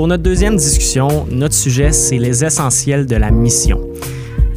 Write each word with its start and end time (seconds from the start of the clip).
pour 0.00 0.08
notre 0.08 0.22
deuxième 0.22 0.56
discussion, 0.56 1.26
notre 1.30 1.52
sujet, 1.52 1.92
c'est 1.92 2.16
les 2.16 2.42
essentiels 2.42 3.04
de 3.04 3.16
la 3.16 3.30
mission. 3.30 3.82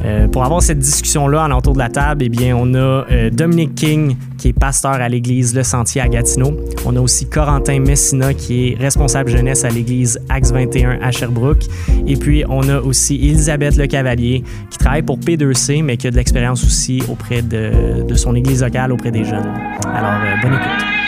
Euh, 0.06 0.30
pour 0.30 0.46
avoir 0.46 0.62
cette 0.62 0.80
discussion-là 0.80 1.44
en 1.44 1.52
entour 1.52 1.74
de 1.74 1.80
la 1.80 1.90
table, 1.90 2.24
eh 2.24 2.30
bien, 2.30 2.56
on 2.56 2.74
a 2.76 2.78
euh, 3.12 3.30
Dominique 3.30 3.76
King, 3.76 4.16
qui 4.38 4.48
est 4.48 4.54
pasteur 4.54 4.94
à 4.94 5.10
l'église 5.10 5.54
Le 5.54 5.64
Sentier 5.64 6.00
à 6.00 6.08
Gatineau. 6.08 6.56
On 6.86 6.96
a 6.96 7.02
aussi 7.02 7.28
Corentin 7.28 7.82
Messina, 7.82 8.34
qui 8.34 8.70
est 8.70 8.78
responsable 8.80 9.32
jeunesse 9.32 9.66
à 9.66 9.70
l'église 9.70 10.18
Axe 10.30 10.54
21 10.54 11.02
à 11.02 11.12
Sherbrooke. 11.12 11.66
Et 12.08 12.16
puis, 12.16 12.46
on 12.48 12.70
a 12.70 12.80
aussi 12.80 13.16
Elisabeth 13.16 13.76
Le 13.76 13.88
Cavalier, 13.88 14.46
qui 14.70 14.78
travaille 14.78 15.04
pour 15.04 15.20
P2C, 15.20 15.84
mais 15.84 15.98
qui 15.98 16.08
a 16.08 16.12
de 16.12 16.16
l'expérience 16.16 16.64
aussi 16.64 17.04
auprès 17.10 17.42
de, 17.42 18.04
de, 18.08 18.16
son 18.16 18.34
église 18.34 18.64
locale, 18.64 18.94
auprès 18.94 19.12
des 19.12 19.26
jeunes. 19.26 19.52
Alors, 19.94 20.22
euh, 20.24 20.42
bonne 20.42 20.54
écoute. 20.54 21.03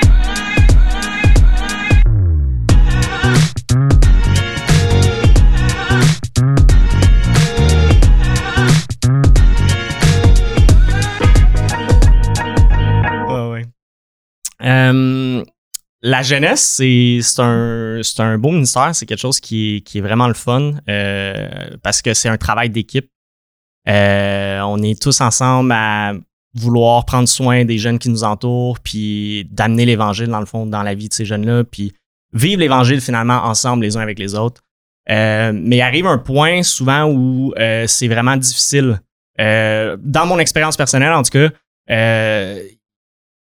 Euh, 14.66 15.44
la 16.02 16.22
jeunesse, 16.22 16.62
c'est 16.62 17.22
un, 17.40 18.02
un 18.20 18.38
beau 18.38 18.52
ministère, 18.52 18.94
c'est 18.94 19.06
quelque 19.06 19.20
chose 19.20 19.40
qui, 19.40 19.84
qui, 19.86 20.00
est 20.00 20.02
vraiment 20.02 20.28
le 20.28 20.34
fun 20.34 20.74
euh, 20.88 21.70
parce 21.82 22.02
que 22.02 22.14
c'est 22.14 22.30
un 22.30 22.38
travail 22.38 22.70
d'équipe. 22.70 23.10
Euh, 23.88 24.60
on 24.62 24.82
est 24.82 25.00
tous 25.02 25.22
ensemble 25.22 25.72
à 25.72 26.14
vouloir 26.56 27.06
prendre 27.06 27.28
soin 27.28 27.66
des 27.66 27.78
jeunes 27.78 28.00
qui 28.00 28.10
nous 28.10 28.24
entourent, 28.24 28.80
puis 28.80 29.48
d'amener 29.52 29.86
l'Évangile, 29.86 30.28
dans 30.28 30.40
le 30.40 30.46
fond, 30.46 30.66
dans 30.66 30.84
la 30.84 30.96
vie 30.96 31.10
de 31.10 31.14
ces 31.14 31.26
jeunes-là, 31.26 31.64
puis 31.66 31.94
vivre 32.34 32.60
l'Évangile 32.60 33.02
finalement 33.02 33.44
ensemble 33.44 33.84
les 33.84 33.98
uns 33.98 34.02
avec 34.02 34.20
les 34.20 34.36
autres. 34.36 34.62
Euh, 35.10 35.52
mais 35.54 35.78
il 35.78 35.82
arrive 35.82 36.08
un 36.08 36.18
point 36.18 36.64
souvent 36.64 37.06
où 37.06 37.54
euh, 37.58 37.86
c'est 37.88 38.08
vraiment 38.08 38.38
difficile. 38.38 39.00
Euh, 39.40 39.98
dans 40.00 40.26
mon 40.26 40.40
expérience 40.40 40.78
personnelle, 40.78 41.14
en 41.14 41.24
tout 41.24 41.32
cas, 41.32 41.50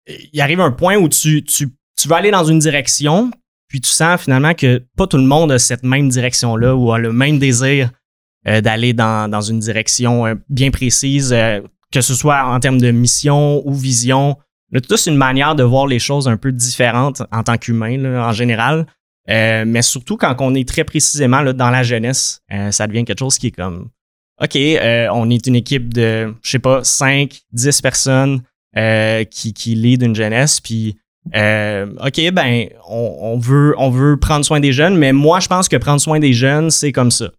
il 0.06 0.40
arrive 0.40 0.60
un 0.60 0.70
point 0.70 0.96
où 0.96 1.08
tu, 1.08 1.44
tu, 1.44 1.68
tu 2.00 2.08
vas 2.08 2.16
aller 2.16 2.30
dans 2.30 2.44
une 2.44 2.58
direction, 2.58 3.30
puis 3.68 3.80
tu 3.80 3.90
sens 3.90 4.20
finalement 4.20 4.54
que 4.54 4.82
pas 4.96 5.06
tout 5.06 5.16
le 5.16 5.24
monde 5.24 5.52
a 5.52 5.58
cette 5.58 5.82
même 5.82 6.08
direction-là 6.08 6.74
ou 6.74 6.92
a 6.92 6.98
le 6.98 7.12
même 7.12 7.38
désir 7.38 7.90
euh, 8.48 8.60
d'aller 8.60 8.92
dans, 8.92 9.30
dans, 9.30 9.40
une 9.40 9.60
direction 9.60 10.26
euh, 10.26 10.34
bien 10.48 10.70
précise, 10.70 11.32
euh, 11.32 11.60
que 11.92 12.00
ce 12.00 12.14
soit 12.14 12.44
en 12.44 12.58
termes 12.58 12.80
de 12.80 12.90
mission 12.90 13.62
ou 13.66 13.72
vision. 13.72 14.36
On 14.72 14.78
a 14.78 14.80
tous 14.80 15.06
une 15.06 15.16
manière 15.16 15.54
de 15.54 15.62
voir 15.62 15.86
les 15.86 16.00
choses 16.00 16.26
un 16.26 16.36
peu 16.36 16.50
différentes 16.50 17.22
en 17.30 17.44
tant 17.44 17.56
qu'humain 17.56 18.26
en 18.28 18.32
général. 18.32 18.86
mais 19.28 19.82
surtout 19.82 20.16
quand 20.16 20.34
on 20.40 20.54
est 20.54 20.66
très 20.66 20.82
précisément 20.82 21.42
là, 21.42 21.52
dans 21.52 21.70
la 21.70 21.82
jeunesse, 21.82 22.40
ça 22.70 22.86
devient 22.86 23.04
quelque 23.04 23.18
chose 23.18 23.36
qui 23.36 23.48
est 23.48 23.50
comme 23.50 23.90
OK, 24.40 24.56
on 24.56 25.30
est 25.30 25.46
une 25.46 25.56
équipe 25.56 25.92
de, 25.92 26.34
je 26.42 26.50
sais 26.50 26.58
pas, 26.58 26.82
5, 26.82 27.42
10 27.52 27.82
personnes 27.82 28.42
euh, 28.76 29.24
qui, 29.24 29.52
qui 29.52 29.74
lead 29.74 30.02
une 30.02 30.14
jeunesse. 30.14 30.60
Puis, 30.60 30.96
euh, 31.34 31.86
OK, 32.04 32.30
ben, 32.32 32.68
on, 32.88 33.16
on, 33.20 33.38
veut, 33.38 33.74
on 33.78 33.90
veut 33.90 34.16
prendre 34.16 34.44
soin 34.44 34.60
des 34.60 34.72
jeunes, 34.72 34.96
mais 34.96 35.12
moi, 35.12 35.40
je 35.40 35.48
pense 35.48 35.68
que 35.68 35.76
prendre 35.76 36.00
soin 36.00 36.18
des 36.18 36.32
jeunes, 36.32 36.70
c'est 36.70 36.92
comme 36.92 37.10
ça. 37.10 37.30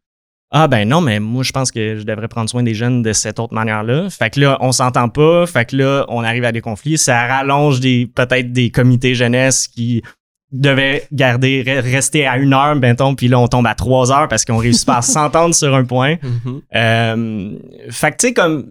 Ah 0.56 0.68
ben 0.68 0.88
non, 0.88 1.02
mais 1.02 1.20
moi 1.20 1.42
je 1.42 1.52
pense 1.52 1.72
que 1.72 1.98
je 1.98 2.04
devrais 2.04 2.28
prendre 2.28 2.48
soin 2.48 2.62
des 2.62 2.76
jeunes 2.76 3.02
de 3.02 3.12
cette 3.12 3.40
autre 3.40 3.56
manière-là. 3.56 4.08
Fait 4.12 4.30
que 4.30 4.40
là, 4.40 4.60
on 4.62 4.72
s'entend 4.72 5.10
pas, 5.10 5.48
fait 5.48 5.66
que 5.66 5.76
là, 5.76 6.06
on 6.10 6.24
arrive 6.24 6.44
à 6.44 6.52
des 6.52 6.62
conflits. 6.62 7.00
Ça 7.00 7.26
rallonge 7.26 7.80
des 7.80 8.06
peut-être 8.06 8.54
des 8.54 8.70
comités 8.70 9.16
jeunesse 9.16 9.68
qui 9.68 10.04
devaient 10.52 11.08
garder, 11.12 11.64
rester 11.66 12.28
à 12.28 12.38
une 12.38 12.54
heure, 12.54 12.76
ben 12.76 12.96
puis 13.18 13.28
là, 13.28 13.40
on 13.40 13.48
tombe 13.48 13.66
à 13.66 13.74
trois 13.74 14.12
heures 14.12 14.28
parce 14.28 14.46
qu'on 14.46 14.58
réussit 14.58 14.86
pas 14.86 14.98
à 14.98 15.02
s'entendre 15.02 15.56
sur 15.56 15.74
un 15.74 15.86
point. 15.86 16.18
Mm-hmm. 16.18 16.62
euh, 16.76 17.52
fait 17.90 18.12
que 18.12 18.18
tu 18.18 18.28
sais, 18.28 18.34
comme 18.34 18.70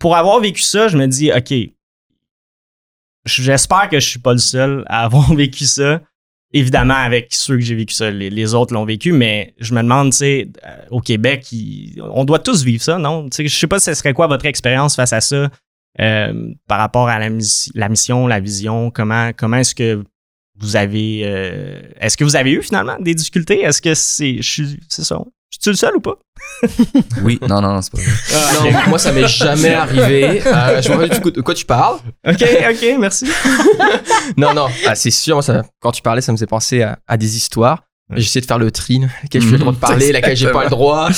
pour 0.00 0.16
avoir 0.16 0.40
vécu 0.40 0.62
ça, 0.62 0.88
je 0.88 0.98
me 0.98 1.06
dis, 1.06 1.30
OK, 1.30 1.54
j'espère 3.24 3.88
que 3.88 4.00
je 4.00 4.08
suis 4.08 4.18
pas 4.18 4.32
le 4.32 4.38
seul 4.38 4.84
à 4.86 5.04
avoir 5.04 5.32
vécu 5.34 5.64
ça. 5.64 6.00
Évidemment, 6.52 6.94
avec 6.94 7.28
ceux 7.30 7.56
que 7.56 7.62
j'ai 7.62 7.74
vécu 7.74 7.94
ça, 7.94 8.12
les, 8.12 8.54
autres 8.54 8.72
l'ont 8.74 8.84
vécu, 8.84 9.10
mais 9.10 9.54
je 9.58 9.74
me 9.74 9.82
demande, 9.82 10.12
tu 10.12 10.18
sais, 10.18 10.48
euh, 10.64 10.76
au 10.90 11.00
Québec, 11.00 11.52
on 11.98 12.24
doit 12.24 12.38
tous 12.38 12.62
vivre 12.62 12.82
ça, 12.82 12.96
non? 12.96 13.26
Je 13.36 13.48
sais 13.48 13.66
pas 13.66 13.80
ce 13.80 13.92
serait 13.92 14.12
quoi 14.12 14.28
votre 14.28 14.46
expérience 14.46 14.94
face 14.94 15.12
à 15.12 15.20
ça 15.20 15.50
euh, 16.00 16.54
par 16.68 16.78
rapport 16.78 17.08
à 17.08 17.18
la, 17.18 17.28
la, 17.74 17.88
mission, 17.88 18.28
la 18.28 18.38
vision. 18.38 18.92
Comment, 18.92 19.32
comment 19.36 19.56
est-ce 19.56 19.74
que 19.74 20.04
vous 20.58 20.76
avez. 20.76 21.22
Euh, 21.24 21.82
est-ce 22.00 22.16
que 22.16 22.24
vous 22.24 22.36
avez 22.36 22.52
eu 22.52 22.62
finalement 22.62 22.96
des 23.00 23.14
difficultés? 23.14 23.62
Est-ce 23.62 23.82
que 23.82 23.94
c'est. 23.94 24.38
C'est 24.42 25.04
ça? 25.04 25.20
Je 25.54 25.58
suis 25.60 25.70
le 25.70 25.76
seul 25.76 25.96
ou 25.96 26.00
pas? 26.00 26.16
oui, 27.22 27.38
non, 27.48 27.60
non, 27.60 27.80
c'est 27.80 27.92
pas 27.92 27.98
vrai. 27.98 28.10
Ah, 28.34 28.64
non, 28.64 28.88
moi, 28.88 28.98
ça 28.98 29.12
m'est 29.12 29.28
jamais 29.28 29.74
arrivé. 29.74 30.42
Euh, 30.54 30.80
je 30.80 30.92
vois 30.92 31.08
de 31.08 31.40
quoi 31.40 31.54
tu 31.54 31.64
parles. 31.64 31.98
Ok, 32.26 32.42
ok, 32.42 32.96
merci. 32.98 33.26
non, 34.36 34.54
non, 34.54 34.66
ah, 34.86 34.94
c'est 34.94 35.10
sûr, 35.10 35.36
moi, 35.36 35.42
ça, 35.42 35.62
quand 35.80 35.92
tu 35.92 36.02
parlais, 36.02 36.20
ça 36.20 36.32
me 36.32 36.36
faisait 36.36 36.46
penser 36.46 36.82
à, 36.82 37.16
des 37.16 37.36
histoires. 37.36 37.82
J'essaie 38.10 38.40
de 38.40 38.46
faire 38.46 38.58
le 38.58 38.70
tri, 38.70 39.00
laquelle 39.22 39.42
je 39.42 39.46
j'ai 39.46 39.52
le 39.52 39.58
droit 39.58 39.72
de 39.72 39.78
parler, 39.78 40.12
laquelle 40.12 40.36
j'ai 40.36 40.50
pas 40.50 40.64
le 40.64 40.70
droit. 40.70 41.08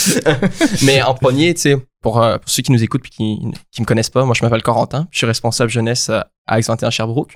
Mais 0.82 1.03
en 1.03 1.14
premier, 1.14 1.54
tu 1.54 1.62
sais, 1.62 1.76
pour, 2.03 2.22
euh, 2.22 2.38
pour, 2.38 2.48
ceux 2.48 2.62
qui 2.62 2.72
nous 2.72 2.82
écoutent 2.82 3.06
et 3.06 3.10
qui, 3.10 3.38
qui 3.72 3.80
me 3.80 3.86
connaissent 3.86 4.10
pas, 4.10 4.24
moi, 4.24 4.34
je 4.38 4.44
m'appelle 4.44 4.62
Corentin. 4.62 5.06
Je 5.10 5.18
suis 5.18 5.26
responsable 5.26 5.70
jeunesse 5.70 6.10
à 6.10 6.28
Aix-21 6.58 6.91
Sherbrooke. 6.91 7.34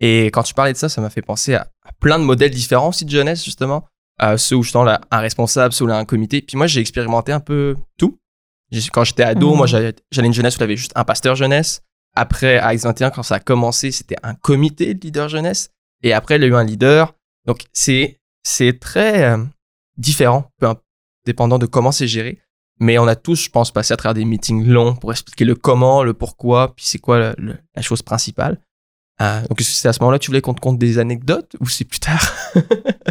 Et 0.00 0.26
quand 0.26 0.42
tu 0.42 0.54
parlais 0.54 0.72
de 0.72 0.78
ça, 0.78 0.88
ça 0.88 1.00
m'a 1.00 1.10
fait 1.10 1.22
penser 1.22 1.54
à, 1.54 1.68
à, 1.84 1.92
plein 2.00 2.18
de 2.18 2.24
modèles 2.24 2.50
différents 2.50 2.88
aussi 2.88 3.04
de 3.04 3.10
jeunesse, 3.10 3.44
justement 3.44 3.84
euh, 4.22 4.36
ceux 4.36 4.56
où 4.56 4.62
je 4.62 4.72
là 4.72 5.00
un 5.10 5.18
responsable, 5.18 5.72
ceux 5.72 5.84
où 5.84 5.88
là 5.88 5.98
un 5.98 6.04
comité. 6.04 6.42
Puis 6.42 6.56
moi, 6.56 6.66
j'ai 6.66 6.80
expérimenté 6.80 7.32
un 7.32 7.40
peu 7.40 7.76
tout. 7.98 8.18
Quand 8.92 9.04
j'étais 9.04 9.22
ado, 9.22 9.54
moi, 9.54 9.66
mmh. 9.66 9.92
j'allais 10.10 10.28
une 10.28 10.34
jeunesse 10.34 10.56
où 10.56 10.58
il 10.58 10.62
y 10.62 10.64
avait 10.64 10.76
juste 10.76 10.92
un 10.94 11.04
pasteur 11.04 11.36
jeunesse. 11.36 11.82
Après, 12.14 12.58
à 12.58 12.74
X21, 12.74 13.12
quand 13.12 13.22
ça 13.22 13.36
a 13.36 13.40
commencé, 13.40 13.92
c'était 13.92 14.16
un 14.22 14.34
comité 14.34 14.94
de 14.94 15.04
leader 15.04 15.28
jeunesse. 15.28 15.70
Et 16.02 16.12
après, 16.12 16.36
il 16.36 16.42
y 16.42 16.44
a 16.44 16.48
eu 16.48 16.54
un 16.54 16.64
leader. 16.64 17.14
Donc, 17.46 17.64
c'est, 17.72 18.20
c'est 18.42 18.80
très 18.80 19.24
euh, 19.24 19.44
différent, 19.98 20.50
peu 20.58 20.68
dépendant 21.26 21.58
de 21.58 21.66
comment 21.66 21.92
c'est 21.92 22.08
géré. 22.08 22.40
Mais 22.80 22.98
on 22.98 23.06
a 23.06 23.16
tous, 23.16 23.44
je 23.44 23.50
pense, 23.50 23.70
passé 23.70 23.94
à 23.94 23.96
travers 23.96 24.14
des 24.14 24.24
meetings 24.24 24.66
longs 24.66 24.94
pour 24.94 25.10
expliquer 25.10 25.44
le 25.44 25.54
comment, 25.54 26.02
le 26.02 26.14
pourquoi, 26.14 26.74
puis 26.74 26.84
c'est 26.84 26.98
quoi 26.98 27.34
la 27.38 27.82
chose 27.82 28.02
principale. 28.02 28.60
Ah, 29.18 29.40
donc 29.48 29.60
c'est 29.62 29.88
à 29.88 29.94
ce 29.94 30.00
moment-là 30.00 30.18
que 30.18 30.24
tu 30.24 30.30
voulais 30.30 30.42
qu'on 30.42 30.52
te 30.52 30.60
conte 30.60 30.78
des 30.78 30.98
anecdotes 30.98 31.56
ou 31.60 31.68
c'est 31.68 31.84
plus 31.84 32.00
tard? 32.00 32.32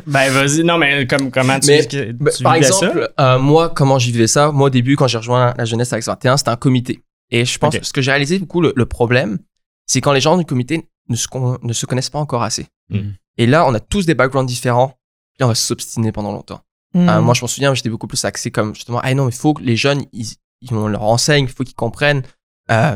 Ben 0.08 0.30
vas-y, 0.30 0.64
non 0.64 0.78
mais 0.78 1.08
comme 1.08 1.32
comment 1.32 1.60
tu, 1.60 1.68
mais, 1.68 1.84
tu 1.88 2.14
bah, 2.14 2.30
Par 2.44 2.54
exemple, 2.54 3.12
euh, 3.20 3.40
moi 3.40 3.70
comment 3.70 3.98
j'y 3.98 4.12
vivais 4.12 4.28
ça? 4.28 4.52
Moi 4.52 4.68
au 4.68 4.70
début 4.70 4.96
quand 4.96 5.08
j'ai 5.08 5.18
rejoint 5.18 5.56
la 5.58 5.66
jeunesse 5.66 5.92
avec 5.94 6.06
21, 6.06 6.38
c'était 6.38 6.52
un 6.52 6.56
comité. 6.58 7.04
Et 7.32 7.44
je 7.44 7.58
pense 7.58 7.76
que 7.76 7.84
ce 7.84 7.92
que 7.92 8.02
j'ai 8.02 8.12
réalisé 8.12 8.38
du 8.38 8.46
coup 8.46 8.62
le, 8.62 8.86
problème, 8.86 9.40
c'est 9.88 10.02
quand 10.02 10.14
les 10.14 10.22
gens 10.22 10.38
du 10.38 10.46
comité 10.46 10.88
ne 11.10 11.16
se, 11.16 11.28
ne 11.64 11.74
se 11.74 11.86
connaissent 11.88 12.12
pas 12.12 12.20
encore 12.20 12.44
assez. 12.44 12.68
Mm. 12.90 13.00
Et 13.38 13.48
là, 13.48 13.66
on 13.68 13.74
a 13.74 13.80
tous 13.80 14.06
des 14.06 14.14
backgrounds 14.14 14.48
différents, 14.48 14.96
et 15.40 15.44
on 15.44 15.48
va 15.48 15.56
s'obstiner 15.56 16.12
pendant 16.12 16.32
longtemps. 16.32 16.62
Mm. 16.94 17.10
Euh, 17.10 17.22
moi 17.22 17.34
je 17.34 17.42
m'en 17.42 17.48
souviens, 17.48 17.74
j'étais 17.74 17.90
beaucoup 17.90 18.08
plus 18.08 18.24
axé 18.26 18.52
comme 18.52 18.76
justement, 18.76 19.00
ah 19.04 19.14
non, 19.16 19.28
il 19.28 19.36
faut 19.36 19.56
que 19.56 19.64
les 19.64 19.76
jeunes, 19.76 20.04
ils, 20.14 20.38
on 20.72 20.88
leur 20.88 21.04
enseigne, 21.04 21.46
il 21.46 21.52
faut 21.52 21.64
qu'ils 21.64 21.76
comprennent 21.76 22.24
euh, 22.72 22.96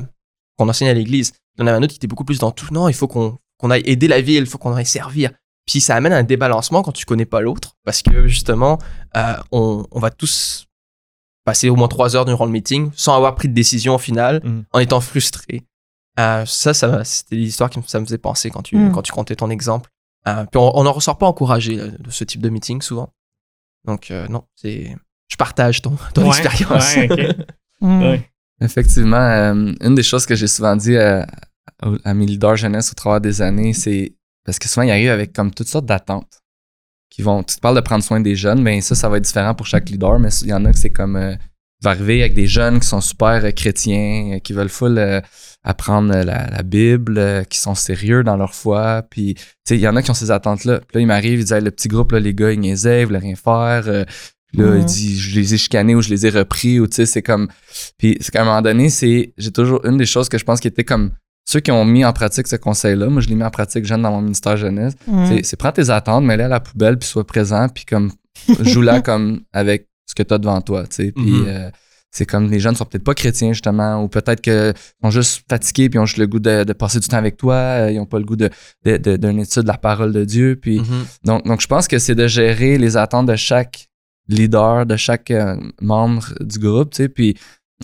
qu'on 0.58 0.70
enseigne 0.70 0.90
à 0.90 0.94
l'église. 0.94 1.34
Il 1.60 1.64
y 1.64 1.66
en 1.66 1.68
avait 1.68 1.78
un 1.78 1.84
autre 1.84 1.92
qui 1.92 1.98
était 1.98 2.08
beaucoup 2.08 2.24
plus 2.24 2.40
dans 2.40 2.52
tout. 2.52 2.74
Non, 2.74 2.88
il 2.88 2.96
faut 2.96 3.08
qu'on 3.08 3.70
aille 3.70 3.84
aider 3.86 4.08
la 4.08 4.22
ville, 4.22 4.44
il 4.44 4.50
faut 4.50 4.58
qu'on 4.58 4.74
aille 4.74 4.86
servir. 4.86 5.32
Puis 5.70 5.82
ça 5.82 5.96
amène 5.96 6.14
un 6.14 6.24
débalancement 6.24 6.82
quand 6.82 6.94
tu 6.94 7.06
connais 7.06 7.26
pas 7.26 7.42
l'autre, 7.42 7.76
parce 7.84 8.02
que 8.02 8.28
justement, 8.28 8.80
euh, 9.16 9.36
on, 9.52 9.86
va 10.00 10.10
tous 10.10 10.66
passer 11.46 11.70
au 11.70 11.76
moins 11.76 11.88
trois 11.88 12.16
heures 12.16 12.26
durant 12.26 12.46
le 12.46 12.52
meeting 12.52 12.90
sans 12.96 13.16
avoir 13.16 13.36
pris 13.36 13.50
de 13.50 13.54
décision 13.54 13.96
au 13.96 14.00
final, 14.00 14.42
mm. 14.44 14.62
en 14.72 14.80
étant 14.80 15.00
frustré. 15.00 15.68
Euh, 16.20 16.44
ça, 16.48 16.74
ça 16.74 17.04
c'était 17.04 17.36
l'histoire 17.36 17.70
qui 17.70 17.80
ça 17.86 18.00
me 18.00 18.06
faisait 18.06 18.18
penser 18.18 18.50
quand 18.50 18.64
tu, 18.64 18.78
mm. 18.78 18.94
quand 18.94 19.02
tu 19.02 19.12
comptais 19.12 19.36
ton 19.36 19.50
exemple. 19.50 19.92
Euh, 20.28 20.46
puis 20.46 20.60
on 20.60 20.84
n'en 20.84 20.92
ressort 20.92 21.18
pas 21.18 21.28
encouragé 21.28 21.76
de 21.78 22.10
ce 22.10 22.24
type 22.24 22.42
de 22.42 22.50
meeting 22.50 22.82
souvent. 22.82 23.14
Donc 23.86 24.12
non, 24.30 24.46
c'est 24.56 24.96
je 25.28 25.36
partage 25.36 25.82
ton, 25.82 25.98
ton 26.14 26.26
expérience. 26.32 26.96
Mm. 27.82 28.18
Effectivement, 28.60 29.16
une 29.16 29.96
des 29.96 30.04
choses 30.04 30.26
que 30.26 30.36
j'ai 30.36 30.48
souvent 30.48 30.76
dit 30.76 30.98
à, 32.04 32.14
mes 32.14 32.26
leaders 32.26 32.58
jeunesse 32.58 32.92
au 32.92 32.96
travers 32.96 33.22
des 33.22 33.42
années, 33.42 33.74
c'est 33.74 34.14
parce 34.46 34.60
que 34.60 34.68
souvent 34.68 34.84
ils 34.84 34.92
arrivent 34.92 35.12
avec 35.12 35.34
comme 35.34 35.54
toutes 35.54 35.68
sortes 35.68 35.86
d'attentes 35.86 36.42
qui 37.10 37.22
vont. 37.22 37.44
Tu 37.44 37.56
te 37.56 37.62
parles 37.62 37.76
de 37.76 37.82
prendre 37.82 38.04
soin 38.04 38.20
des 38.20 38.36
jeunes, 38.36 38.62
mais 38.62 38.82
ça, 38.82 38.96
ça 38.96 39.10
va 39.10 39.18
être 39.18 39.24
différent 39.24 39.56
pour 39.56 39.66
chaque 39.66 39.90
leader, 39.90 40.20
mais 40.20 40.30
il 40.42 40.48
y 40.48 40.54
en 40.54 40.66
a 40.66 40.72
que 40.72 40.78
c'est 40.78 40.92
comme 40.92 41.16
euh, 41.16 41.36
va 41.82 41.92
arriver 41.92 42.22
avec 42.22 42.34
des 42.34 42.48
jeunes 42.48 42.80
qui 42.80 42.88
sont 42.88 43.02
super 43.02 43.44
euh, 43.44 43.52
chrétiens, 43.52 44.34
euh, 44.36 44.40
qui 44.40 44.54
veulent 44.54 44.70
full 44.70 45.00
apprendre 45.64 46.16
la, 46.16 46.64
Bible, 46.64 47.46
qui 47.50 47.58
sont 47.58 47.76
sérieux 47.76 48.24
dans 48.24 48.38
leur 48.38 48.54
foi. 48.54 49.04
Puis, 49.10 49.34
tu 49.36 49.44
sais, 49.68 49.76
il 49.76 49.82
y 49.82 49.88
en 49.88 49.96
a 49.96 50.02
qui 50.02 50.10
ont 50.10 50.16
ces 50.16 50.32
attentes-là. 50.32 50.80
Puis 50.80 50.96
là, 50.96 51.02
ils 51.02 51.08
m'arrivent, 51.08 51.40
ils 51.40 51.46
disent 51.46 51.54
le 51.54 51.72
petit 51.72 51.90
groupe, 51.90 52.14
là, 52.14 52.20
les 52.20 52.34
gars, 52.34 52.52
ils 52.52 52.60
niaisaient, 52.60 53.02
ils 53.02 53.06
voulaient 53.06 53.20
rien 53.20 53.36
faire. 53.36 53.86
là, 53.88 54.06
il 54.54 54.86
dit, 54.86 55.20
je 55.20 55.36
les 55.36 55.54
ai 55.54 55.58
chicanés 55.58 55.96
ou 55.96 56.02
je 56.02 56.10
les 56.10 56.26
ai 56.26 56.30
repris, 56.30 56.80
ou 56.80 56.88
tu 56.88 56.96
sais, 56.96 57.06
c'est 57.06 57.22
comme. 57.22 57.50
Puis, 57.98 58.18
c'est 58.22 58.32
qu'à 58.32 58.42
un 58.42 58.46
moment 58.46 58.62
donné, 58.62 58.90
c'est. 58.90 59.34
J'ai 59.38 59.52
toujours. 59.52 59.86
Une 59.86 59.98
des 59.98 60.06
choses 60.06 60.30
que 60.30 60.38
je 60.38 60.46
pense 60.46 60.62
qui 60.62 60.68
était 60.70 60.86
comme 60.86 61.12
ceux 61.52 61.62
qui 61.62 61.72
ont 61.72 61.84
mis 61.86 62.06
en 62.06 62.14
pratique 62.14 62.48
ce 62.48 62.56
conseil-là, 62.58 63.08
moi 63.10 63.22
je 63.22 63.28
l'ai 63.30 63.36
mis 63.36 63.44
en 63.44 63.50
pratique 63.50 63.84
jeune 63.86 64.04
dans 64.04 64.12
mon 64.12 64.22
ministère 64.22 64.56
jeunesse, 64.58 64.94
mm. 65.08 65.42
c'est 65.44 65.56
prends 65.58 65.72
tes 65.72 65.90
attentes, 65.90 66.24
mets-les 66.24 66.44
à 66.44 66.48
la 66.48 66.60
poubelle, 66.60 66.98
puis 67.00 67.10
sois 67.10 67.26
présent, 67.26 67.68
puis 67.70 67.86
comme 67.86 68.12
joue-la 68.62 69.02
comme 69.10 69.42
avec 69.52 69.88
ce 70.06 70.14
que 70.14 70.24
tu 70.24 70.34
as 70.34 70.38
devant 70.38 70.62
toi, 70.62 70.84
tu 70.88 70.96
sais. 70.98 71.12
Puis 71.12 71.32
Mhm. 71.32 71.46
euh, 71.48 71.70
c'est 72.12 72.26
comme 72.26 72.50
les 72.50 72.60
jeunes 72.60 72.76
sont 72.76 72.86
peut-être 72.86 73.04
pas 73.04 73.14
chrétiens, 73.14 73.54
justement, 73.54 74.04
ou 74.04 74.08
peut-être 74.08 74.42
qu'ils 74.42 74.74
sont 75.04 75.12
juste 75.12 75.44
fatigués, 75.50 75.90
puis 75.90 75.98
ils 75.98 76.02
ont 76.02 76.06
juste 76.08 76.18
le 76.18 76.28
goût 76.28 76.40
de, 76.40 76.64
de 76.64 76.74
passer 76.74 77.00
du 77.00 77.08
temps 77.08 77.18
avec 77.18 77.38
toi, 77.38 77.54
euh, 77.56 77.92
ils 77.92 78.00
ont 78.00 78.06
pas 78.08 78.18
le 78.20 78.26
goût 78.26 78.36
de, 78.36 78.50
de, 78.86 78.98
de- 78.98 79.18
d'une 79.18 79.40
étude 79.40 79.64
de 79.64 79.68
la 79.68 79.78
parole 79.78 80.12
de 80.14 80.26
Dieu. 80.26 80.56
Puis 80.60 80.80
Mhm. 80.80 81.06
donc, 81.26 81.46
donc, 81.46 81.62
je 81.62 81.68
pense 81.68 81.88
que 81.88 81.98
c'est 82.00 82.16
de 82.16 82.28
gérer 82.28 82.78
les 82.80 82.96
attentes 82.98 83.28
de 83.28 83.36
chaque 83.36 83.88
leader, 84.28 84.86
de 84.86 84.96
chaque 84.96 85.32
euh, 85.32 85.56
membre 85.82 86.34
du 86.42 86.60
groupe, 86.60 86.92
tu 86.92 86.98
sais. 87.04 87.10
Puis 87.10 87.36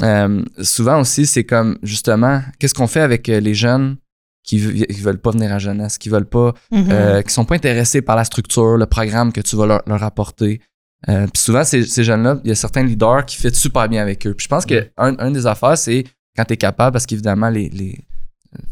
euh, 0.02 0.44
souvent 0.62 1.00
aussi, 1.00 1.26
c'est 1.26 1.44
comme, 1.44 1.78
justement, 1.84 2.42
qu'est-ce 2.60 2.74
qu'on 2.74 2.88
fait 2.88 3.02
avec 3.02 3.30
euh, 3.30 3.40
les 3.40 3.54
jeunes 3.54 3.98
qui, 4.44 4.58
qui 4.60 5.02
veulent 5.02 5.20
pas 5.22 5.32
venir 5.32 5.52
à 5.54 5.58
jeunesse, 5.60 5.98
qui 5.98 6.10
veulent 6.10 6.26
pas, 6.30 6.54
Mhm. 6.72 6.88
euh, 6.92 7.22
qui 7.22 7.34
sont 7.34 7.46
pas 7.46 7.56
intéressés 7.56 8.02
par 8.02 8.16
la 8.16 8.24
structure, 8.26 8.78
le 8.78 8.86
programme 8.86 9.32
que 9.32 9.42
tu 9.42 9.56
vas 9.56 9.66
leur, 9.66 9.82
leur 9.88 10.04
apporter. 10.04 10.62
Euh, 11.10 11.28
puis 11.32 11.42
souvent, 11.42 11.64
ces, 11.64 11.84
ces 11.84 12.04
jeunes-là, 12.04 12.40
il 12.44 12.50
y 12.50 12.52
a 12.52 12.56
certains 12.56 12.84
leaders 12.84 13.26
qui 13.26 13.38
fit 13.38 13.54
super 13.54 13.88
bien 13.90 14.02
avec 14.02 14.26
eux. 14.28 14.34
Puis 14.34 14.44
je 14.46 14.50
pense 14.50 14.66
que 14.66 14.90
un, 14.98 15.16
un 15.20 15.32
des 15.32 15.46
affaires, 15.48 15.78
c'est 15.78 16.04
quand 16.36 16.46
tu 16.46 16.54
es 16.54 16.58
capable, 16.58 16.94
parce 16.94 17.06
qu'évidemment, 17.06 17.50
les, 17.50 17.70
les, 17.70 18.00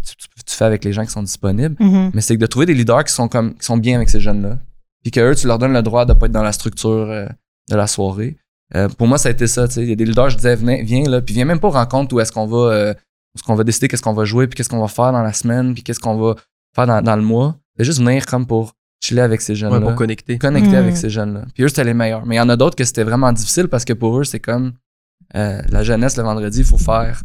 tu, 0.05 0.55
fais 0.55 0.65
avec 0.65 0.83
les 0.83 0.93
gens 0.93 1.05
qui 1.05 1.11
sont 1.11 1.23
disponibles, 1.23 1.75
Mhm. 1.79 2.11
mais 2.13 2.21
c'est 2.21 2.37
de 2.37 2.45
trouver 2.45 2.65
des 2.65 2.73
leaders 2.73 3.03
qui 3.03 3.13
sont 3.13 3.27
comme 3.27 3.53
qui 3.55 3.65
sont 3.65 3.77
bien 3.77 3.95
avec 3.95 4.09
ces 4.09 4.19
jeunes-là. 4.19 4.57
Puis 5.03 5.11
que 5.11 5.19
eux, 5.19 5.35
tu 5.35 5.47
leur 5.47 5.57
donnes 5.59 5.73
le 5.73 5.81
droit 5.81 6.05
de 6.05 6.13
pas 6.13 6.25
être 6.27 6.31
dans 6.31 6.43
la 6.43 6.51
structure 6.53 7.07
de 7.07 7.75
la 7.75 7.87
soirée. 7.87 8.37
Euh, 8.75 8.89
pour 8.89 9.07
moi, 9.07 9.17
ça 9.17 9.29
a 9.29 9.31
été 9.31 9.47
ça. 9.47 9.67
tu 9.67 9.75
sais. 9.75 9.83
Il 9.83 9.89
y 9.89 9.91
a 9.91 9.95
des 9.95 10.05
leaders, 10.05 10.29
je 10.29 10.37
disais, 10.37 10.55
viens 10.55 11.03
là, 11.09 11.21
puis 11.21 11.33
viens 11.35 11.45
même 11.45 11.59
pas 11.59 11.67
aux 11.67 11.71
rencontres 11.71 12.15
où 12.15 12.19
est-ce 12.19 12.31
qu'on 12.31 12.47
va, 12.47 12.57
euh, 12.57 12.91
où 12.93 13.37
est-ce 13.37 13.43
qu'on 13.43 13.55
va 13.55 13.63
décider 13.63 13.87
qu'est-ce 13.87 14.01
qu'on 14.01 14.13
va 14.13 14.25
jouer, 14.25 14.47
puis 14.47 14.55
qu'est-ce 14.57 14.69
qu'on 14.69 14.81
va 14.81 14.87
faire 14.87 15.11
dans 15.11 15.21
la 15.21 15.33
semaine, 15.33 15.73
puis 15.73 15.83
qu'est-ce 15.83 15.99
qu'on 15.99 16.15
va 16.17 16.35
faire 16.75 16.87
dans, 16.87 17.01
dans 17.01 17.15
le 17.15 17.21
mois. 17.21 17.55
C'est 17.77 17.83
juste 17.83 17.99
venir 17.99 18.25
comme 18.25 18.45
pour 18.47 18.73
chiller 19.03 19.21
avec 19.21 19.41
ces 19.41 19.53
Ouais, 19.53 19.57
jeunes-là, 19.59 19.79
pour 19.81 19.95
connecter. 19.95 20.37
connecter 20.37 20.71
Mm. 20.71 20.75
avec 20.75 20.97
ces 20.97 21.09
jeunes-là. 21.09 21.41
Puis 21.53 21.63
eux, 21.63 21.67
c'était 21.67 21.83
les 21.83 21.93
meilleurs. 21.93 22.25
Mais 22.25 22.35
il 22.35 22.37
y 22.37 22.41
en 22.41 22.49
a 22.49 22.55
d'autres 22.55 22.75
que 22.75 22.83
c'était 22.85 23.03
vraiment 23.03 23.31
difficile 23.33 23.67
parce 23.67 23.85
que 23.85 23.93
pour 23.93 24.17
eux, 24.19 24.23
c'est 24.23 24.39
comme 24.39 24.73
euh, 25.35 25.61
la 25.69 25.83
jeunesse 25.83 26.15
le 26.17 26.23
vendredi, 26.23 26.59
il 26.59 26.65
faut 26.65 26.77
faire 26.77 27.21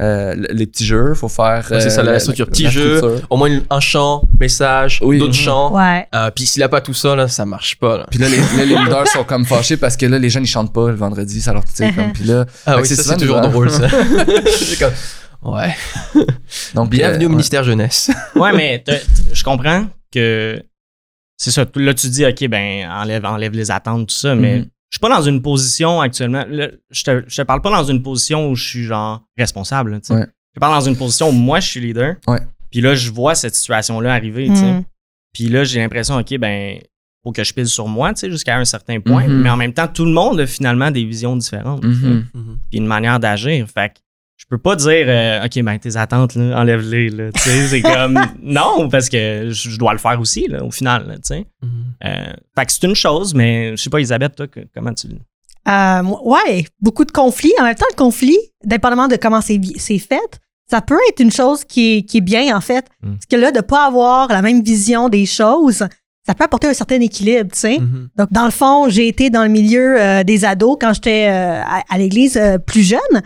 euh, 0.00 0.34
le- 0.34 0.48
les 0.52 0.66
petits 0.66 0.86
jeux, 0.86 1.10
il 1.14 1.18
faut 1.18 1.28
faire. 1.28 1.66
Ouais, 1.70 1.80
c'est 1.80 1.90
ça, 1.90 2.02
la 2.02 2.12
euh, 2.12 2.18
structure. 2.18 2.46
La 2.58 2.70
jeu. 2.70 2.96
structure. 2.96 3.26
Au 3.28 3.36
moins 3.36 3.50
un 3.68 3.80
chant, 3.80 4.22
message, 4.40 5.00
Oui. 5.02 5.18
d'autres 5.18 5.36
Mhm. 5.36 5.44
chants. 5.44 5.76
Ouais. 5.76 6.06
Euh, 6.14 6.30
puis 6.30 6.46
s'il 6.46 6.62
a 6.62 6.68
pas 6.70 6.80
tout 6.80 6.94
ça, 6.94 7.14
là, 7.14 7.28
ça 7.28 7.44
marche 7.44 7.76
pas. 7.78 7.98
Là. 7.98 8.06
Puis 8.10 8.18
là, 8.18 8.28
les, 8.30 8.38
là, 8.38 8.64
les 8.64 8.76
leaders 8.76 9.06
sont 9.08 9.24
comme 9.24 9.44
fâchés 9.44 9.76
parce 9.76 9.96
que 9.98 10.06
là, 10.06 10.18
les 10.18 10.30
jeunes, 10.30 10.44
ils 10.44 10.48
chantent 10.48 10.72
pas 10.72 10.88
le 10.88 10.94
vendredi. 10.96 11.42
Ça 11.42 11.52
leur 11.52 11.64
sais, 11.72 11.92
comme. 11.92 12.12
Puis 12.14 12.24
là, 12.24 12.46
Ah 12.66 12.76
oui, 12.78 12.86
c'est 12.86 12.96
ça 12.96 13.02
souvent 13.02 13.14
c'est 13.18 13.20
toujours 13.26 13.40
drôle 13.42 13.70
ça. 13.70 13.88
Comme- 14.78 14.92
Ouais. 15.52 15.74
donc. 16.74 16.90
Bienvenue 16.90 17.24
euh, 17.24 17.28
au 17.28 17.30
ministère 17.30 17.64
jeunesse. 17.64 18.10
Ouais, 18.36 18.52
mais 18.54 18.82
je 19.32 19.42
comprends 19.44 19.86
que 20.12 20.62
c'est 21.36 21.50
ça. 21.50 21.64
Là, 21.74 21.94
tu 21.94 22.08
dis, 22.08 22.24
OK, 22.26 22.46
ben, 22.48 22.88
enlève, 22.90 23.24
enlève 23.24 23.52
les 23.52 23.70
attentes, 23.70 24.08
tout 24.08 24.14
ça, 24.14 24.34
mais 24.34 24.58
Mhm. 24.60 24.66
Je 24.90 24.96
suis 24.96 25.00
pas 25.00 25.08
dans 25.08 25.22
une 25.22 25.40
position 25.40 26.00
actuellement. 26.00 26.44
là, 26.48 26.68
je, 26.90 27.04
te, 27.04 27.22
je 27.28 27.36
te 27.36 27.42
parle 27.42 27.62
pas 27.62 27.70
dans 27.70 27.84
une 27.84 28.02
position 28.02 28.50
où 28.50 28.56
je 28.56 28.68
suis 28.68 28.84
genre 28.84 29.22
responsable. 29.38 30.00
Ouais. 30.10 30.26
Je 30.54 30.60
parle 30.60 30.74
dans 30.74 30.88
une 30.88 30.96
position 30.96 31.28
où 31.28 31.32
moi, 31.32 31.60
je 31.60 31.68
suis 31.68 31.80
leader. 31.80 32.16
Ouais. 32.26 32.40
Puis 32.72 32.80
là, 32.80 32.94
je 32.94 33.10
vois 33.10 33.36
cette 33.36 33.54
situation-là 33.54 34.12
arriver. 34.12 34.48
Mhm. 34.48 34.84
Puis 35.32 35.48
là, 35.48 35.62
j'ai 35.62 35.80
l'impression, 35.80 36.16
OK, 36.18 36.36
ben, 36.38 36.78
faut 37.22 37.30
que 37.30 37.44
je 37.44 37.54
pile 37.54 37.68
sur 37.68 37.86
moi, 37.86 38.12
tu 38.14 38.20
sais, 38.20 38.30
jusqu'à 38.30 38.56
un 38.56 38.64
certain 38.64 38.98
point. 39.00 39.28
Mhm. 39.28 39.42
Mais 39.42 39.50
en 39.50 39.56
même 39.56 39.72
temps, 39.72 39.86
tout 39.86 40.04
le 40.04 40.12
monde 40.12 40.40
a 40.40 40.46
finalement 40.46 40.90
des 40.90 41.04
visions 41.04 41.36
différentes. 41.36 41.84
mhm. 41.84 42.26
Puis 42.68 42.78
une 42.78 42.86
manière 42.86 43.20
d'agir. 43.20 43.68
Fait 43.68 43.90
que 43.90 44.00
je 44.40 44.46
peux 44.48 44.56
pas 44.58 44.74
dire, 44.74 45.04
euh, 45.06 45.44
OK, 45.44 45.62
ben, 45.62 45.78
tes 45.78 45.96
attentes, 45.98 46.34
là, 46.34 46.58
enlève-les. 46.60 47.10
là. 47.10 47.30
Tu 47.32 47.40
sais, 47.40 47.66
c'est 47.68 47.82
comme, 47.82 48.18
non, 48.42 48.88
parce 48.88 49.10
que 49.10 49.50
je 49.50 49.68
je 49.70 49.78
dois 49.78 49.92
le 49.92 49.98
faire 49.98 50.18
aussi, 50.18 50.46
là, 50.48 50.64
au 50.64 50.70
final, 50.70 51.06
là, 51.06 51.14
tu 51.16 51.20
sais. 51.24 51.46
Euh, 52.04 52.32
fait 52.58 52.66
que 52.66 52.72
c'est 52.72 52.84
une 52.86 52.94
chose, 52.94 53.34
mais 53.34 53.76
je 53.76 53.82
sais 53.82 53.90
pas, 53.90 53.98
Elisabeth, 53.98 54.34
toi, 54.34 54.46
que- 54.48 54.60
comment 54.74 54.94
tu. 54.94 55.08
Euh, 55.68 56.02
ouais, 56.24 56.64
beaucoup 56.80 57.04
de 57.04 57.12
conflits. 57.12 57.52
En 57.60 57.64
même 57.64 57.74
temps, 57.74 57.84
le 57.90 57.96
conflit, 57.96 58.38
dépendamment 58.64 59.08
de 59.08 59.16
comment 59.16 59.42
c'est 59.42 59.58
fait, 59.98 60.40
ça 60.70 60.80
peut 60.80 60.98
être 61.10 61.20
une 61.20 61.30
chose 61.30 61.64
qui 61.64 61.96
est, 61.98 62.02
qui 62.02 62.18
est 62.18 62.22
bien, 62.22 62.56
en 62.56 62.62
fait. 62.62 62.86
Mm. 63.02 63.10
Parce 63.12 63.26
que 63.26 63.36
là, 63.36 63.50
de 63.52 63.58
ne 63.58 63.62
pas 63.62 63.86
avoir 63.86 64.28
la 64.28 64.40
même 64.40 64.62
vision 64.62 65.10
des 65.10 65.26
choses, 65.26 65.84
ça 66.26 66.34
peut 66.34 66.44
apporter 66.44 66.68
un 66.68 66.74
certain 66.74 67.00
équilibre, 67.00 67.50
tu 67.52 67.58
sais. 67.58 67.78
Mhm. 67.78 68.08
Donc, 68.16 68.30
dans 68.30 68.44
le 68.44 68.50
fond, 68.50 68.88
j'ai 68.88 69.08
été 69.08 69.30
dans 69.30 69.42
le 69.42 69.48
milieu 69.48 70.00
euh, 70.00 70.22
des 70.22 70.44
ados 70.44 70.76
quand 70.80 70.92
j'étais 70.92 71.28
euh, 71.28 71.60
à, 71.62 71.82
à 71.88 71.98
l'église 71.98 72.36
euh, 72.36 72.58
plus 72.58 72.82
jeune. 72.82 73.22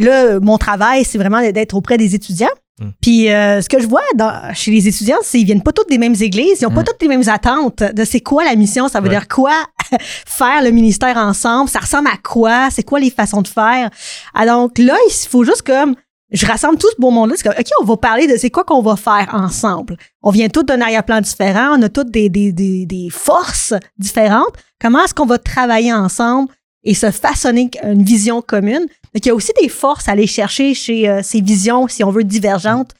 Là, 0.00 0.40
mon 0.40 0.58
travail, 0.58 1.04
c'est 1.04 1.18
vraiment 1.18 1.40
d'être 1.40 1.74
auprès 1.74 1.96
des 1.96 2.14
étudiants. 2.14 2.48
Mm. 2.80 2.88
Puis, 3.00 3.30
euh, 3.30 3.60
ce 3.60 3.68
que 3.68 3.80
je 3.80 3.86
vois 3.86 4.00
dans- 4.14 4.52
chez 4.54 4.70
les 4.70 4.88
étudiants, 4.88 5.18
c'est 5.22 5.38
qu'ils 5.38 5.46
viennent 5.46 5.62
pas 5.62 5.72
toutes 5.72 5.90
des 5.90 5.98
mêmes 5.98 6.14
églises, 6.20 6.58
ils 6.60 6.66
ont 6.66 6.70
pas 6.70 6.80
Mm. 6.80 6.84
toutes 6.84 7.02
les 7.02 7.08
mêmes 7.08 7.28
attentes 7.28 7.82
de 7.82 8.04
c'est 8.04 8.20
quoi 8.20 8.44
la 8.44 8.56
mission, 8.56 8.88
ça 8.88 9.00
veut 9.00 9.08
Ouais. 9.08 9.14
dire 9.14 9.28
quoi 9.28 9.52
faire 10.26 10.62
le 10.62 10.70
ministère 10.70 11.16
ensemble, 11.16 11.68
ça 11.68 11.80
ressemble 11.80 12.08
à 12.08 12.16
quoi, 12.22 12.68
c'est 12.70 12.82
quoi 12.82 12.98
les 13.00 13.10
façons 13.10 13.42
de 13.42 13.48
faire. 13.48 13.90
Ah, 14.34 14.46
donc 14.46 14.78
là, 14.78 14.96
il 15.08 15.12
faut 15.28 15.44
juste 15.44 15.62
comme 15.62 15.94
je 16.32 16.46
rassemble 16.46 16.78
tout 16.78 16.86
ce 16.94 17.00
beau 17.00 17.10
monde-là. 17.10 17.34
C'est 17.36 17.42
comme, 17.42 17.58
OK, 17.58 17.66
on 17.80 17.84
va 17.84 17.96
parler 17.96 18.28
de 18.28 18.36
c'est 18.36 18.50
quoi 18.50 18.62
qu'on 18.62 18.82
va 18.82 18.94
faire 18.94 19.28
ensemble. 19.32 19.96
On 20.22 20.30
vient 20.30 20.48
tous 20.48 20.62
d'un 20.62 20.80
arrière-plan 20.80 21.20
différent, 21.20 21.74
on 21.76 21.82
a 21.82 21.88
toutes 21.88 22.12
des, 22.12 22.28
des, 22.28 22.52
des, 22.52 22.86
des 22.86 23.08
forces 23.10 23.74
différentes. 23.98 24.54
Comment 24.80 25.02
est-ce 25.04 25.12
qu'on 25.12 25.26
va 25.26 25.38
travailler 25.38 25.92
ensemble 25.92 26.48
et 26.84 26.94
se 26.94 27.10
façonner 27.10 27.70
une 27.82 28.02
vision 28.02 28.42
commune? 28.42 28.86
Donc, 29.14 29.24
il 29.24 29.26
y 29.26 29.30
a 29.30 29.34
aussi 29.34 29.52
des 29.60 29.68
forces 29.68 30.08
à 30.08 30.12
aller 30.12 30.26
chercher 30.26 30.74
chez 30.74 31.08
euh, 31.08 31.20
ces 31.22 31.40
visions, 31.40 31.88
si 31.88 32.04
on 32.04 32.10
veut, 32.10 32.24
divergentes. 32.24 32.92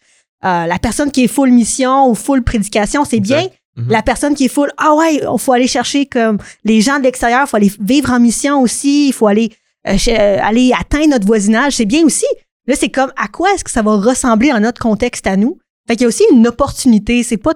Euh, 0.44 0.66
la 0.66 0.78
personne 0.78 1.10
qui 1.10 1.24
est 1.24 1.28
full 1.28 1.50
mission 1.50 2.08
ou 2.08 2.14
full 2.14 2.42
prédication, 2.42 3.04
c'est 3.04 3.20
bien. 3.20 3.48
Mhm. 3.76 3.86
La 3.88 4.02
personne 4.02 4.34
qui 4.34 4.46
est 4.46 4.48
full, 4.48 4.70
ah 4.78 4.94
ouais, 4.94 5.16
il 5.16 5.38
faut 5.38 5.52
aller 5.52 5.66
chercher 5.66 6.06
comme 6.06 6.38
les 6.64 6.80
gens 6.80 6.98
de 6.98 7.04
l'extérieur, 7.04 7.42
il 7.44 7.48
faut 7.48 7.56
aller 7.56 7.72
vivre 7.80 8.10
en 8.10 8.18
mission 8.18 8.60
aussi, 8.62 9.08
il 9.08 9.12
faut 9.12 9.26
aller, 9.26 9.50
euh, 9.86 9.96
euh, 10.08 10.38
aller 10.42 10.72
atteindre 10.78 11.10
notre 11.10 11.26
voisinage, 11.26 11.76
c'est 11.76 11.84
bien 11.84 12.04
aussi. 12.04 12.26
Là, 12.66 12.74
c'est 12.76 12.88
comme 12.88 13.12
à 13.16 13.28
quoi 13.28 13.52
est-ce 13.52 13.64
que 13.64 13.70
ça 13.70 13.82
va 13.82 13.96
ressembler 13.96 14.50
dans 14.50 14.60
notre 14.60 14.80
contexte 14.80 15.26
à 15.26 15.36
nous? 15.36 15.58
Fait 15.86 15.96
qu'il 15.96 16.02
y 16.02 16.06
a 16.06 16.08
aussi 16.08 16.24
une 16.32 16.46
opportunité. 16.46 17.22
C'est 17.22 17.36
pas. 17.36 17.54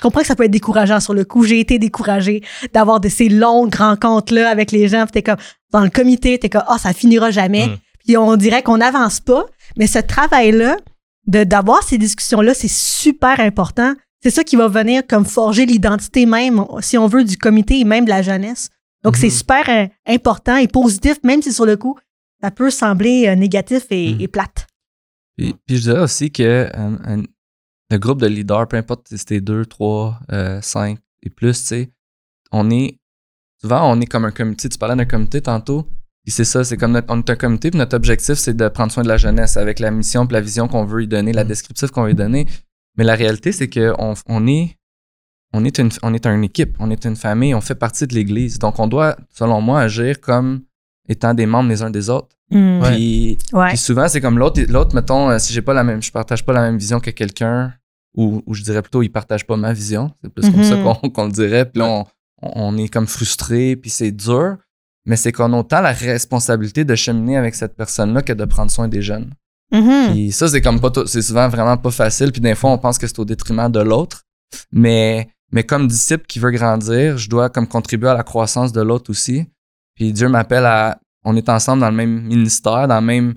Je 0.00 0.02
comprends 0.02 0.22
que 0.22 0.26
ça 0.26 0.34
peut 0.34 0.44
être 0.44 0.50
décourageant 0.50 0.98
sur 0.98 1.12
le 1.12 1.26
coup. 1.26 1.44
J'ai 1.44 1.60
été 1.60 1.78
découragée 1.78 2.42
d'avoir 2.72 3.00
de 3.00 3.10
ces 3.10 3.28
longues 3.28 3.74
rencontres-là 3.74 4.48
avec 4.48 4.72
les 4.72 4.88
gens. 4.88 5.02
Puis 5.04 5.12
t'es 5.12 5.22
comme 5.22 5.36
dans 5.72 5.80
le 5.84 5.90
comité, 5.90 6.38
t'es 6.38 6.48
comme 6.48 6.64
Ah, 6.68 6.78
ça 6.78 6.94
finira 6.94 7.30
jamais. 7.30 7.66
Mm. 7.66 7.76
Puis 8.06 8.16
on 8.16 8.34
dirait 8.36 8.62
qu'on 8.62 8.78
n'avance 8.78 9.20
pas. 9.20 9.44
Mais 9.76 9.86
ce 9.86 9.98
travail-là, 9.98 10.78
de 11.26 11.44
d'avoir 11.44 11.82
ces 11.82 11.98
discussions-là, 11.98 12.54
c'est 12.54 12.70
super 12.70 13.40
important. 13.40 13.92
C'est 14.22 14.30
ça 14.30 14.42
qui 14.42 14.56
va 14.56 14.68
venir 14.68 15.02
comme 15.06 15.26
forger 15.26 15.66
l'identité 15.66 16.24
même, 16.24 16.64
si 16.80 16.96
on 16.96 17.06
veut, 17.06 17.24
du 17.24 17.36
comité 17.36 17.78
et 17.78 17.84
même 17.84 18.06
de 18.06 18.10
la 18.10 18.22
jeunesse. 18.22 18.70
Donc, 19.04 19.16
c'est 19.16 19.26
Mhm. 19.26 19.32
super 19.32 19.68
euh, 19.68 19.86
important 20.06 20.56
et 20.56 20.66
positif, 20.66 21.18
même 21.24 21.42
si 21.42 21.52
sur 21.52 21.66
le 21.66 21.76
coup, 21.76 21.98
ça 22.42 22.50
peut 22.50 22.70
sembler 22.70 23.28
euh, 23.28 23.34
négatif 23.34 23.84
et, 23.90 24.14
Mhm. 24.14 24.20
et 24.22 24.28
plate. 24.28 24.66
Puis, 25.36 25.54
puis 25.66 25.76
je 25.76 25.82
dirais 25.82 26.00
aussi 26.00 26.30
que 26.30 26.42
euh, 26.42 26.68
un- 26.74 27.22
le 27.90 27.98
groupe 27.98 28.20
de 28.20 28.26
leaders, 28.26 28.68
peu 28.68 28.76
importe 28.76 29.08
si 29.08 29.18
c'était 29.18 29.40
deux, 29.40 29.66
trois, 29.66 30.20
euh, 30.32 30.60
cinq 30.62 30.98
et 31.22 31.30
plus, 31.30 31.58
tu 31.60 31.66
sais, 31.66 31.90
on 32.52 32.70
est. 32.70 32.98
Souvent, 33.60 33.90
on 33.92 34.00
est 34.00 34.06
comme 34.06 34.24
un 34.24 34.30
comité. 34.30 34.68
Tu 34.68 34.78
parlais 34.78 34.96
d'un 34.96 35.04
comité 35.04 35.40
tantôt. 35.42 35.86
Puis 36.24 36.32
c'est 36.32 36.44
ça, 36.44 36.64
c'est 36.64 36.76
comme 36.76 36.92
notre, 36.92 37.12
on 37.12 37.18
est 37.18 37.30
un 37.30 37.36
comité, 37.36 37.70
puis 37.70 37.78
notre 37.78 37.96
objectif, 37.96 38.34
c'est 38.34 38.54
de 38.54 38.68
prendre 38.68 38.92
soin 38.92 39.02
de 39.02 39.08
la 39.08 39.16
jeunesse 39.16 39.56
avec 39.56 39.78
la 39.78 39.90
mission 39.90 40.26
puis 40.26 40.34
la 40.34 40.40
vision 40.42 40.68
qu'on 40.68 40.84
veut 40.84 41.02
y 41.02 41.08
donner, 41.08 41.32
la 41.32 41.44
Mm. 41.44 41.48
descriptive 41.48 41.90
qu'on 41.90 42.04
veut 42.04 42.10
y 42.10 42.14
donner. 42.14 42.46
Mais 42.96 43.04
la 43.04 43.14
réalité, 43.14 43.52
c'est 43.52 43.68
qu'on 43.68 44.14
on 44.26 44.46
est, 44.46 44.76
on 45.54 45.64
est, 45.64 45.78
une, 45.78 45.88
on 46.02 46.12
est 46.14 46.26
une 46.26 46.44
équipe, 46.44 46.76
on 46.78 46.90
est 46.90 47.04
une 47.06 47.16
famille, 47.16 47.54
on 47.54 47.60
fait 47.62 47.74
partie 47.74 48.06
de 48.06 48.14
l'Église. 48.14 48.58
Donc, 48.58 48.78
on 48.78 48.86
doit, 48.86 49.16
selon 49.30 49.60
moi, 49.62 49.80
agir 49.80 50.20
comme 50.20 50.62
étant 51.08 51.32
des 51.34 51.46
membres 51.46 51.70
les 51.70 51.82
uns 51.82 51.90
des 51.90 52.08
autres. 52.10 52.36
Mm. 52.50 52.80
Puis 52.84 53.38
Ouais. 53.52 53.68
puis 53.68 53.78
souvent, 53.78 54.06
c'est 54.08 54.20
comme 54.20 54.38
l'autre, 54.38 54.60
l'autre, 54.68 54.94
mettons, 54.94 55.30
euh, 55.30 55.38
si 55.38 55.52
j'ai 55.54 55.62
pas 55.62 55.72
la 55.74 55.84
même, 55.84 56.02
je 56.02 56.12
partage 56.12 56.44
pas 56.44 56.52
la 56.52 56.60
même 56.62 56.76
vision 56.78 57.00
que 57.00 57.10
quelqu'un, 57.10 57.72
ou, 58.16 58.42
ou 58.46 58.54
je 58.54 58.62
dirais 58.62 58.82
plutôt, 58.82 59.02
il 59.02 59.08
partage 59.10 59.46
pas 59.46 59.56
ma 59.56 59.72
vision. 59.72 60.10
C'est 60.22 60.32
plus 60.32 60.50
comme 60.50 60.60
Mhm. 60.60 60.64
ça 60.64 60.76
qu'on, 60.76 61.10
qu'on 61.10 61.24
le 61.26 61.32
dirait. 61.32 61.64
Puis 61.64 61.80
là, 61.80 61.86
on, 61.88 62.04
on 62.42 62.76
est 62.76 62.88
comme 62.88 63.06
frustré, 63.06 63.76
puis 63.76 63.90
c'est 63.90 64.10
dur. 64.12 64.56
Mais 65.06 65.16
c'est 65.16 65.32
qu'on 65.32 65.52
a 65.52 65.56
autant 65.58 65.80
la 65.80 65.92
responsabilité 65.92 66.84
de 66.84 66.94
cheminer 66.94 67.36
avec 67.36 67.54
cette 67.54 67.74
personne-là 67.74 68.22
que 68.22 68.32
de 68.34 68.44
prendre 68.44 68.70
soin 68.70 68.86
des 68.88 69.00
jeunes. 69.02 69.30
Mhm. 69.72 70.10
Puis 70.10 70.32
ça, 70.32 70.48
c'est 70.48 70.60
comme 70.60 70.80
pas, 70.80 70.90
tout- 70.90 71.06
c'est 71.06 71.22
souvent 71.22 71.48
vraiment 71.48 71.76
pas 71.76 71.90
facile. 71.90 72.32
Puis 72.32 72.40
des 72.40 72.54
fois, 72.54 72.70
on 72.70 72.78
pense 72.78 72.98
que 72.98 73.06
c'est 73.06 73.18
au 73.18 73.24
détriment 73.24 73.70
de 73.70 73.80
l'autre. 73.80 74.22
Mais, 74.72 75.28
mais 75.52 75.62
comme 75.64 75.86
disciple 75.86 76.24
qui 76.26 76.38
veut 76.38 76.50
grandir, 76.50 77.16
je 77.18 77.28
dois 77.30 77.48
comme 77.50 77.66
contribuer 77.66 78.08
à 78.10 78.14
la 78.14 78.22
croissance 78.24 78.72
de 78.72 78.80
l'autre 78.82 79.10
aussi. 79.10 79.46
Puis 79.94 80.12
Dieu 80.12 80.28
m'appelle 80.28 80.66
à, 80.66 80.98
on 81.24 81.36
est 81.36 81.48
ensemble 81.48 81.80
dans 81.80 81.90
le 81.90 81.96
même 81.96 82.22
ministère, 82.22 82.88
dans 82.88 82.94
la 82.96 83.00
même 83.00 83.34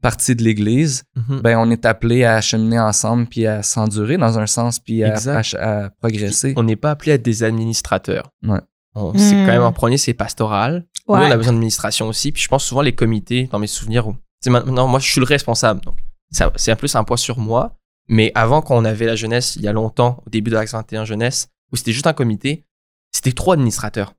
partie 0.00 0.34
de 0.36 0.42
l'Église. 0.42 1.04
Mhm. 1.16 1.40
Ben, 1.40 1.56
on 1.58 1.70
est 1.70 1.84
appelé 1.84 2.24
à 2.24 2.40
cheminer 2.40 2.78
ensemble, 2.80 3.26
puis 3.26 3.46
à 3.46 3.62
s'endurer 3.62 4.16
dans 4.16 4.38
un 4.38 4.46
sens, 4.46 4.78
puis 4.78 5.04
à, 5.04 5.10
Exact. 5.14 5.54
à- 5.58 5.84
à 5.86 5.90
progresser. 5.90 6.54
On 6.56 6.62
n'est 6.62 6.76
pas 6.76 6.90
appelé 6.92 7.12
à 7.12 7.14
être 7.16 7.22
des 7.22 7.42
administrateurs. 7.42 8.30
Ouais. 8.42 8.60
On- 8.94 9.12
C'est 9.16 9.34
Mm. 9.36 9.46
quand 9.46 9.52
même 9.52 9.62
en 9.62 9.72
premier, 9.72 9.98
c'est 9.98 10.14
pastoral. 10.14 10.84
Nous, 11.08 11.14
on 11.14 11.18
a 11.18 11.36
besoin 11.36 11.52
d'administration 11.52 12.08
aussi. 12.08 12.32
Puis 12.32 12.42
je 12.42 12.48
pense 12.48 12.64
souvent 12.64 12.82
les 12.82 12.94
comités, 12.94 13.48
dans 13.52 13.58
mes 13.58 13.66
souvenirs, 13.66 14.08
où 14.08 14.16
c'est 14.40 14.50
maintenant, 14.50 14.86
moi, 14.88 14.98
je 15.00 15.10
suis 15.10 15.20
le 15.20 15.26
responsable. 15.26 15.80
Donc, 15.82 15.96
ça- 16.32 16.52
c'est 16.56 16.72
un 16.72 16.76
plus 16.76 16.94
un 16.96 17.04
poids 17.04 17.16
sur 17.16 17.38
moi. 17.38 17.76
Mais 18.08 18.32
avant 18.34 18.60
qu'on 18.62 18.84
avait 18.84 19.06
la 19.06 19.14
jeunesse, 19.14 19.54
il 19.56 19.62
y 19.62 19.68
a 19.68 19.72
longtemps, 19.72 20.20
au 20.26 20.30
début 20.30 20.50
de 20.50 20.56
l'Axe 20.56 20.72
21 20.72 21.04
Jeunesse, 21.04 21.48
où 21.72 21.76
c'était 21.76 21.92
juste 21.92 22.08
un 22.08 22.12
comité, 22.12 22.64
c'était 23.12 23.30
trois 23.32 23.54
administrateurs. 23.54 24.14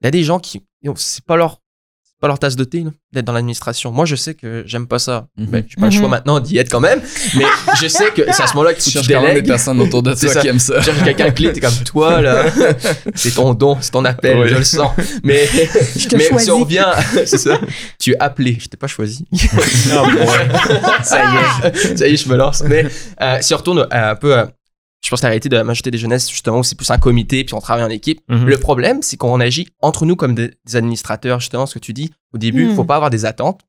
Il 0.00 0.06
y 0.06 0.08
a 0.08 0.10
des 0.10 0.24
gens 0.24 0.40
qui, 0.40 0.64
c'est 0.96 1.24
pas 1.24 1.36
leur 1.36 1.60
pas 2.20 2.26
leur 2.26 2.38
tasse 2.38 2.56
de 2.56 2.64
thé 2.64 2.84
d'être 3.12 3.24
dans 3.24 3.32
l'administration. 3.32 3.92
Moi, 3.92 4.04
je 4.04 4.16
sais 4.16 4.34
que 4.34 4.64
j'aime 4.66 4.86
pas 4.86 4.98
ça. 4.98 5.26
Mm 5.36 5.44
-hmm. 5.44 5.64
j'ai 5.68 5.76
pas 5.80 5.86
le 5.86 5.92
choix 5.92 6.08
maintenant 6.08 6.40
d'y 6.40 6.58
être 6.58 6.70
quand 6.70 6.80
même, 6.80 7.00
mais 7.36 7.44
je 7.80 7.86
sais 7.88 8.10
que 8.16 8.22
c'est 8.32 8.42
à 8.42 8.46
ce 8.46 8.54
moment-là 8.54 8.74
que 8.74 8.80
tu 8.80 8.90
cherches 8.90 9.08
quand 9.08 9.22
même 9.22 9.34
des 9.34 9.48
personnes 9.54 9.80
autour 9.80 10.02
de 10.02 10.14
toi 10.14 10.34
qui 10.40 10.48
aiment 10.48 10.58
ça. 10.58 10.78
Tu 10.78 10.84
cherches 10.86 11.04
quelqu'un 11.04 11.30
clé, 11.30 11.52
t'es 11.52 11.60
comme 11.60 11.80
toi 11.84 12.20
là. 12.20 12.46
c'est 13.14 13.34
ton 13.34 13.54
don, 13.54 13.76
c'est 13.80 13.92
ton 13.92 14.04
appel, 14.04 14.36
je 14.48 14.56
le 14.56 14.64
sens. 14.64 14.90
Mais 15.22 15.48
mais 16.12 16.38
si 16.38 16.50
on 16.50 16.60
revient, 16.64 16.90
c'est 17.30 17.38
ça. 17.38 17.54
Tu 17.98 18.12
es 18.12 18.16
appelé, 18.18 18.58
je 18.60 18.66
t'ai 18.68 18.76
pas 18.76 18.86
choisi. 18.86 19.24
non, 19.92 20.04
ça 21.02 21.18
y 21.24 21.66
est, 21.66 21.96
ça 21.96 22.08
y 22.08 22.12
est, 22.14 22.16
je 22.16 22.28
me 22.28 22.36
lance. 22.36 22.62
Mais 22.66 22.86
euh, 23.20 23.38
si 23.40 23.54
on 23.54 23.56
retourne 23.56 23.80
euh, 23.80 24.10
un 24.12 24.16
peu 24.16 24.36
euh, 24.36 24.46
je 25.04 25.10
pense 25.10 25.20
que 25.20 25.26
la 25.26 25.30
réalité 25.30 25.48
de 25.48 25.56
la 25.56 25.64
majorité 25.64 25.90
des 25.90 25.98
jeunesses, 25.98 26.28
justement, 26.28 26.62
c'est 26.62 26.74
plus 26.74 26.90
un 26.90 26.98
comité, 26.98 27.44
puis 27.44 27.54
on 27.54 27.60
travaille 27.60 27.84
en 27.84 27.90
équipe. 27.90 28.20
Mhm. 28.28 28.46
Le 28.46 28.58
problème, 28.58 29.02
c'est 29.02 29.16
qu'on 29.16 29.40
agit 29.40 29.68
entre 29.80 30.04
nous 30.06 30.16
comme 30.16 30.34
des, 30.34 30.50
administrateurs, 30.74 31.40
justement, 31.40 31.66
ce 31.66 31.74
que 31.74 31.78
tu 31.78 31.92
dis 31.92 32.12
au 32.32 32.38
début, 32.38 32.68
il 32.68 32.74
faut 32.74 32.82
mhm. 32.82 32.88
pas 32.88 32.96
avoir 32.96 33.10
des 33.10 33.24
attentes. 33.24 33.62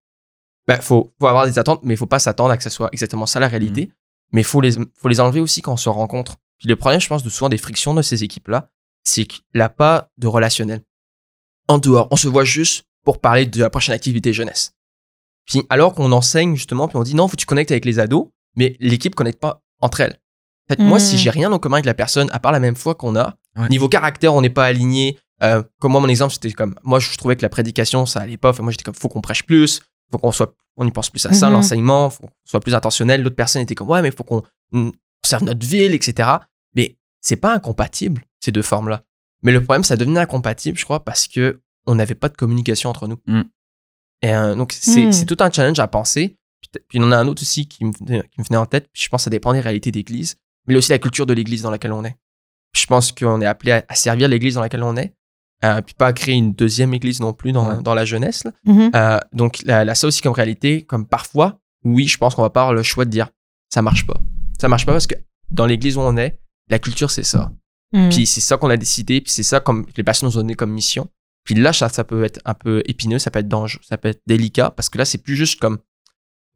Ben, 0.68 0.82
faut, 0.82 1.14
faut 1.20 1.28
avoir 1.28 1.46
des 1.46 1.58
attentes, 1.58 1.82
mais 1.84 1.94
il 1.94 1.98
faut 1.98 2.06
pas 2.06 2.20
s'attendre 2.20 2.52
à 2.52 2.58
que 2.58 2.64
ce 2.64 2.70
soit 2.70 2.90
exactement 2.92 3.26
ça 3.26 3.40
la 3.40 3.48
réalité. 3.48 3.88
Mhm. 3.88 3.94
Mais 4.32 4.42
il 4.42 4.46
faut 4.46 4.62
les, 4.62 4.74
faut 4.74 5.08
les 5.08 5.20
enlever 5.20 5.40
aussi 5.40 5.62
quand 5.62 5.74
on 5.74 5.78
se 5.78 5.90
rencontre. 5.90 6.38
Puis 6.58 6.68
le 6.68 6.76
problème, 6.76 7.00
je 7.00 7.08
pense, 7.08 7.24
de 7.24 7.30
souvent 7.30 7.50
des 7.50 7.58
frictions 7.58 7.94
de 7.94 8.02
ces 8.02 8.24
équipes-là, 8.24 8.70
c'est 9.04 9.26
qu'il 9.26 9.42
n'y 9.56 9.62
a 9.62 9.70
pas 9.70 10.10
de 10.18 10.28
relationnel. 10.28 10.82
En 11.68 11.78
dehors, 11.78 12.08
on 12.12 12.16
se 12.16 12.28
voit 12.28 12.44
juste 12.44 12.86
pour 13.06 13.20
parler 13.20 13.46
de 13.46 13.60
la 13.60 13.70
prochaine 13.70 13.96
activité 13.96 14.34
jeunesse. 14.34 14.76
Puis 15.46 15.64
alors 15.70 15.96
qu'on 15.96 16.12
enseigne 16.12 16.56
justement, 16.56 16.88
puis 16.88 16.98
on 16.98 17.04
dit 17.04 17.16
non, 17.16 17.28
faut 17.28 17.36
que 17.36 17.42
tu 17.42 17.46
connectes 17.46 17.72
avec 17.72 17.86
les 17.86 18.00
ados, 18.00 18.28
mais 18.56 18.76
l'équipe 18.80 19.16
connecte 19.16 19.40
pas 19.40 19.64
entre 19.80 20.02
elles. 20.02 20.20
En 20.70 20.76
fait, 20.76 20.84
moi, 20.84 21.00
si 21.00 21.16
hmm. 21.16 21.18
j'ai 21.18 21.30
rien 21.32 21.52
en 21.52 21.58
commun 21.58 21.78
avec 21.78 21.86
la 21.86 21.96
personne, 21.96 22.30
à 22.32 22.40
part 22.40 22.52
la 22.52 22.60
même 22.60 22.76
foi 22.76 22.94
qu'on 22.94 23.16
a, 23.16 23.36
niveau 23.70 23.90
caractère, 23.90 24.34
on 24.36 24.42
n'est 24.42 24.50
pas 24.50 24.66
aligné. 24.66 25.18
Euh, 25.42 25.64
comme 25.80 25.94
moi, 25.94 26.02
mon 26.02 26.08
exemple, 26.08 26.34
c'était 26.34 26.52
comme, 26.52 26.76
moi, 26.84 27.00
je 27.00 27.18
trouvais 27.18 27.36
que 27.36 27.42
la 27.42 27.50
prédication, 27.50 28.06
ça 28.06 28.20
allait 28.20 28.38
pas. 28.38 28.50
Enfin, 28.50 28.62
moi, 28.62 28.72
j'étais 28.72 28.84
comme, 28.84 28.94
faut 28.94 29.10
qu'on 29.10 29.22
prêche 29.22 29.44
plus, 29.44 29.82
faut 30.12 30.18
qu'on 30.18 30.32
soit, 30.32 30.54
on 30.78 30.88
y 30.88 30.92
pense 30.92 31.10
plus 31.10 31.26
à 31.26 31.34
ça, 31.34 31.48
mhm. 31.48 31.54
l'enseignement, 31.54 32.10
faut 32.10 32.24
qu'on 32.24 32.34
soit 32.46 32.60
plus 32.60 32.76
intentionnel. 32.76 33.24
L'autre 33.24 33.36
personne 33.36 33.62
était 33.62 33.76
comme, 33.76 33.90
ouais, 33.90 34.02
mais 34.02 34.12
faut 34.12 34.24
qu'on 34.24 34.44
serve 35.26 35.44
notre 35.44 35.66
ville, 35.66 35.94
etc. 35.94 36.30
Mais 36.76 36.98
c'est 37.22 37.38
pas 37.38 37.54
incompatible, 37.54 38.22
ces 38.40 38.52
deux 38.52 38.62
formes-là. 38.62 39.04
Mais 39.42 39.52
le 39.52 39.64
problème, 39.64 39.84
ça 39.84 39.96
devenait 39.96 40.20
incompatible, 40.20 40.78
je 40.78 40.84
crois, 40.84 41.04
parce 41.04 41.28
que 41.28 41.62
on 41.88 41.96
n'avait 41.96 42.16
pas 42.16 42.30
de 42.30 42.36
communication 42.36 42.90
entre 42.90 43.08
nous. 43.08 43.20
Mm. 43.26 43.42
Et 44.22 44.36
euh, 44.36 44.54
donc, 44.54 44.74
hmm. 44.74 45.12
c'est 45.14 45.26
tout 45.26 45.38
un 45.40 45.50
challenge 45.50 45.80
à 45.80 45.88
penser. 45.88 46.38
Puis, 46.62 46.82
il 47.00 47.02
y 47.02 47.06
en 47.06 47.12
a 47.14 47.18
un 47.18 47.28
autre 47.28 47.42
aussi 47.42 47.68
qui 47.68 47.86
me, 47.86 47.94
qui 47.94 48.12
me 48.38 48.44
venait 48.44 48.58
en 48.58 48.66
tête. 48.66 48.90
Puis 48.92 49.04
je 49.04 49.10
pense 49.10 49.22
que 49.22 49.24
ça 49.24 49.30
dépend 49.30 49.54
des 49.54 49.62
réalités 49.62 49.92
d'église 49.92 50.36
mais 50.68 50.76
aussi 50.76 50.92
la 50.92 51.00
culture 51.00 51.26
de 51.26 51.34
l'église 51.34 51.62
dans 51.62 51.72
laquelle 51.72 51.94
on 51.94 52.04
est. 52.06 52.16
Je 52.74 52.86
pense 52.86 53.12
qu'on 53.12 53.42
est 53.42 53.46
appelé 53.46 53.72
à, 53.72 53.96
servir 53.96 54.28
l'église 54.28 54.56
dans 54.56 54.62
laquelle 54.62 54.84
on 54.84 54.96
est, 54.96 55.14
euh, 55.64 55.82
puis 55.82 55.96
pas 55.96 56.08
à 56.08 56.14
créer 56.14 56.36
une 56.36 56.54
deuxième 56.54 56.94
église 56.94 57.20
non 57.20 57.34
plus 57.34 57.52
dans, 57.52 57.82
dans 57.82 57.94
la 57.94 58.06
jeunesse. 58.06 58.44
Mm-hmm. 58.66 58.96
Euh, 58.96 59.20
donc 59.34 59.62
là, 59.64 59.96
ça 59.96 60.08
aussi 60.08 60.22
comme 60.22 60.34
réalité, 60.34 60.84
comme 60.84 61.06
parfois, 61.06 61.60
oui, 61.84 62.08
je 62.08 62.18
pense 62.18 62.36
qu'on 62.36 62.42
va 62.44 62.50
pas 62.50 62.62
avoir 62.62 62.74
le 62.74 62.84
choix 62.84 63.06
de 63.06 63.10
dire 63.10 63.30
ça 63.70 63.82
marche 63.82 64.06
pas. 64.06 64.20
Ça 64.60 64.68
marche 64.68 64.86
pas 64.86 64.92
parce 64.92 65.08
que 65.08 65.16
dans 65.52 65.66
l'église 65.66 65.98
où 65.98 66.02
on 66.02 66.18
est, 66.18 66.40
la 66.70 66.80
culture 66.80 67.12
c'est 67.12 67.24
ça. 67.24 67.52
Mm. 67.94 68.10
Puis 68.10 68.26
c'est 68.26 68.42
ça 68.42 68.58
qu'on 68.58 68.70
a 68.70 68.78
décidé, 68.78 69.22
puis 69.22 69.32
c'est 69.32 69.44
ça 69.44 69.60
comme 69.60 69.86
les 69.96 70.04
personnes 70.04 70.30
nous 70.30 70.38
ont 70.38 70.42
donné 70.42 70.56
comme 70.56 70.72
mission. 70.72 71.08
Puis 71.44 71.56
là, 71.56 71.74
ça, 71.74 71.90
ça 71.90 72.04
peut 72.04 72.24
être 72.24 72.40
un 72.46 72.54
peu 72.54 72.84
épineux, 72.86 73.18
ça 73.18 73.32
peut 73.32 73.40
être 73.40 73.48
dangereux, 73.48 73.82
ça 73.84 73.98
peut 73.98 74.10
être 74.10 74.22
délicat 74.28 74.70
parce 74.70 74.90
que 74.90 74.98
là, 74.98 75.06
c'est 75.06 75.18
plus 75.18 75.36
juste 75.36 75.60
comme 75.60 75.80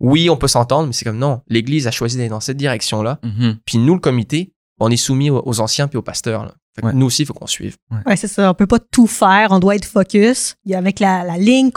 oui, 0.03 0.29
on 0.29 0.35
peut 0.35 0.49
s'entendre, 0.49 0.87
mais 0.87 0.93
c'est 0.93 1.05
comme 1.05 1.17
non, 1.17 1.41
l'Église 1.47 1.87
a 1.87 1.91
choisi 1.91 2.17
d'aller 2.17 2.29
dans 2.29 2.41
cette 2.41 2.57
direction-là. 2.57 3.19
Mm-hmm. 3.23 3.55
Puis 3.65 3.77
nous, 3.77 3.93
le 3.93 4.01
comité, 4.01 4.53
on 4.79 4.91
est 4.91 4.97
soumis 4.97 5.29
aux, 5.29 5.61
anciens 5.61 5.87
puis 5.87 5.97
aux 5.97 6.01
pasteurs. 6.01 6.53
Nous 6.93 7.05
aussi, 7.05 7.21
il 7.21 7.25
faut 7.25 7.33
qu'on 7.33 7.47
suive. 7.47 7.77
Ouais, 8.05 8.17
c'est 8.17 8.27
ça. 8.27 8.51
On 8.51 8.53
peut 8.53 8.67
pas 8.67 8.79
tout 8.79 9.07
faire. 9.07 9.51
On 9.51 9.59
doit 9.59 9.75
être 9.75 9.85
focus. 9.85 10.55
Il 10.65 10.71
y 10.71 10.75
a 10.75 10.77
avec 10.77 10.99
la, 10.99 11.23
la 11.23 11.37
ligne 11.37 11.71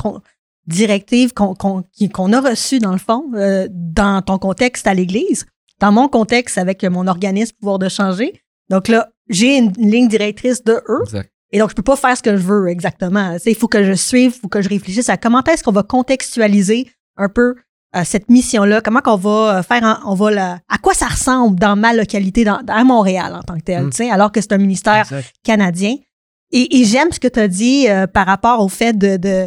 directive 0.66 1.34
qu'on 1.34 2.32
a 2.32 2.40
reçue, 2.40 2.80
dans 2.80 2.92
le 2.92 2.98
fond, 2.98 3.30
euh, 3.34 3.68
dans 3.70 4.22
ton 4.22 4.38
contexte 4.38 4.88
à 4.88 4.94
l'Église, 4.94 5.46
dans 5.78 5.92
mon 5.92 6.08
contexte 6.08 6.58
avec 6.58 6.82
mon 6.82 7.06
organisme 7.06 7.54
Pouvoir 7.60 7.78
de 7.78 7.88
changer. 7.88 8.42
Donc 8.70 8.88
là, 8.88 9.08
j'ai 9.28 9.56
une 9.56 9.72
ligne 9.74 10.08
directrice 10.08 10.64
de 10.64 10.82
eux. 10.88 11.04
Et 11.52 11.60
donc, 11.60 11.70
je 11.70 11.76
peux 11.76 11.82
pas 11.82 11.94
faire 11.94 12.16
ce 12.16 12.22
que 12.24 12.36
je 12.36 12.42
veux 12.42 12.68
exactement. 12.68 13.36
Il 13.46 13.54
faut 13.54 13.68
que 13.68 13.84
je 13.84 13.92
suive, 13.92 14.32
il 14.34 14.40
faut 14.40 14.48
que 14.48 14.62
je 14.62 14.68
réfléchisse 14.68 15.08
à 15.10 15.16
comment 15.16 15.44
est-ce 15.44 15.62
qu'on 15.62 15.70
va 15.70 15.84
contextualiser 15.84 16.90
un 17.16 17.28
peu 17.28 17.54
cette 18.04 18.28
mission-là, 18.28 18.80
comment 18.80 19.00
qu'on 19.00 19.16
va 19.16 19.58
euh, 19.58 19.62
faire, 19.62 20.02
on 20.06 20.14
va 20.14 20.30
la, 20.30 20.58
à 20.68 20.78
quoi 20.78 20.94
ça 20.94 21.06
ressemble 21.06 21.58
dans 21.58 21.76
ma 21.76 21.92
localité, 21.92 22.44
dans, 22.44 22.60
à 22.68 22.84
Montréal 22.84 23.34
en 23.34 23.42
tant 23.42 23.56
que 23.56 23.64
tel, 23.64 23.84
mm. 23.84 24.12
alors 24.12 24.32
que 24.32 24.40
c'est 24.40 24.52
un 24.52 24.58
ministère 24.58 25.08
canadien. 25.42 25.96
Et, 26.52 26.84
j'aime 26.84 27.10
ce 27.12 27.20
que 27.20 27.28
tu 27.28 27.40
as 27.40 27.48
dit 27.48 27.88
euh, 27.88 28.06
par 28.06 28.26
rapport 28.26 28.60
au 28.60 28.68
fait 28.68 28.96
de, 28.96 29.16
de 29.16 29.46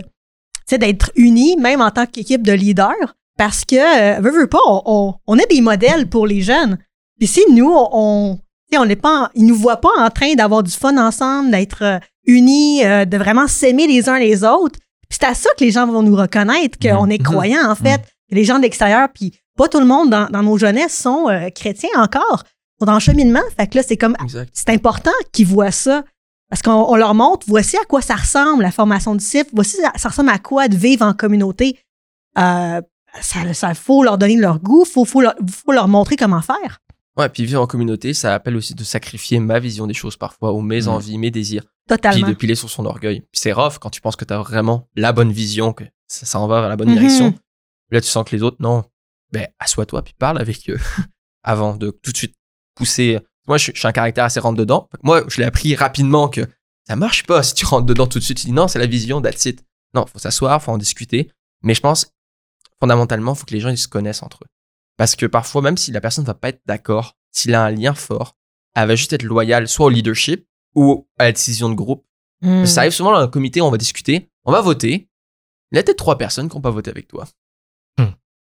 d'être 0.77 1.11
unis, 1.15 1.57
même 1.57 1.81
en 1.81 1.89
tant 1.89 2.05
qu'équipe 2.05 2.43
de 2.43 2.51
leaders, 2.51 3.15
parce 3.37 3.65
que, 3.65 3.75
euh, 3.75 4.19
veut, 4.21 4.31
veut 4.31 4.47
pas, 4.47 4.59
on, 4.67 5.15
on, 5.25 5.37
est 5.37 5.49
des 5.49 5.61
modèles 5.61 6.07
pour 6.07 6.27
les 6.27 6.41
jeunes. 6.41 6.77
Puis 7.17 7.27
si 7.27 7.41
nous, 7.51 7.71
on, 7.73 8.37
on 8.77 8.85
n'est 8.85 8.95
pas, 8.95 9.31
ils 9.33 9.47
nous 9.47 9.55
voient 9.55 9.81
pas 9.81 9.89
en 9.97 10.11
train 10.11 10.35
d'avoir 10.35 10.61
du 10.61 10.71
fun 10.71 10.95
ensemble, 10.97 11.49
d'être 11.49 11.83
euh, 11.83 11.99
unis, 12.25 12.83
de 12.83 13.17
vraiment 13.17 13.47
s'aimer 13.47 13.87
les 13.87 14.09
uns 14.09 14.19
les 14.19 14.43
autres. 14.43 14.79
c'est 15.09 15.23
à 15.23 15.33
ça 15.33 15.49
que 15.57 15.63
les 15.63 15.71
gens 15.71 15.87
vont 15.87 16.03
nous 16.03 16.15
reconnaître 16.15 16.77
qu'on 16.77 17.07
mm. 17.07 17.11
est 17.11 17.23
croyants, 17.23 17.71
en 17.71 17.75
fait. 17.83 17.97
Mm 17.97 18.18
les 18.31 18.43
gens 18.43 18.57
de 18.57 18.63
l'extérieur, 18.63 19.09
puis 19.13 19.33
pas 19.55 19.67
tout 19.67 19.79
le 19.79 19.85
monde 19.85 20.09
dans, 20.09 20.43
nos 20.43 20.57
jeunesses 20.57 20.97
sont 20.97 21.27
euh, 21.29 21.49
chrétiens 21.49 21.89
encore, 21.97 22.43
sont 22.79 22.93
le 22.93 22.99
cheminement. 22.99 23.41
Fait 23.57 23.67
que 23.67 23.77
là, 23.77 23.83
c'est 23.85 23.97
comme, 23.97 24.15
c'est 24.53 24.69
important 24.69 25.11
qu'ils 25.31 25.47
voient 25.47 25.71
ça. 25.71 26.03
Parce 26.49 26.63
qu'on 26.63 26.95
leur 26.95 27.13
montre, 27.13 27.45
voici 27.47 27.77
à 27.77 27.85
quoi 27.85 28.01
ça 28.01 28.15
ressemble, 28.15 28.63
la 28.63 28.71
formation 28.71 29.13
de 29.13 29.19
disciples, 29.19 29.51
voici 29.53 29.77
ça, 29.77 30.09
ressemble 30.09 30.29
à 30.29 30.39
quoi 30.39 30.67
de 30.67 30.75
vivre 30.75 31.05
en 31.05 31.13
communauté. 31.13 31.77
Euh, 32.39 32.81
ça, 33.21 33.53
ça 33.53 33.73
faut 33.75 34.03
leur 34.03 34.17
donner 34.17 34.35
leur 34.35 34.59
goût, 34.59 34.83
faut, 34.83 35.05
faut, 35.05 35.21
leur, 35.21 35.35
faut 35.47 35.73
leur 35.73 35.87
montrer 35.87 36.15
comment 36.15 36.41
faire. 36.41 36.79
Ouais, 37.17 37.29
puis 37.29 37.45
vivre 37.45 37.61
en 37.61 37.67
communauté, 37.67 38.13
ça 38.13 38.33
appelle 38.33 38.55
aussi 38.55 38.73
de 38.73 38.83
sacrifier 38.83 39.39
ma 39.39 39.59
vision 39.59 39.85
des 39.85 39.93
choses 39.93 40.15
parfois, 40.15 40.53
ou 40.53 40.61
mes 40.61 40.83
mm. 40.83 40.87
envies, 40.87 41.17
mes 41.17 41.31
désirs. 41.31 41.65
Totalement. 41.87 42.23
Puis 42.23 42.33
de 42.33 42.37
piler 42.37 42.55
sur 42.55 42.69
son 42.69 42.85
orgueil. 42.85 43.23
c'est 43.33 43.51
rough 43.51 43.77
quand 43.79 43.89
tu 43.89 43.99
penses 43.99 44.15
que 44.15 44.25
tu 44.25 44.33
as 44.33 44.39
vraiment 44.39 44.87
la 44.95 45.11
bonne 45.11 45.31
vision, 45.31 45.73
que 45.73 45.83
ça, 46.07 46.25
ça 46.25 46.39
en 46.39 46.47
va 46.47 46.61
vers 46.61 46.69
la 46.69 46.77
bonne 46.77 46.89
mm-hmm. 46.89 46.97
direction. 46.97 47.35
Là, 47.91 48.01
tu 48.01 48.07
sens 48.07 48.27
que 48.27 48.35
les 48.35 48.43
autres, 48.43 48.57
non. 48.59 48.83
Ben, 49.31 49.47
assois-toi 49.59 50.01
puis 50.01 50.13
parle 50.17 50.39
avec 50.39 50.69
eux 50.69 50.79
avant 51.43 51.75
de 51.75 51.91
tout 51.91 52.11
de 52.11 52.17
suite 52.17 52.35
pousser. 52.75 53.19
Moi, 53.47 53.57
je, 53.57 53.71
suis 53.73 53.87
un 53.87 53.91
caractère 53.91 54.25
assez 54.25 54.39
rentre 54.39 54.57
dedans. 54.57 54.89
Moi, 55.03 55.23
je 55.27 55.37
l'ai 55.37 55.45
appris 55.45 55.75
rapidement 55.75 56.29
que 56.29 56.47
ça 56.87 56.95
marche 56.95 57.25
pas 57.25 57.43
si 57.43 57.53
tu 57.53 57.65
rentres 57.65 57.85
dedans 57.85 58.07
tout 58.07 58.19
de 58.19 58.23
suite. 58.23 58.37
Tu 58.37 58.47
dis 58.47 58.51
non, 58.51 58.67
c'est 58.67 58.79
la 58.79 58.87
vision, 58.87 59.21
that's 59.21 59.45
it. 59.45 59.63
Non, 59.93 60.05
faut 60.05 60.19
s'asseoir, 60.19 60.61
faut 60.61 60.71
en 60.71 60.77
discuter. 60.77 61.31
Mais 61.63 61.73
je 61.73 61.81
pense, 61.81 62.11
fondamentalement, 62.79 63.35
faut 63.35 63.45
que 63.45 63.53
les 63.53 63.59
gens 63.59 63.69
ils 63.69 63.77
se 63.77 63.87
connaissent 63.87 64.23
entre 64.23 64.43
eux. 64.43 64.47
Parce 64.97 65.15
que 65.15 65.25
parfois, 65.25 65.61
même 65.61 65.77
si 65.77 65.91
la 65.91 66.01
personne 66.01 66.23
ne 66.23 66.27
va 66.27 66.33
pas 66.33 66.49
être 66.49 66.61
d'accord, 66.65 67.15
s'il 67.31 67.53
a 67.55 67.63
un 67.63 67.71
lien 67.71 67.93
fort, 67.93 68.35
elle 68.75 68.87
va 68.87 68.95
juste 68.95 69.13
être 69.13 69.23
loyale 69.23 69.67
soit 69.67 69.87
au 69.87 69.89
leadership 69.89 70.47
ou 70.75 71.07
à 71.17 71.25
la 71.25 71.31
décision 71.31 71.69
de 71.69 71.75
groupe. 71.75 72.05
Hmm. 72.41 72.65
Ça 72.65 72.81
arrive 72.81 72.91
souvent 72.91 73.11
dans 73.11 73.19
un 73.19 73.27
comité, 73.27 73.61
on 73.61 73.71
va 73.71 73.77
discuter, 73.77 74.29
on 74.45 74.51
va 74.51 74.61
voter. 74.61 75.09
Il 75.71 75.75
y 75.75 75.79
a 75.79 75.83
peut-être 75.83 75.97
trois 75.97 76.17
personnes 76.17 76.49
qui 76.49 76.55
n'ont 76.55 76.61
pas 76.61 76.71
voté 76.71 76.89
avec 76.89 77.07
toi. 77.07 77.27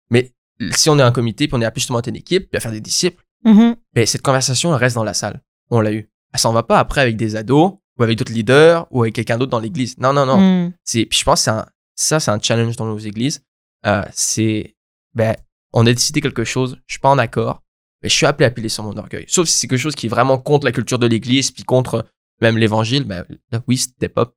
Mais 0.10 0.32
si 0.72 0.90
on 0.90 0.98
est 1.00 1.04
un 1.04 1.12
comité, 1.12 1.48
puis 1.48 1.58
on 1.58 1.62
est 1.62 1.66
appelé 1.66 1.82
justement 1.82 2.00
à 2.00 2.10
une 2.10 2.16
équipe, 2.16 2.50
puis 2.50 2.58
à 2.58 2.60
faire 2.60 2.72
des 2.72 2.82
disciples, 2.82 3.24
mm-hmm. 3.46 3.76
ben, 3.94 4.06
cette 4.06 4.22
conversation, 4.22 4.72
elle 4.74 4.80
reste 4.80 4.96
dans 4.96 5.04
la 5.04 5.14
salle. 5.14 5.42
On 5.70 5.82
l'a 5.82 5.92
eu. 5.92 6.10
Elle 6.34 6.40
s'en 6.40 6.54
va 6.54 6.64
pas 6.64 6.80
après 6.80 7.02
avec 7.02 7.18
des 7.18 7.36
ados, 7.36 7.74
ou 7.98 8.04
avec 8.04 8.18
d'autres 8.18 8.34
leaders, 8.34 8.88
ou 8.92 9.04
avec 9.04 9.16
quelqu'un 9.16 9.38
d'autre 9.38 9.52
dans 9.52 9.60
l'église. 9.60 9.98
Non, 9.98 10.14
non, 10.14 10.26
non. 10.26 10.38
Mm. 10.38 10.74
C'est, 10.84 11.06
puis 11.06 11.20
je 11.20 11.24
pense 11.24 11.46
que 11.46 11.50
un, 11.52 11.66
ça, 11.96 12.20
c'est 12.20 12.32
un 12.32 12.40
challenge 12.40 12.76
dans 12.76 12.86
nos 12.86 12.98
églises. 12.98 13.42
Euh, 13.86 14.04
c'est, 14.12 14.76
ben, 15.14 15.36
on 15.74 15.86
a 15.86 15.94
décidé 15.94 16.22
quelque 16.22 16.44
chose, 16.44 16.78
je 16.88 16.94
suis 16.94 17.00
pas 17.00 17.10
en 17.10 17.18
accord, 17.18 17.62
mais 18.02 18.10
je 18.10 18.16
suis 18.16 18.26
appelé 18.26 18.46
à 18.46 18.52
piler 18.52 18.70
sur 18.70 18.84
mon 18.84 18.98
orgueil. 18.98 19.26
Sauf 19.28 19.48
si 19.48 19.58
c'est 19.58 19.68
quelque 19.68 19.80
chose 19.80 19.96
qui 19.96 20.08
est 20.08 20.10
vraiment 20.10 20.38
contre 20.38 20.66
la 20.66 20.72
culture 20.72 21.00
de 21.00 21.08
l'église, 21.08 21.52
puis 21.52 21.64
contre 21.64 22.06
même 22.42 22.58
l'évangile, 22.58 23.04
ben 23.06 23.26
oui, 23.68 23.78
c'était 23.78 24.10
pas, 24.10 24.34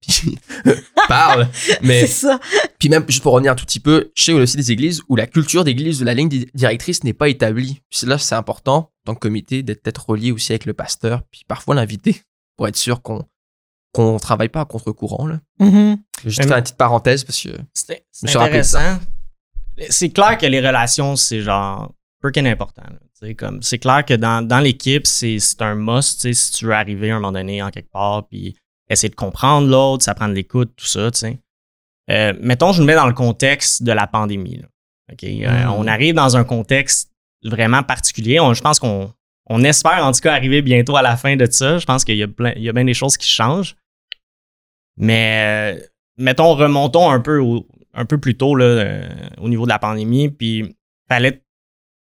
parle. 1.09 1.49
Mais 1.83 2.07
ça. 2.07 2.39
Puis 2.79 2.89
même, 2.89 3.05
juste 3.09 3.23
pour 3.23 3.33
revenir 3.33 3.53
un 3.53 3.55
tout 3.55 3.65
petit 3.65 3.81
peu, 3.81 4.11
je 4.15 4.25
sais 4.25 4.33
aussi 4.33 4.57
des 4.57 4.71
églises 4.71 5.03
où 5.09 5.17
la 5.17 5.27
culture 5.27 5.65
d'église 5.65 5.99
de 5.99 6.05
la 6.05 6.15
ligne 6.15 6.29
directrice 6.55 7.03
n'est 7.05 7.13
pas 7.13 7.29
établie. 7.29 7.83
Puis 7.91 8.07
là, 8.07 8.19
c'est 8.19 8.35
important, 8.35 8.77
en 8.77 8.91
tant 9.07 9.15
que 9.15 9.21
comité, 9.21 9.63
d'être 9.63 9.83
peut-être 9.83 10.09
relié 10.09 10.31
aussi 10.31 10.53
avec 10.53 10.67
le 10.67 10.75
pasteur, 10.75 11.23
puis 11.31 11.43
parfois 11.49 11.75
l'inviter, 11.75 12.23
pour 12.57 12.69
être 12.69 12.77
sûr 12.77 13.03
qu'on 13.03 13.25
qu'on 13.93 14.19
travaille 14.19 14.51
pas 14.51 14.61
à 14.61 14.65
contre-courant. 14.67 15.27
Là. 15.27 15.41
Mm-hmm. 15.61 15.97
Je 16.19 16.25
vais 16.25 16.31
juste 16.31 16.47
faire 16.47 16.59
une 16.59 16.63
petite 16.63 16.77
parenthèse 16.77 17.25
parce 17.25 17.43
que 17.43 17.49
c'est 17.73 18.05
intéressant. 18.37 18.99
C'est 19.89 20.11
clair 20.11 20.37
que 20.37 20.47
les 20.47 20.61
relations, 20.61 21.17
c'est 21.17 21.41
genre. 21.41 21.93
Comme, 23.37 23.63
c'est 23.63 23.79
clair 23.79 24.05
que 24.05 24.15
dans, 24.15 24.47
dans 24.47 24.59
l'équipe, 24.59 25.07
c'est, 25.07 25.39
c'est 25.39 25.63
un 25.63 25.75
must 25.75 26.33
si 26.33 26.53
tu 26.53 26.67
veux 26.67 26.73
arriver 26.73 27.11
à 27.11 27.17
un 27.17 27.21
moment 27.21 27.33
donné 27.33 27.63
en 27.63 27.71
quelque 27.71 27.91
part, 27.91 28.27
puis 28.29 28.57
essayer 28.89 29.09
de 29.09 29.15
comprendre 29.15 29.69
l'autre, 29.69 30.05
ça 30.05 30.15
prend 30.15 30.29
de 30.29 30.35
l'écoute, 30.35 30.73
tout 30.77 30.87
ça. 30.87 31.11
Euh, 32.11 32.33
mettons, 32.41 32.73
je 32.73 32.81
me 32.81 32.87
mets 32.87 32.95
dans 32.95 33.07
le 33.07 33.13
contexte 33.13 33.83
de 33.83 33.93
la 33.93 34.07
pandémie. 34.07 34.63
Euh, 35.23 35.65
mm. 35.65 35.73
on 35.73 35.87
arrive 35.87 36.15
dans 36.15 36.37
un 36.37 36.45
contexte 36.45 37.11
vraiment 37.45 37.83
particulier. 37.83 38.39
je 38.53 38.61
pense 38.61 38.79
qu'on 38.79 39.13
on 39.51 39.65
espère 39.65 40.05
en 40.05 40.13
tout 40.13 40.21
cas 40.21 40.35
arriver 40.35 40.61
bientôt 40.61 40.97
à 40.97 41.03
la 41.03 41.17
fin 41.17 41.37
de 41.37 41.47
ça. 41.51 41.79
Je 41.79 41.87
pense 41.87 42.05
qu'il 42.05 42.17
y 42.17 42.23
a, 42.23 42.29
plein, 42.29 42.53
il 42.57 42.63
y 42.63 42.69
a 42.69 42.73
bien 42.73 42.85
des 42.85 42.95
choses 42.95 43.17
qui 43.17 43.29
changent. 43.29 43.77
Mais, 44.97 45.77
euh, 45.77 45.87
mettons, 46.17 46.55
remontons 46.55 47.11
un 47.11 47.21
peu, 47.21 47.39
au, 47.39 47.67
un 47.95 48.05
peu 48.05 48.19
plus 48.19 48.37
tôt 48.37 48.55
là, 48.55 49.03
au 49.39 49.49
niveau 49.49 49.65
de 49.65 49.71
la 49.71 49.79
pandémie, 49.79 50.29
puis 50.29 50.75
fallait, 51.09 51.43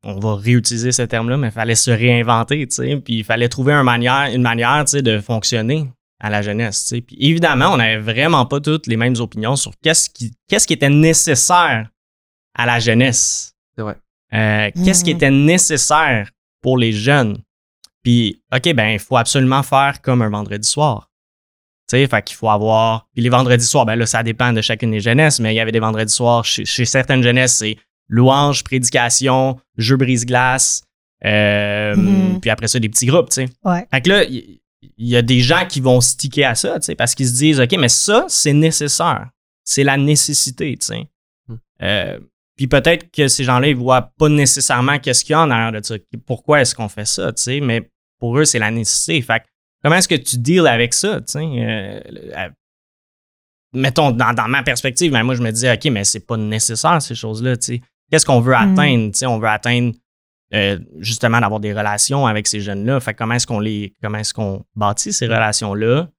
on 0.03 0.19
va 0.19 0.35
réutiliser 0.35 0.91
ce 0.91 1.03
terme-là, 1.03 1.37
mais 1.37 1.51
fallait 1.51 1.75
se 1.75 1.91
réinventer, 1.91 2.65
tu 2.67 2.75
sais, 2.75 2.95
puis 2.97 3.19
il 3.19 3.23
fallait 3.23 3.49
trouver 3.49 3.73
une 3.73 3.83
manière, 3.83 4.33
une 4.33 4.41
manière, 4.41 4.83
tu 4.85 4.91
sais, 4.91 5.01
de 5.01 5.19
fonctionner 5.19 5.87
à 6.19 6.29
la 6.29 6.41
jeunesse, 6.41 6.81
tu 6.83 6.95
sais. 6.95 7.01
Puis 7.01 7.15
évidemment, 7.19 7.67
on 7.73 7.77
n'avait 7.77 7.97
vraiment 7.99 8.45
pas 8.45 8.59
toutes 8.59 8.87
les 8.87 8.97
mêmes 8.97 9.15
opinions 9.19 9.55
sur 9.55 9.71
qu'est-ce 9.81 10.09
qui, 10.09 10.33
qu'est-ce 10.47 10.67
qui 10.67 10.73
était 10.73 10.89
nécessaire 10.89 11.89
à 12.55 12.65
la 12.65 12.79
jeunesse. 12.79 13.53
C'est 13.75 13.81
vrai. 13.83 13.95
Euh, 14.33 14.69
Qu'est-ce 14.83 15.03
qui 15.03 15.11
Mhm. 15.11 15.15
était 15.17 15.31
nécessaire 15.31 16.29
pour 16.61 16.77
les 16.77 16.91
jeunes? 16.91 17.37
Puis, 18.03 18.41
OK, 18.53 18.73
ben, 18.73 18.89
il 18.89 18.99
faut 18.99 19.17
absolument 19.17 19.63
faire 19.63 20.01
comme 20.01 20.21
un 20.21 20.29
vendredi 20.29 20.67
soir. 20.67 21.09
Tu 21.89 21.97
sais, 21.97 22.07
fait 22.07 22.21
qu'il 22.23 22.35
faut 22.35 22.49
avoir. 22.49 23.07
Puis 23.13 23.23
les 23.23 23.29
vendredis 23.29 23.65
soirs, 23.65 23.85
ben 23.85 23.95
là, 23.95 24.05
ça 24.05 24.21
dépend 24.21 24.53
de 24.53 24.61
chacune 24.61 24.91
des 24.91 24.99
jeunesses, 24.99 25.39
mais 25.39 25.53
il 25.53 25.57
y 25.57 25.59
avait 25.59 25.71
des 25.71 25.79
vendredis 25.79 26.13
soirs 26.13 26.45
chez, 26.45 26.63
chez 26.65 26.85
certaines 26.85 27.23
jeunesses, 27.23 27.55
c'est 27.57 27.77
louange, 28.07 28.63
prédication, 28.63 29.59
jeu 29.77 29.95
brise-glace, 29.97 30.83
euh, 31.25 31.95
Mhm. 31.95 32.39
puis 32.41 32.49
après 32.49 32.67
ça, 32.67 32.79
des 32.79 32.89
petits 32.89 33.05
groupes, 33.07 33.29
tu 33.29 33.35
sais. 33.45 33.49
Ouais. 33.63 33.87
Fait 33.91 34.01
que 34.01 34.09
là, 34.09 34.23
il 34.81 35.07
y, 35.09 35.15
a 35.17 35.21
des 35.21 35.41
gens 35.41 35.65
qui 35.67 35.81
vont 35.81 35.99
sticker 35.99 36.45
à 36.45 36.55
ça, 36.55 36.79
tu 36.79 36.85
sais, 36.85 36.95
parce 36.95 37.13
qu'ils 37.15 37.27
se 37.27 37.33
disent, 37.33 37.59
OK, 37.59 37.71
mais 37.77 37.89
ça, 37.89 38.25
c'est 38.29 38.53
nécessaire. 38.53 39.29
C'est 39.65 39.83
la 39.83 39.97
nécessité, 39.97 40.77
tu 40.77 40.85
sais. 40.85 41.07
Hmm. 41.47 41.55
Euh, 41.81 42.19
puis 42.55 42.67
peut-être 42.67 43.11
que 43.11 43.27
ces 43.27 43.43
gens-là, 43.43 43.67
ils 43.69 43.75
voient 43.75 44.11
pas 44.17 44.29
nécessairement 44.29 44.99
qu'est-ce 44.99 45.23
qu'il 45.25 45.33
y 45.33 45.35
a 45.35 45.41
en 45.41 45.51
arrière 45.51 45.71
de 45.79 45.85
ça. 45.85 45.95
Pourquoi 46.25 46.61
est-ce 46.61 46.75
qu'on 46.75 46.89
fait 46.89 47.05
ça, 47.05 47.31
tu 47.33 47.41
sais, 47.41 47.59
mais 47.59 47.89
pour 48.19 48.37
eux, 48.37 48.45
c'est 48.45 48.59
la 48.59 48.71
nécessité. 48.71 49.21
Fait 49.21 49.43
comment 49.83 49.95
est-ce 49.95 50.07
que 50.07 50.15
tu 50.15 50.37
deals 50.37 50.67
avec 50.67 50.93
ça, 50.93 51.19
tu 51.21 51.25
sais? 51.27 51.39
euh, 51.39 52.01
euh, 52.37 52.49
mettons, 53.73 54.11
dans, 54.11 54.33
dans 54.33 54.47
ma 54.47 54.63
perspective, 54.63 55.11
ben 55.11 55.23
moi, 55.23 55.35
je 55.35 55.41
me 55.41 55.51
dis, 55.51 55.69
OK, 55.69 55.85
mais 55.85 56.03
c'est 56.03 56.25
pas 56.25 56.37
nécessaire, 56.37 57.01
ces 57.01 57.15
choses-là, 57.15 57.57
tu 57.57 57.75
sais. 57.75 57.81
Qu'est-ce 58.11 58.25
qu'on 58.25 58.39
veut 58.39 58.55
Hmm. 58.55 58.73
atteindre, 58.73 59.11
tu 59.11 59.19
sais? 59.19 59.25
On 59.25 59.39
veut 59.39 59.47
atteindre 59.47 59.93
euh, 60.53 60.79
justement 60.99 61.39
d'avoir 61.39 61.59
des 61.59 61.73
relations 61.73 62.25
avec 62.27 62.47
ces 62.47 62.59
jeunes-là. 62.61 62.99
Fait 62.99 63.13
que 63.13 63.17
comment 63.19 63.35
est-ce 63.35 63.47
qu'on 63.47 63.59
les 63.59 63.95
comment 64.01 64.17
est-ce 64.17 64.33
qu'on 64.33 64.63
bâtit 64.75 65.13
ces 65.13 65.27
relations-là 65.27 66.09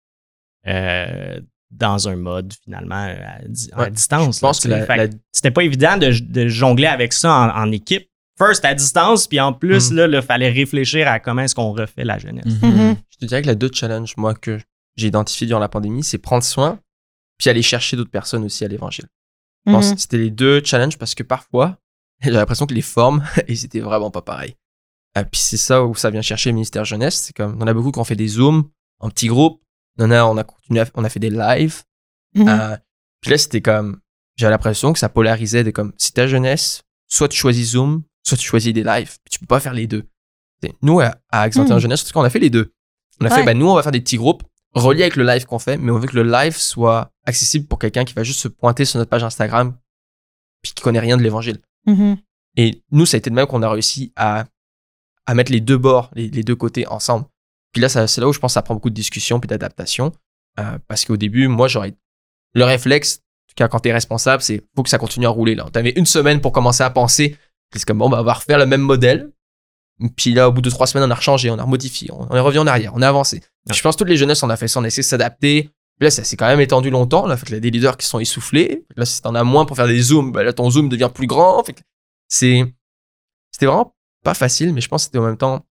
euh, 0.66 1.40
dans 1.70 2.08
un 2.08 2.16
mode 2.16 2.52
finalement 2.64 2.94
à, 2.96 3.40
di- 3.46 3.70
à 3.72 3.80
Ouais, 3.80 3.90
distance. 3.90 4.36
Je 4.36 4.40
pense 4.40 4.64
là, 4.66 4.84
que 4.86 4.92
la, 4.92 5.06
c'était 5.32 5.50
pas 5.50 5.62
évident 5.62 5.96
de, 5.96 6.10
de 6.20 6.48
jongler 6.48 6.86
avec 6.86 7.12
ça 7.12 7.32
en, 7.32 7.48
en 7.50 7.72
équipe. 7.72 8.08
First 8.38 8.64
à 8.64 8.74
distance, 8.74 9.26
puis 9.26 9.38
en 9.38 9.52
plus, 9.52 9.90
Mm. 9.90 9.96
là, 9.96 10.06
il 10.06 10.22
fallait 10.22 10.48
réfléchir 10.50 11.06
à 11.08 11.20
comment 11.20 11.42
est-ce 11.42 11.54
qu'on 11.54 11.72
refait 11.72 12.04
la 12.04 12.18
jeunesse. 12.18 12.46
Mhm. 12.62 12.96
je 13.10 13.18
te 13.18 13.24
dirais 13.26 13.42
que 13.42 13.48
les 13.48 13.54
deux 13.56 13.70
challenges, 13.72 14.14
moi, 14.16 14.34
que 14.34 14.58
j'ai 14.96 15.08
identifié 15.08 15.46
durant 15.46 15.60
la 15.60 15.68
pandémie, 15.68 16.02
c'est 16.02 16.16
prendre 16.18 16.42
soin, 16.42 16.78
puis 17.38 17.50
aller 17.50 17.60
chercher 17.62 17.96
d'autres 17.98 18.10
personnes 18.10 18.42
aussi 18.44 18.64
à 18.64 18.68
l'évangile. 18.68 19.04
Je 19.66 19.72
pense 19.72 19.88
Mhm. 19.90 19.94
que 19.94 20.00
c'était 20.00 20.16
les 20.18 20.30
deux 20.30 20.62
challenges 20.64 20.96
parce 20.96 21.14
que 21.14 21.22
parfois, 21.22 21.76
j'ai 22.22 22.30
l'impression 22.30 22.66
que 22.66 22.74
les 22.74 22.82
formes, 22.82 23.24
ils 23.48 23.64
étaient 23.64 23.80
vraiment 23.80 24.10
pas 24.10 24.22
pareils. 24.22 24.56
Euh, 25.18 25.24
puis 25.24 25.40
c'est 25.40 25.56
ça 25.56 25.84
où 25.84 25.94
ça 25.94 26.10
vient 26.10 26.22
chercher 26.22 26.50
le 26.50 26.54
ministère 26.54 26.84
jeunesse. 26.84 27.16
C'est 27.16 27.32
comme, 27.34 27.56
on 27.60 27.66
a 27.66 27.74
beaucoup 27.74 27.90
qui 27.92 27.98
ont 27.98 28.04
fait 28.04 28.16
des 28.16 28.28
zooms 28.28 28.64
en 29.00 29.10
petits 29.10 29.26
groupes. 29.28 29.60
On 29.98 30.10
a, 30.10 30.24
on 30.24 30.36
a 30.36 30.44
continué, 30.44 30.80
à- 30.80 30.86
on 30.94 31.04
a 31.04 31.08
fait 31.08 31.18
des 31.20 31.30
lives. 31.30 31.82
Mhm. 32.34 32.48
Euh, 32.48 32.76
puis 33.20 33.32
là, 33.32 33.38
c'était 33.38 33.60
comme, 33.60 34.00
j'avais 34.36 34.52
l'impression 34.52 34.92
que 34.92 34.98
ça 34.98 35.08
polarisait 35.08 35.64
de 35.64 35.70
comme, 35.70 35.92
si 35.98 36.12
ta 36.12 36.26
jeunesse, 36.26 36.82
soit 37.08 37.28
tu 37.28 37.36
choisis 37.36 37.72
Zoom, 37.72 38.02
soit 38.22 38.36
tu 38.38 38.46
choisis 38.46 38.72
des 38.72 38.84
lives. 38.84 39.16
Puis 39.24 39.32
tu 39.32 39.38
peux 39.40 39.46
pas 39.46 39.60
faire 39.60 39.74
les 39.74 39.86
deux. 39.86 40.04
Nous, 40.82 41.00
à, 41.00 41.16
à 41.30 41.48
21 41.48 41.76
Mm. 41.76 41.78
Jeunesse, 41.80 42.02
en 42.02 42.06
tout 42.06 42.12
cas, 42.12 42.20
on 42.20 42.24
a 42.24 42.30
fait 42.30 42.38
les 42.38 42.50
deux. 42.50 42.72
On 43.20 43.24
a 43.26 43.28
Ouais. 43.30 43.34
fait, 43.36 43.44
ben, 43.44 43.58
nous, 43.58 43.66
on 43.68 43.74
va 43.74 43.82
faire 43.82 43.92
des 43.92 44.00
petits 44.00 44.16
groupes 44.18 44.42
reliés 44.74 45.02
avec 45.02 45.16
le 45.16 45.24
live 45.24 45.44
qu'on 45.46 45.58
fait, 45.58 45.76
mais 45.76 45.90
on 45.90 45.98
veut 45.98 46.06
que 46.06 46.14
le 46.16 46.22
live 46.30 46.56
soit 46.56 47.10
accessible 47.26 47.66
pour 47.66 47.78
quelqu'un 47.78 48.04
qui 48.04 48.14
va 48.14 48.22
juste 48.22 48.40
se 48.40 48.48
pointer 48.48 48.84
sur 48.84 48.98
notre 48.98 49.10
page 49.10 49.24
Instagram 49.24 49.76
puis 50.62 50.72
qui 50.72 50.82
connaît 50.82 51.00
rien 51.00 51.16
de 51.16 51.22
l'évangile. 51.22 51.58
Mhm. 51.86 52.18
Et 52.56 52.82
nous, 52.90 53.06
ça 53.06 53.16
a 53.16 53.18
été 53.18 53.30
de 53.30 53.34
même 53.34 53.46
qu'on 53.46 53.62
a 53.62 53.70
réussi 53.70 54.12
à, 54.16 54.44
à 55.26 55.34
mettre 55.34 55.52
les 55.52 55.60
deux 55.60 55.78
bords, 55.78 56.10
les, 56.14 56.28
les 56.28 56.42
deux 56.42 56.56
côtés 56.56 56.86
ensemble. 56.86 57.26
Puis 57.72 57.80
là, 57.80 57.88
c'est 57.88 58.20
là 58.20 58.28
où 58.28 58.32
je 58.32 58.38
pense 58.38 58.50
que 58.52 58.54
ça 58.54 58.62
prend 58.62 58.74
beaucoup 58.74 58.90
de 58.90 58.94
discussion 58.94 59.38
puis 59.40 59.48
d'adaptation. 59.48 60.12
Euh, 60.58 60.78
parce 60.88 61.04
qu'au 61.04 61.16
début, 61.16 61.46
moi, 61.48 61.68
j'aurais. 61.68 61.94
Le 62.52 62.64
réflexe, 62.64 63.18
en 63.18 63.48
tout 63.48 63.54
cas, 63.54 63.68
quand 63.68 63.78
t'es 63.78 63.92
responsable, 63.92 64.42
c'est 64.42 64.60
faut 64.74 64.82
que 64.82 64.90
ça 64.90 64.98
continue 64.98 65.26
à 65.26 65.28
rouler. 65.28 65.54
Là, 65.54 65.68
t'avais 65.72 65.92
une 65.94 66.06
semaine 66.06 66.40
pour 66.40 66.50
commencer 66.50 66.82
à 66.82 66.90
penser. 66.90 67.36
C'est 67.72 67.84
comme, 67.84 67.98
bon, 67.98 68.08
bah, 68.08 68.20
on 68.20 68.24
va 68.24 68.32
refaire 68.32 68.58
le 68.58 68.66
même 68.66 68.80
modèle. 68.80 69.30
Puis 70.16 70.32
là, 70.32 70.48
au 70.48 70.52
bout 70.52 70.62
de 70.62 70.70
trois 70.70 70.88
semaines, 70.88 71.06
on 71.06 71.10
a 71.12 71.14
rechangé, 71.14 71.50
on 71.50 71.58
a 71.58 71.62
remodifié, 71.62 72.10
on, 72.10 72.26
on 72.28 72.34
est 72.34 72.40
revenu 72.40 72.58
en 72.60 72.66
arrière, 72.66 72.92
on 72.94 73.02
a 73.02 73.08
avancé. 73.08 73.36
Ouais. 73.66 73.74
Je 73.74 73.80
pense 73.82 73.94
que 73.94 73.98
toutes 73.98 74.08
les 74.08 74.16
jeunesses, 74.16 74.42
on 74.42 74.50
a 74.50 74.56
fait 74.56 74.66
ça, 74.66 74.80
on 74.80 74.84
a 74.84 74.86
essayé 74.88 75.02
de 75.02 75.08
s'adapter. 75.08 75.70
Puis 76.00 76.06
là, 76.06 76.10
ça 76.10 76.24
s'est 76.24 76.36
quand 76.38 76.46
même 76.46 76.60
étendu 76.62 76.88
longtemps. 76.88 77.26
Là, 77.26 77.36
fait 77.36 77.44
que 77.44 77.52
là, 77.52 77.60
des 77.60 77.70
leaders 77.70 77.98
qui 77.98 78.06
sont 78.06 78.20
essoufflés. 78.20 78.86
Là, 78.96 79.04
si 79.04 79.20
t'en 79.20 79.34
as 79.34 79.44
moins 79.44 79.66
pour 79.66 79.76
faire 79.76 79.86
des 79.86 80.00
zooms, 80.00 80.32
bah, 80.32 80.42
là, 80.42 80.54
ton 80.54 80.70
zoom 80.70 80.88
devient 80.88 81.10
plus 81.14 81.26
grand. 81.26 81.62
Fait 81.62 81.74
que 81.74 81.82
c'est, 82.26 82.64
c'était 83.52 83.66
vraiment 83.66 83.94
pas 84.24 84.32
facile, 84.32 84.72
mais 84.72 84.80
je 84.80 84.88
pense 84.88 85.02
que 85.02 85.04
c'était 85.08 85.18
en 85.18 85.26
même 85.26 85.36
temps 85.36 85.66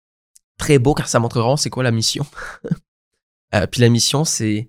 très 0.59 0.79
beau 0.79 0.93
car 0.93 1.09
ça 1.09 1.19
montre 1.19 1.39
vraiment 1.41 1.57
c'est 1.57 1.71
quoi 1.71 1.83
la 1.83 1.91
mission. 1.91 2.27
Euh, 3.55 3.67
puis 3.67 3.81
la 3.81 3.89
mission, 3.89 4.27
c'est, 4.27 4.69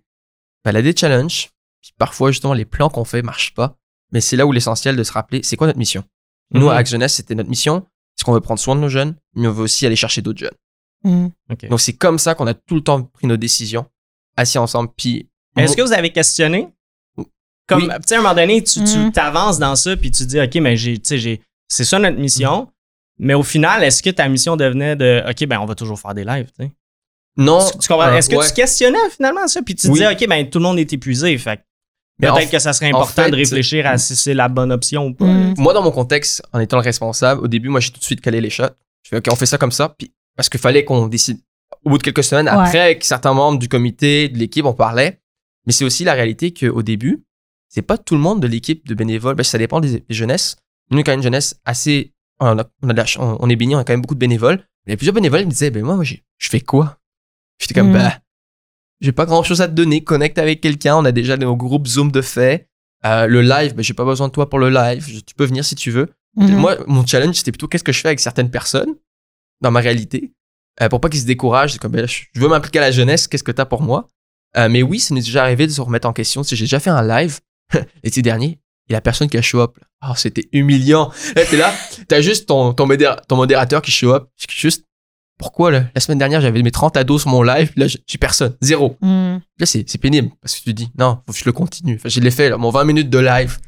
bah, 0.63 0.71
a 0.73 0.81
des 0.81 0.95
challenges. 0.95 1.49
Puis 1.81 1.91
parfois, 1.97 2.31
justement, 2.31 2.53
les 2.53 2.63
plans 2.63 2.89
qu'on 2.89 3.03
fait 3.03 3.21
marchent 3.21 3.53
pas. 3.53 3.75
Mais 4.13 4.21
c'est 4.21 4.37
là 4.37 4.45
où 4.45 4.53
l'essentiel 4.53 4.95
de 4.95 5.03
se 5.03 5.11
rappeler, 5.11 5.41
c'est 5.43 5.57
quoi 5.57 5.67
notre 5.67 5.79
mission. 5.79 6.05
Nous, 6.51 6.61
Mhm. 6.61 6.69
à 6.69 6.75
Axe 6.75 6.91
Jeunesse, 6.91 7.15
c'était 7.15 7.35
notre 7.35 7.49
mission. 7.49 7.85
C'est 8.15 8.23
qu'on 8.23 8.31
veut 8.31 8.39
prendre 8.39 8.57
soin 8.61 8.77
de 8.77 8.79
nos 8.79 8.87
jeunes, 8.87 9.17
mais 9.35 9.49
on 9.49 9.51
veut 9.51 9.63
aussi 9.63 9.85
aller 9.85 9.97
chercher 9.97 10.21
d'autres 10.21 10.39
jeunes. 10.39 10.55
Mhm. 11.03 11.29
Donc 11.69 11.81
c'est 11.81 11.97
comme 11.97 12.19
ça 12.19 12.35
qu'on 12.35 12.47
a 12.47 12.53
tout 12.53 12.75
le 12.75 12.81
temps 12.81 13.03
pris 13.03 13.27
nos 13.27 13.35
décisions, 13.35 13.85
assis 14.37 14.57
ensemble. 14.57 14.91
Puis 14.95 15.29
Est-ce 15.63 15.75
que 15.77 15.81
vous 15.81 15.93
avez 15.93 16.11
questionné? 16.11 16.67
Comme, 17.67 17.83
Oui. 17.83 17.87
tu 17.87 17.95
sais, 18.07 18.15
à 18.15 18.19
un 18.19 18.21
moment 18.23 18.33
donné, 18.35 18.63
tu, 18.63 18.83
tu 18.83 18.97
Mhm. 18.97 19.11
t'avances 19.11 19.59
dans 19.59 19.75
ça, 19.75 19.95
puis 19.95 20.09
tu 20.09 20.25
dis, 20.25 20.39
OK, 20.41 20.55
mais 20.55 20.75
j'ai, 20.75 20.97
tu 20.97 21.07
sais, 21.07 21.17
j'ai, 21.19 21.41
c'est 21.67 21.85
ça 21.85 21.99
notre 21.99 22.17
mission. 22.17 22.67
Mais 23.19 23.33
au 23.35 23.43
final, 23.43 23.83
est-ce 23.83 24.01
que 24.01 24.09
ta 24.09 24.27
mission 24.27 24.55
devenait 24.55 24.95
de, 24.95 25.23
OK, 25.29 25.45
ben, 25.45 25.59
on 25.59 25.65
va 25.65 25.75
toujours 25.75 25.99
faire 25.99 26.13
des 26.15 26.23
lives, 26.23 26.47
tu 26.57 26.65
sais? 26.65 26.71
non, 27.37 27.59
Tu- 27.79 27.93
euh, 27.93 28.13
Est-ce 28.15 28.27
que 28.29 28.35
ouais. 28.37 28.47
tu 28.47 28.53
questionnais 28.53 28.97
finalement 29.15 29.47
ça? 29.47 29.61
Puis 29.61 29.75
tu 29.75 29.83
te 29.83 29.87
Oui. 29.91 29.99
disais, 29.99 30.11
OK, 30.11 30.27
ben, 30.27 30.49
tout 30.49 30.57
le 30.59 30.63
monde 30.63 30.79
est 30.79 30.91
épuisé. 30.91 31.37
Fait 31.37 31.61
peut-être 32.19 32.49
que 32.49 32.59
ça 32.59 32.73
serait 32.73 32.91
en 32.91 32.97
important 32.97 33.23
fait, 33.25 33.31
de 33.31 33.35
réfléchir 33.35 33.85
à 33.85 33.97
si 33.97 34.15
c'est 34.15 34.33
la 34.33 34.47
bonne 34.49 34.71
option 34.71 35.05
ou 35.07 35.13
pas. 35.13 35.25
Mhm. 35.25 35.53
Moi, 35.57 35.73
dans 35.73 35.83
mon 35.83 35.91
contexte, 35.91 36.41
en 36.53 36.59
étant 36.59 36.77
le 36.77 36.83
responsable, 36.83 37.41
au 37.43 37.47
début, 37.47 37.69
moi, 37.69 37.79
j'ai 37.81 37.91
tout 37.91 37.99
de 37.99 38.03
suite 38.03 38.19
calé 38.21 38.41
les 38.41 38.49
shots. 38.49 38.63
Je 39.03 39.09
fais, 39.09 39.17
OK, 39.17 39.27
on 39.31 39.35
fait 39.35 39.45
ça 39.45 39.57
comme 39.57 39.71
ça. 39.71 39.93
Puis, 39.97 40.11
parce 40.35 40.49
qu'il 40.49 40.59
fallait 40.59 40.83
qu'on 40.83 41.07
décide. 41.07 41.39
Au 41.85 41.91
bout 41.91 41.97
de 41.99 42.03
quelques 42.03 42.23
semaines, 42.23 42.47
Ouais. 42.47 42.51
après, 42.65 42.79
avec 42.79 43.05
certains 43.05 43.33
membres 43.33 43.59
du 43.59 43.69
comité, 43.69 44.27
de 44.27 44.37
l'équipe, 44.37 44.65
on 44.65 44.73
parlait. 44.73 45.18
Mais 45.69 45.73
c'est 45.73 45.85
aussi 45.85 46.03
la 46.03 46.15
réalité 46.15 46.51
qu'au 46.51 46.81
début, 46.81 47.23
c'est 47.67 47.83
pas 47.83 47.99
tout 47.99 48.15
le 48.15 48.21
monde 48.21 48.41
de 48.41 48.47
l'équipe 48.47 48.87
de 48.87 48.95
bénévoles. 48.95 49.35
Ben, 49.35 49.43
ça 49.43 49.59
dépend 49.59 49.79
des, 49.79 49.99
des 49.99 50.15
jeunesses. 50.15 50.55
Nous, 50.89 50.97
quand 51.03 51.11
même 51.11 51.19
une 51.19 51.23
jeunesse 51.23 51.59
assez. 51.63 52.11
On, 52.39 52.57
a, 52.57 52.65
on, 52.81 52.89
a 52.89 52.93
de 52.93 52.97
la 52.97 53.05
ch- 53.05 53.19
on- 53.19 53.37
on 53.39 53.47
est 53.49 53.55
béni, 53.55 53.75
on 53.75 53.77
a 53.77 53.83
quand 53.83 53.93
même 53.93 54.01
beaucoup 54.01 54.15
de 54.15 54.19
bénévoles. 54.19 54.65
Il 54.87 54.89
y 54.89 54.93
a 54.93 54.97
plusieurs 54.97 55.13
bénévoles 55.13 55.41
qui 55.41 55.45
me 55.45 55.51
disaient, 55.51 55.69
ben, 55.69 55.83
moi, 55.83 55.93
moi 55.93 56.03
je 56.03 56.15
fais 56.49 56.59
quoi? 56.61 56.97
J'étais 57.61 57.75
comme, 57.75 57.91
Mm. 57.91 57.93
bah, 57.93 58.19
j'ai 58.99 59.11
pas 59.11 59.27
grand 59.27 59.43
chose 59.43 59.61
à 59.61 59.67
te 59.67 59.73
donner. 59.73 60.03
Connecte 60.03 60.39
avec 60.39 60.59
quelqu'un. 60.59 60.95
On 60.97 61.05
a 61.05 61.11
déjà 61.11 61.37
nos 61.37 61.55
groupes 61.55 61.85
Zoom 61.85 62.11
de 62.11 62.21
fait. 62.23 62.67
Euh, 63.05 63.27
le 63.27 63.43
live, 63.43 63.75
ben, 63.75 63.83
j'ai 63.83 63.93
pas 63.93 64.05
besoin 64.05 64.27
de 64.27 64.33
toi 64.33 64.49
pour 64.49 64.57
le 64.57 64.71
live. 64.71 65.05
Je- 65.07 65.19
tu 65.19 65.35
peux 65.35 65.45
venir 65.45 65.63
si 65.63 65.75
tu 65.75 65.91
veux. 65.91 66.09
Mhm. 66.37 66.55
Moi, 66.55 66.77
mon 66.87 67.05
challenge, 67.05 67.35
c'était 67.35 67.51
plutôt 67.51 67.67
qu'est-ce 67.67 67.83
que 67.83 67.91
je 67.91 67.99
fais 68.01 68.07
avec 68.07 68.19
certaines 68.19 68.49
personnes 68.49 68.95
dans 69.61 69.69
ma 69.69 69.81
réalité? 69.81 70.33
Euh, 70.81 70.89
pour 70.89 70.99
pas 71.01 71.09
qu'ils 71.09 71.19
se 71.21 71.25
découragent. 71.27 71.77
Comme, 71.77 71.91
ben 71.91 72.07
je 72.07 72.23
veux 72.39 72.47
m'impliquer 72.47 72.79
à 72.79 72.83
la 72.83 72.91
jeunesse, 72.91 73.27
qu'est-ce 73.27 73.43
que 73.43 73.51
t'as 73.51 73.65
pour 73.65 73.83
moi? 73.83 74.09
Euh, 74.57 74.67
mais 74.69 74.81
oui, 74.81 74.99
ça 74.99 75.13
nous 75.13 75.19
est 75.21 75.23
déjà 75.23 75.43
arrivé 75.43 75.67
de 75.67 75.71
se 75.71 75.81
remettre 75.81 76.07
en 76.07 76.13
question. 76.13 76.43
J'ai 76.43 76.55
déjà 76.57 76.79
fait 76.79 76.89
un 76.89 77.05
live 77.07 77.39
l'été 78.03 78.21
dernier 78.21 78.59
et 78.89 78.93
la 78.93 79.01
personne 79.01 79.29
qui 79.29 79.37
a 79.37 79.41
show 79.41 79.59
up, 79.61 79.77
oh, 80.07 80.13
c'était 80.15 80.49
humiliant. 80.51 81.11
Là, 81.35 81.45
t'es 81.45 81.57
là, 81.57 81.73
t'as 82.07 82.21
juste 82.21 82.47
ton, 82.47 82.73
ton, 82.73 82.87
modéra- 82.87 83.21
ton 83.27 83.35
modérateur 83.35 83.81
qui 83.81 83.91
show 83.91 84.13
up. 84.13 84.29
Juste, 84.49 84.85
pourquoi 85.37 85.69
là, 85.71 85.83
la 85.93 86.01
semaine 86.01 86.17
dernière, 86.17 86.41
j'avais 86.41 86.63
mes 86.63 86.71
30 86.71 86.97
ados 86.97 87.21
sur 87.21 87.29
mon 87.31 87.43
live, 87.43 87.71
là, 87.75 87.85
j'ai 87.87 88.17
personne, 88.17 88.57
zéro. 88.61 88.97
Mhm. 89.01 89.41
Là, 89.59 89.65
c'est 89.65 89.97
pénible 89.99 90.31
parce 90.41 90.55
que 90.55 90.59
tu 90.59 90.65
te 90.65 90.71
dis, 90.71 90.89
non, 90.97 91.21
faut 91.27 91.33
que 91.33 91.39
je 91.39 91.45
le 91.45 91.51
continue. 91.51 91.95
Enfin, 91.95 92.09
je 92.09 92.19
l'ai 92.19 92.31
fait, 92.31 92.49
là, 92.49 92.57
mon 92.57 92.71
20 92.71 92.83
minutes 92.85 93.09
de 93.09 93.19
live. 93.19 93.59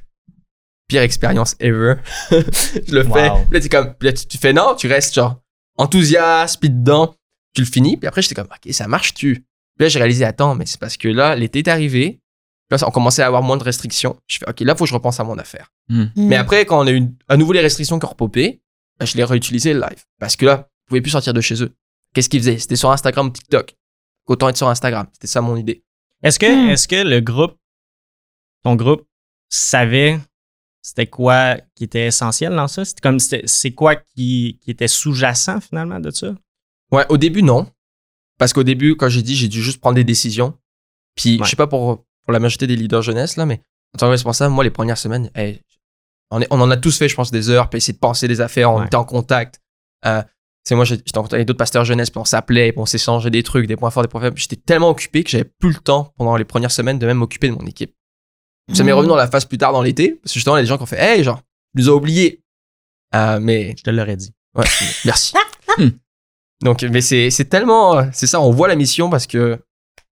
Pire 0.87 1.03
expérience 1.03 1.55
ever. 1.59 1.95
je 2.31 2.93
le 2.93 3.03
fais. 3.03 3.29
Wow. 3.29 3.45
Là, 3.51 3.59
t'es 3.61 3.69
comme, 3.69 3.93
là, 4.01 4.11
tu, 4.11 4.25
tu 4.25 4.37
fais 4.37 4.51
non, 4.51 4.75
tu 4.75 4.87
restes 4.87 5.13
genre 5.13 5.39
enthousiaste, 5.77 6.59
puis 6.59 6.69
dedans, 6.69 7.15
tu 7.53 7.61
le 7.61 7.67
finis. 7.67 7.95
Puis 7.95 8.07
après, 8.07 8.21
j'étais 8.21 8.35
comme, 8.35 8.47
ok, 8.47 8.73
ça 8.73 8.87
marche, 8.87 9.13
tu. 9.13 9.45
Puis 9.81 9.85
là, 9.85 9.89
j'ai 9.89 9.97
réalisé, 9.97 10.25
attends, 10.25 10.53
mais 10.53 10.67
c'est 10.67 10.79
parce 10.79 10.95
que 10.95 11.07
là, 11.07 11.35
l'été 11.35 11.57
est 11.59 11.67
arrivé. 11.67 12.21
Là, 12.69 12.77
on 12.85 12.91
commençait 12.91 13.23
à 13.23 13.25
avoir 13.25 13.41
moins 13.41 13.57
de 13.57 13.63
restrictions. 13.63 14.15
Je 14.27 14.37
fais, 14.37 14.47
ok, 14.47 14.59
là, 14.59 14.75
faut 14.75 14.83
que 14.83 14.89
je 14.91 14.93
repense 14.93 15.19
à 15.19 15.23
mon 15.23 15.39
affaire. 15.39 15.71
Mhm. 15.89 16.11
Mais 16.17 16.35
après, 16.35 16.67
quand 16.67 16.79
on 16.83 16.85
a 16.85 16.91
eu 16.91 17.01
à 17.27 17.35
nouveau 17.35 17.51
les 17.51 17.61
restrictions 17.61 17.97
qui 17.97 18.05
ont 18.05 18.09
repopé, 18.09 18.61
bah, 18.99 19.07
je 19.07 19.17
l'ai 19.17 19.23
réutilisé 19.23 19.73
live. 19.73 20.03
Parce 20.19 20.35
que 20.35 20.45
là, 20.45 20.69
ils 20.69 20.87
pouvaient 20.87 21.01
plus 21.01 21.09
sortir 21.09 21.33
de 21.33 21.41
chez 21.41 21.63
eux. 21.63 21.73
Qu'est-ce 22.13 22.29
qu'ils 22.29 22.41
faisaient? 22.41 22.59
C'était 22.59 22.75
sur 22.75 22.91
Instagram 22.91 23.25
ou 23.25 23.29
TikTok? 23.31 23.75
Autant 24.27 24.49
être 24.49 24.57
sur 24.57 24.69
Instagram. 24.69 25.07
C'était 25.13 25.25
ça 25.25 25.41
mon 25.41 25.55
idée. 25.57 25.83
Est-ce 26.21 26.37
que, 26.37 26.45
Hmm. 26.45 26.69
est-ce 26.69 26.87
que 26.87 27.03
le 27.03 27.21
groupe, 27.21 27.55
ton 28.63 28.75
groupe, 28.75 29.07
savait 29.49 30.19
c'était 30.83 31.07
quoi 31.07 31.57
qui 31.75 31.85
était 31.85 32.05
essentiel 32.05 32.55
dans 32.55 32.67
ça? 32.67 32.85
C'était 32.85 33.01
comme, 33.01 33.19
c'était- 33.19 33.47
c'est 33.47 33.71
quoi 33.71 33.95
qui, 33.95 34.59
qui 34.61 34.69
était 34.69 34.87
sous-jacent 34.87 35.59
finalement 35.61 35.99
de 35.99 36.11
ça? 36.11 36.35
Ouais, 36.91 37.05
au 37.09 37.17
début, 37.17 37.41
non. 37.41 37.67
Parce 38.41 38.53
qu'au 38.53 38.63
début, 38.63 38.95
quand 38.95 39.07
j'ai 39.07 39.21
dit, 39.21 39.35
j'ai 39.35 39.47
dû 39.47 39.61
juste 39.61 39.79
prendre 39.79 39.93
des 39.93 40.03
décisions. 40.03 40.57
Puis, 41.15 41.37
Ouais. 41.37 41.45
je 41.45 41.51
sais 41.51 41.55
pas 41.55 41.67
pour 41.67 42.03
pour 42.25 42.33
la 42.33 42.39
majorité 42.39 42.65
des 42.65 42.75
leaders 42.75 43.03
jeunesse, 43.03 43.35
là, 43.37 43.45
mais 43.45 43.61
en 43.93 43.99
tant 43.99 44.07
que 44.07 44.11
responsable, 44.11 44.51
moi, 44.53 44.63
les 44.63 44.71
premières 44.71 44.97
semaines, 44.97 45.29
eh, 45.35 45.59
on, 46.31 46.41
est, 46.41 46.47
on 46.49 46.59
en 46.59 46.71
a 46.71 46.77
tous 46.77 46.97
fait, 46.97 47.07
je 47.07 47.15
pense, 47.15 47.29
des 47.29 47.51
heures, 47.51 47.69
puis 47.69 47.77
essayer 47.77 47.93
de 47.93 47.99
penser 47.99 48.27
des 48.27 48.41
affaires, 48.41 48.71
on 48.71 48.79
Ouais. 48.79 48.85
était 48.87 48.95
en 48.95 49.05
contact. 49.05 49.59
Euh, 50.07 50.23
c'est 50.63 50.73
moi, 50.73 50.85
j'étais 50.85 51.15
en 51.17 51.21
contact 51.21 51.33
avec 51.35 51.47
d'autres 51.47 51.57
pasteurs 51.59 51.85
jeunesse, 51.85 52.09
puis 52.09 52.19
on 52.19 52.25
s'appelait, 52.25 52.71
puis 52.71 52.79
on 52.81 52.85
s'échangeait 52.87 53.29
des 53.29 53.43
trucs, 53.43 53.67
des 53.67 53.75
points 53.75 53.91
forts, 53.91 54.01
des 54.03 54.09
points 54.09 54.21
faibles. 54.21 54.37
J'étais 54.39 54.55
tellement 54.55 54.89
occupé 54.89 55.23
que 55.23 55.29
j'avais 55.29 55.43
plus 55.59 55.69
le 55.73 55.79
temps 55.79 56.13
pendant 56.17 56.35
les 56.35 56.45
premières 56.45 56.71
semaines 56.71 56.97
de 56.99 57.05
même 57.05 57.17
m'occuper 57.17 57.47
de 57.49 57.53
mon 57.53 57.65
équipe. 57.67 57.95
Ça 58.73 58.83
m'est 58.83 58.91
Mm. 58.91 58.95
revenu 58.95 59.09
dans 59.09 59.15
la 59.15 59.27
phase 59.27 59.45
plus 59.45 59.57
tard 59.59 59.71
dans 59.73 59.81
l'été, 59.83 60.15
parce 60.15 60.33
que 60.33 60.39
justement, 60.39 60.55
il 60.55 60.59
y 60.59 60.61
a 60.61 60.63
des 60.63 60.67
gens 60.69 60.77
qui 60.77 60.83
ont 60.83 60.87
fait, 60.87 60.99
hey, 60.99 61.23
genre, 61.23 61.39
tu 61.75 61.81
nous 61.81 61.89
as 61.89 61.93
oubliés. 61.93 62.43
Euh, 63.15 63.39
mais 63.39 63.75
Je 63.77 63.83
te 63.83 63.89
l'aurais 63.91 64.15
dit. 64.17 64.31
Ouais, 64.55 64.65
merci. 65.05 65.33
Donc, 66.63 66.83
mais 66.83 67.01
c'est, 67.01 67.29
c'est 67.31 67.45
tellement, 67.45 68.09
c'est 68.13 68.27
ça, 68.27 68.39
on 68.41 68.51
voit 68.51 68.67
la 68.67 68.75
mission 68.75 69.09
parce 69.09 69.27
que 69.27 69.59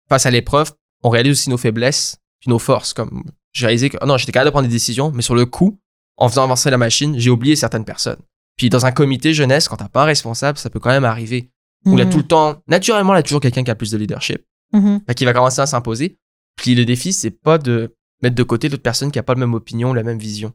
face 0.09 0.25
à 0.27 0.31
l'épreuve, 0.31 0.73
on 1.03 1.11
réalise 1.11 1.33
aussi 1.33 1.51
nos 1.51 1.59
faiblesses 1.59 2.17
puis 2.41 2.51
nos 2.51 2.59
forces. 2.59 2.93
Comme 2.95 3.25
j'ai 3.53 3.67
réalisé 3.67 3.91
que, 3.91 3.99
oh 4.01 4.07
non, 4.07 4.17
j'étais 4.17 4.33
capable 4.33 4.47
de 4.49 4.53
prendre 4.53 4.67
des 4.69 4.73
décisions, 4.73 5.11
mais 5.15 5.23
sur 5.23 5.35
le 5.35 5.45
coup, 5.47 5.79
en 6.17 6.29
faisant 6.29 6.45
avancer 6.45 6.71
la 6.71 6.79
machine, 6.79 7.19
j'ai 7.19 7.31
oublié 7.31 7.55
certaines 7.57 7.85
personnes. 7.85 8.19
Puis 8.57 8.71
dans 8.71 8.87
un 8.87 8.93
comité 8.93 9.35
jeunesse, 9.35 9.69
quand 9.69 9.77
t'as 9.77 9.89
pas 9.89 10.03
un 10.03 10.07
responsable, 10.07 10.59
ça 10.59 10.71
peut 10.71 10.81
quand 10.81 10.91
même 10.91 11.05
arriver. 11.05 11.51
Où 11.85 11.93
il 11.93 11.99
y 11.99 12.03
a 12.03 12.07
Mhm. 12.07 12.11
tout 12.11 12.19
le 12.19 12.25
temps, 12.27 12.63
naturellement, 12.67 13.15
il 13.15 13.19
y 13.19 13.21
a 13.21 13.23
toujours 13.23 13.41
quelqu'un 13.41 13.63
qui 13.63 13.71
a 13.71 13.75
plus 13.77 13.93
de 13.93 13.99
leadership, 13.99 14.43
Mhm. 14.73 15.03
qui 15.15 15.25
va 15.25 15.33
commencer 15.33 15.61
à 15.61 15.67
s'imposer. 15.67 16.19
Puis 16.57 16.75
le 16.75 16.85
défi, 16.85 17.13
c'est 17.13 17.31
pas 17.31 17.59
de 17.59 17.95
mettre 18.21 18.35
de 18.35 18.43
côté 18.43 18.69
l'autre 18.69 18.83
personne 18.83 19.13
qui 19.13 19.19
a 19.21 19.23
pas 19.23 19.35
la 19.35 19.41
même 19.41 19.55
opinion, 19.55 19.93
la 19.95 20.03
même 20.03 20.19
vision. 20.19 20.53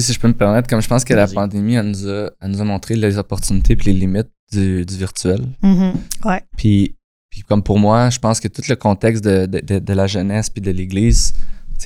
Si 0.00 0.12
je 0.12 0.20
peux 0.20 0.28
me 0.28 0.34
permettre, 0.34 0.68
comme 0.68 0.82
je 0.82 0.88
pense 0.88 1.04
que 1.04 1.14
la 1.14 1.26
pandémie, 1.26 1.74
elle 1.74 1.90
nous 1.90 2.08
a, 2.08 2.30
elle 2.40 2.50
nous 2.50 2.60
a 2.60 2.64
montré 2.64 2.96
les 2.96 3.18
opportunités 3.18 3.74
et 3.74 3.76
les 3.76 3.92
limites 3.92 4.30
du, 4.52 4.84
du 4.84 4.96
virtuel. 4.96 5.40
Mhm. 5.62 5.94
Ouais. 6.24 6.42
Puis, 6.56 6.96
puis 7.30 7.42
comme 7.42 7.62
pour 7.62 7.78
moi, 7.78 8.10
je 8.10 8.18
pense 8.18 8.40
que 8.40 8.48
tout 8.48 8.62
le 8.68 8.76
contexte 8.76 9.24
de, 9.24 9.46
de, 9.46 9.60
de, 9.60 9.78
de 9.78 9.92
la 9.92 10.06
jeunesse 10.06 10.50
puis 10.50 10.60
de 10.60 10.70
l'Église, 10.70 11.34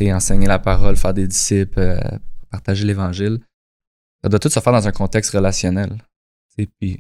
enseigner 0.08 0.46
la 0.46 0.58
parole, 0.58 0.96
faire 0.96 1.12
des 1.12 1.26
disciples, 1.26 1.78
euh, 1.78 2.00
partager 2.50 2.86
l'Évangile, 2.86 3.38
ça 4.22 4.28
doit 4.28 4.38
tout 4.38 4.48
se 4.48 4.60
faire 4.60 4.72
dans 4.72 4.86
un 4.86 4.92
contexte 4.92 5.32
relationnel. 5.32 5.98
Puis... 6.56 6.98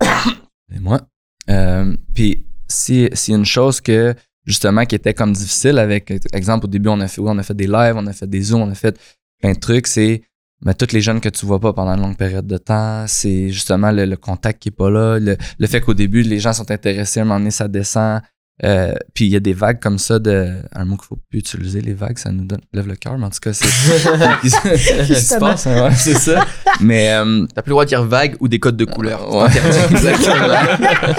Et 0.72 0.78
moi. 0.78 1.00
Euh, 1.48 1.96
puis 2.14 2.46
si, 2.68 3.08
si 3.12 3.32
une 3.32 3.44
chose 3.44 3.80
que, 3.80 4.14
justement, 4.46 4.84
qui 4.84 4.94
était 4.94 5.14
comme 5.14 5.32
difficile 5.32 5.78
avec, 5.78 6.12
exemple, 6.32 6.66
au 6.66 6.68
début, 6.68 6.88
on 6.88 7.00
a 7.00 7.08
fait, 7.08 7.20
oui, 7.20 7.28
on 7.30 7.38
a 7.38 7.42
fait 7.42 7.54
des 7.54 7.66
lives, 7.66 7.94
on 7.96 8.06
a 8.06 8.12
fait 8.12 8.28
des 8.28 8.42
zooms, 8.42 8.62
on 8.62 8.70
a 8.70 8.74
fait 8.74 8.98
plein 9.40 9.52
de 9.52 9.58
trucs, 9.58 9.88
c'est 9.88 10.22
mais 10.64 10.74
tous 10.74 10.92
les 10.92 11.00
jeunes 11.00 11.20
que 11.20 11.28
tu 11.28 11.46
vois 11.46 11.58
pas 11.60 11.72
pendant 11.72 11.94
une 11.94 12.02
longue 12.02 12.16
période 12.16 12.46
de 12.46 12.58
temps, 12.58 13.04
c'est 13.06 13.48
justement 13.50 13.90
le, 13.90 14.04
le 14.06 14.16
contact 14.16 14.60
qui 14.62 14.68
est 14.68 14.72
pas 14.72 14.90
là, 14.90 15.18
le, 15.18 15.36
le 15.58 15.66
fait 15.66 15.80
qu'au 15.80 15.94
début 15.94 16.22
les 16.22 16.38
gens 16.38 16.52
sont 16.52 16.70
intéressés, 16.70 17.20
à 17.20 17.22
un 17.22 17.26
moment 17.26 17.38
donné 17.40 17.50
ça 17.50 17.66
descend, 17.68 18.20
euh, 18.62 18.92
puis 19.14 19.24
il 19.24 19.30
y 19.30 19.36
a 19.36 19.40
des 19.40 19.54
vagues 19.54 19.80
comme 19.80 19.98
ça 19.98 20.18
de 20.18 20.52
un 20.74 20.84
mot 20.84 20.96
qu'il 20.98 21.06
faut 21.06 21.18
plus 21.30 21.38
utiliser 21.38 21.80
les 21.80 21.94
vagues, 21.94 22.18
ça 22.18 22.30
nous 22.30 22.44
donne 22.44 22.60
lève 22.74 22.86
le 22.88 22.96
cœur, 22.96 23.16
mais 23.16 23.24
en 23.24 23.30
tout 23.30 23.38
cas 23.40 23.54
c'est 23.54 23.64
se 24.44 25.38
passe, 25.38 25.66
hein, 25.66 25.84
ouais, 25.88 25.94
c'est 25.94 26.14
ça. 26.18 26.44
Mais 26.80 27.10
euh, 27.12 27.46
T'as 27.54 27.62
plus 27.62 27.70
le 27.70 27.74
droit 27.74 27.84
de 27.84 27.88
dire 27.88 28.04
vague 28.04 28.36
ou 28.40 28.48
des 28.48 28.58
codes 28.58 28.76
de 28.76 28.84
couleur. 28.84 29.34
ouais, 29.34 29.46
exactement. 29.90 30.54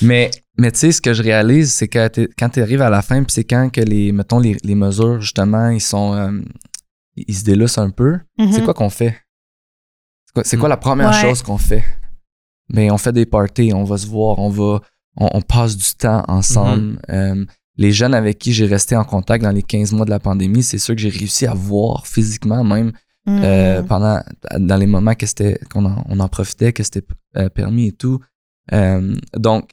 Mais, 0.00 0.30
mais 0.56 0.70
tu 0.70 0.78
sais, 0.78 0.92
ce 0.92 1.00
que 1.02 1.12
je 1.12 1.24
réalise, 1.24 1.72
c'est 1.72 1.88
que 1.88 2.06
t'es- 2.06 2.28
quand 2.38 2.48
tu 2.50 2.62
arrives 2.62 2.82
à 2.82 2.88
la 2.90 3.02
fin, 3.02 3.16
puis 3.24 3.32
c'est 3.32 3.42
quand 3.42 3.68
que 3.68 3.80
les, 3.80 4.12
mettons, 4.12 4.38
les, 4.38 4.56
les 4.62 4.76
mesures, 4.76 5.20
justement, 5.20 5.70
ils 5.70 5.80
sont. 5.80 6.14
euh, 6.14 6.30
ils 7.26 7.34
se 7.34 7.44
délussent 7.44 7.78
un 7.78 7.90
peu. 7.90 8.18
C'est 8.38 8.58
Mhm. 8.60 8.64
quoi 8.64 8.74
qu'on 8.74 8.90
fait? 8.90 9.16
C'est 10.26 10.32
quoi, 10.34 10.44
c'est 10.44 10.56
quoi 10.56 10.68
la 10.68 10.76
première 10.76 11.10
Ouais. 11.10 11.20
chose 11.22 11.42
qu'on 11.42 11.58
fait? 11.58 11.84
Mais 12.70 12.90
on 12.90 12.98
fait 12.98 13.12
des 13.12 13.26
parties, 13.26 13.72
on 13.74 13.84
va 13.84 13.96
se 13.96 14.06
voir, 14.06 14.38
on 14.38 14.50
va. 14.50 14.80
On, 15.16 15.28
on 15.34 15.40
passe 15.42 15.76
du 15.76 15.94
temps 15.94 16.22
ensemble. 16.28 17.00
Euh, 17.10 17.44
les 17.76 17.92
jeunes 17.92 18.14
avec 18.14 18.38
qui 18.38 18.52
j'ai 18.52 18.66
resté 18.66 18.94
en 18.96 19.04
contact 19.04 19.42
dans 19.42 19.50
les 19.50 19.62
15 19.62 19.92
mois 19.92 20.04
de 20.04 20.10
la 20.10 20.18
pandémie, 20.20 20.62
c'est 20.62 20.78
ceux 20.78 20.94
que 20.94 21.00
j'ai 21.00 21.08
réussi 21.08 21.46
à 21.46 21.54
voir 21.54 22.06
physiquement, 22.06 22.62
même 22.64 22.92
Mhm. 23.26 23.40
euh, 23.44 23.82
pendant 23.82 24.20
dans 24.58 24.76
les 24.76 24.86
moments 24.86 25.14
que 25.14 25.26
c'était 25.26 25.58
qu'on 25.72 25.84
en, 25.86 26.04
on 26.08 26.18
en 26.20 26.28
profitait 26.28 26.72
que 26.72 26.82
c'était 26.82 27.06
euh, 27.36 27.48
permis 27.48 27.88
et 27.88 27.92
tout 27.92 28.20
Euh, 28.72 29.14
donc 29.36 29.70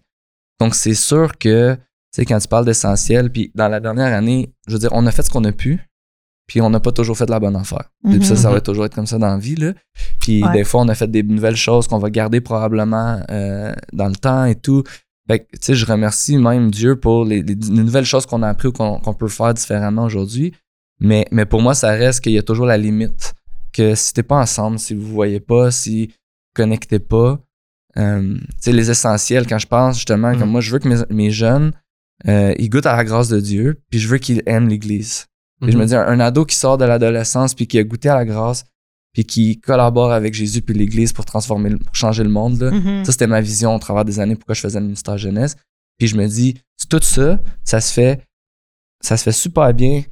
donc 0.60 0.74
c'est 0.74 0.94
sûr 0.94 1.38
que 1.38 1.76
tu 1.76 1.82
sais 2.12 2.26
quand 2.26 2.40
tu 2.40 2.48
parles 2.48 2.66
d'essentiel 2.66 3.30
puis 3.30 3.52
dans 3.56 3.68
la 3.68 3.80
dernière 3.82 4.14
année 4.14 4.54
je 4.68 4.74
veux 4.74 4.80
dire 4.80 4.90
on 4.94 5.06
a 5.06 5.12
fait 5.12 5.22
ce 5.22 5.30
qu'on 5.30 5.44
a 5.44 5.52
pu 5.52 5.80
puis 6.48 6.62
on 6.62 6.70
n'a 6.70 6.80
pas 6.80 6.92
toujours 6.92 7.18
fait 7.18 7.26
de 7.26 7.32
la 7.32 7.40
bonne 7.40 7.56
affaire 7.56 7.90
puis 8.04 8.24
ça 8.24 8.36
ça 8.36 8.52
va 8.52 8.62
toujours 8.62 8.86
être 8.86 8.94
comme 8.96 9.08
ça 9.08 9.18
dans 9.18 9.28
la 9.28 9.38
vie 9.38 9.56
là 9.56 9.74
puis 10.20 10.44
Ouais. 10.44 10.52
des 10.54 10.64
fois 10.64 10.82
on 10.82 10.88
a 10.90 10.96
fait 10.96 11.10
des 11.10 11.24
nouvelles 11.24 11.56
choses 11.56 11.88
qu'on 11.88 11.98
va 12.00 12.10
garder 12.10 12.40
probablement 12.42 13.20
euh, 13.32 13.74
dans 13.94 14.08
le 14.08 14.16
temps 14.16 14.46
et 14.46 14.56
tout 14.56 14.84
fait 15.28 15.40
que, 15.40 15.46
tu 15.54 15.58
sais, 15.62 15.74
je 15.74 15.88
remercie 15.88 16.38
même 16.38 16.70
Dieu 16.70 16.98
pour 17.00 17.26
les, 17.26 17.42
les- 17.42 17.56
les 17.56 17.84
nouvelles 17.84 18.06
choses 18.06 18.28
qu'on 18.28 18.44
a 18.44 18.48
appris 18.50 18.68
ou 18.68 18.72
qu'on 18.72 19.14
peut 19.18 19.28
faire 19.28 19.56
différemment 19.56 20.04
aujourd'hui. 20.04 20.54
Mais, 21.00 21.26
mais 21.32 21.46
pour 21.48 21.64
moi, 21.64 21.74
ça 21.74 21.90
reste 21.90 22.20
qu'il 22.22 22.34
y 22.34 22.38
a 22.38 22.44
toujours 22.44 22.68
la 22.68 22.78
limite. 22.78 23.34
Que 23.74 23.96
si 23.96 24.14
t'es 24.14 24.22
pas 24.22 24.36
ensemble, 24.40 24.78
si 24.78 24.94
vous 24.94 25.08
voyez 25.08 25.40
pas, 25.40 25.72
si 25.72 26.06
vous 26.10 26.14
connectez 26.54 27.00
pas, 27.00 27.40
euh, 27.98 28.36
tu 28.36 28.46
sais, 28.60 28.72
les 28.72 28.92
essentiels, 28.92 29.48
quand 29.48 29.58
je 29.58 29.66
pense 29.66 29.96
justement, 29.96 30.30
Mhm. 30.32 30.40
comme 30.40 30.50
moi, 30.52 30.62
je 30.62 30.70
veux 30.72 30.78
que 30.78 30.88
mes, 30.90 30.98
mes 31.10 31.32
jeunes, 31.32 31.72
euh, 32.28 32.54
ils 32.60 32.70
goûtent 32.70 32.86
à 32.86 32.96
la 32.96 33.04
grâce 33.04 33.28
de 33.30 33.40
Dieu, 33.40 33.82
puis 33.90 34.00
je 34.00 34.08
veux 34.08 34.20
qu'ils 34.20 34.44
aiment 34.46 34.68
l'Église. 34.70 35.26
Et 35.66 35.72
je 35.72 35.78
me 35.78 35.86
dis, 35.86 35.96
un, 35.96 36.02
un 36.06 36.20
ado 36.20 36.46
qui 36.46 36.56
sort 36.56 36.78
de 36.78 36.86
l'adolescence, 36.86 37.54
puis 37.54 37.66
qui 37.68 37.80
a 37.80 37.84
goûté 37.84 38.10
à 38.10 38.16
la 38.16 38.26
grâce, 38.26 38.66
puis 39.14 39.24
qui 39.24 39.60
collabore 39.62 40.12
avec 40.12 40.34
Jésus 40.34 40.62
puis 40.62 40.76
l'Église 40.76 41.14
pour 41.14 41.24
transformer, 41.26 41.76
pour 41.78 41.96
changer 41.96 42.24
le 42.24 42.30
monde, 42.30 42.60
là, 42.60 42.72
Mhm. 42.72 43.06
ça, 43.06 43.12
c'était 43.14 43.28
ma 43.28 43.40
vision 43.42 43.74
au 43.74 43.80
travers 43.80 44.04
des 44.04 44.20
années, 44.20 44.36
pourquoi 44.36 44.54
je 44.56 44.62
faisais 44.62 44.80
le 44.80 44.86
ministère 44.86 45.18
jeunesse. 45.18 45.56
Puis 45.98 46.08
je 46.08 46.18
me 46.18 46.28
dis, 46.28 46.56
tout 46.90 47.00
ça, 47.02 47.40
ça 47.64 47.80
se 47.80 47.94
fait, 47.94 48.22
ça 49.02 49.16
se 49.16 49.24
fait 49.24 49.32
super 49.32 49.74
bien 49.74 50.04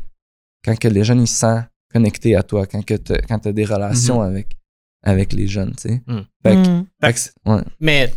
quand 0.64 0.78
que 0.80 0.88
les 0.88 1.04
jeunes, 1.04 1.22
ils 1.22 1.28
se 1.28 1.36
sentent 1.40 1.66
connectés 1.94 2.36
à 2.38 2.44
toi, 2.44 2.66
quand 2.66 2.84
que 2.84 2.94
quand 3.28 3.40
tu 3.40 3.48
as 3.50 3.52
des 3.54 3.66
relations 3.66 4.22
avec, 4.22 4.56
avec 5.04 5.34
les 5.34 5.48
jeunes, 5.48 5.76
tu 5.76 5.90
sais. 5.90 6.02
Mm. 6.08 6.22
Fait 6.42 6.56
que- 6.56 6.70
Mhm. 6.70 6.86
fait 7.04 7.14
que 7.14 7.20
c'est- 7.20 7.34
ouais. 7.46 7.62
Mais, 7.82 8.14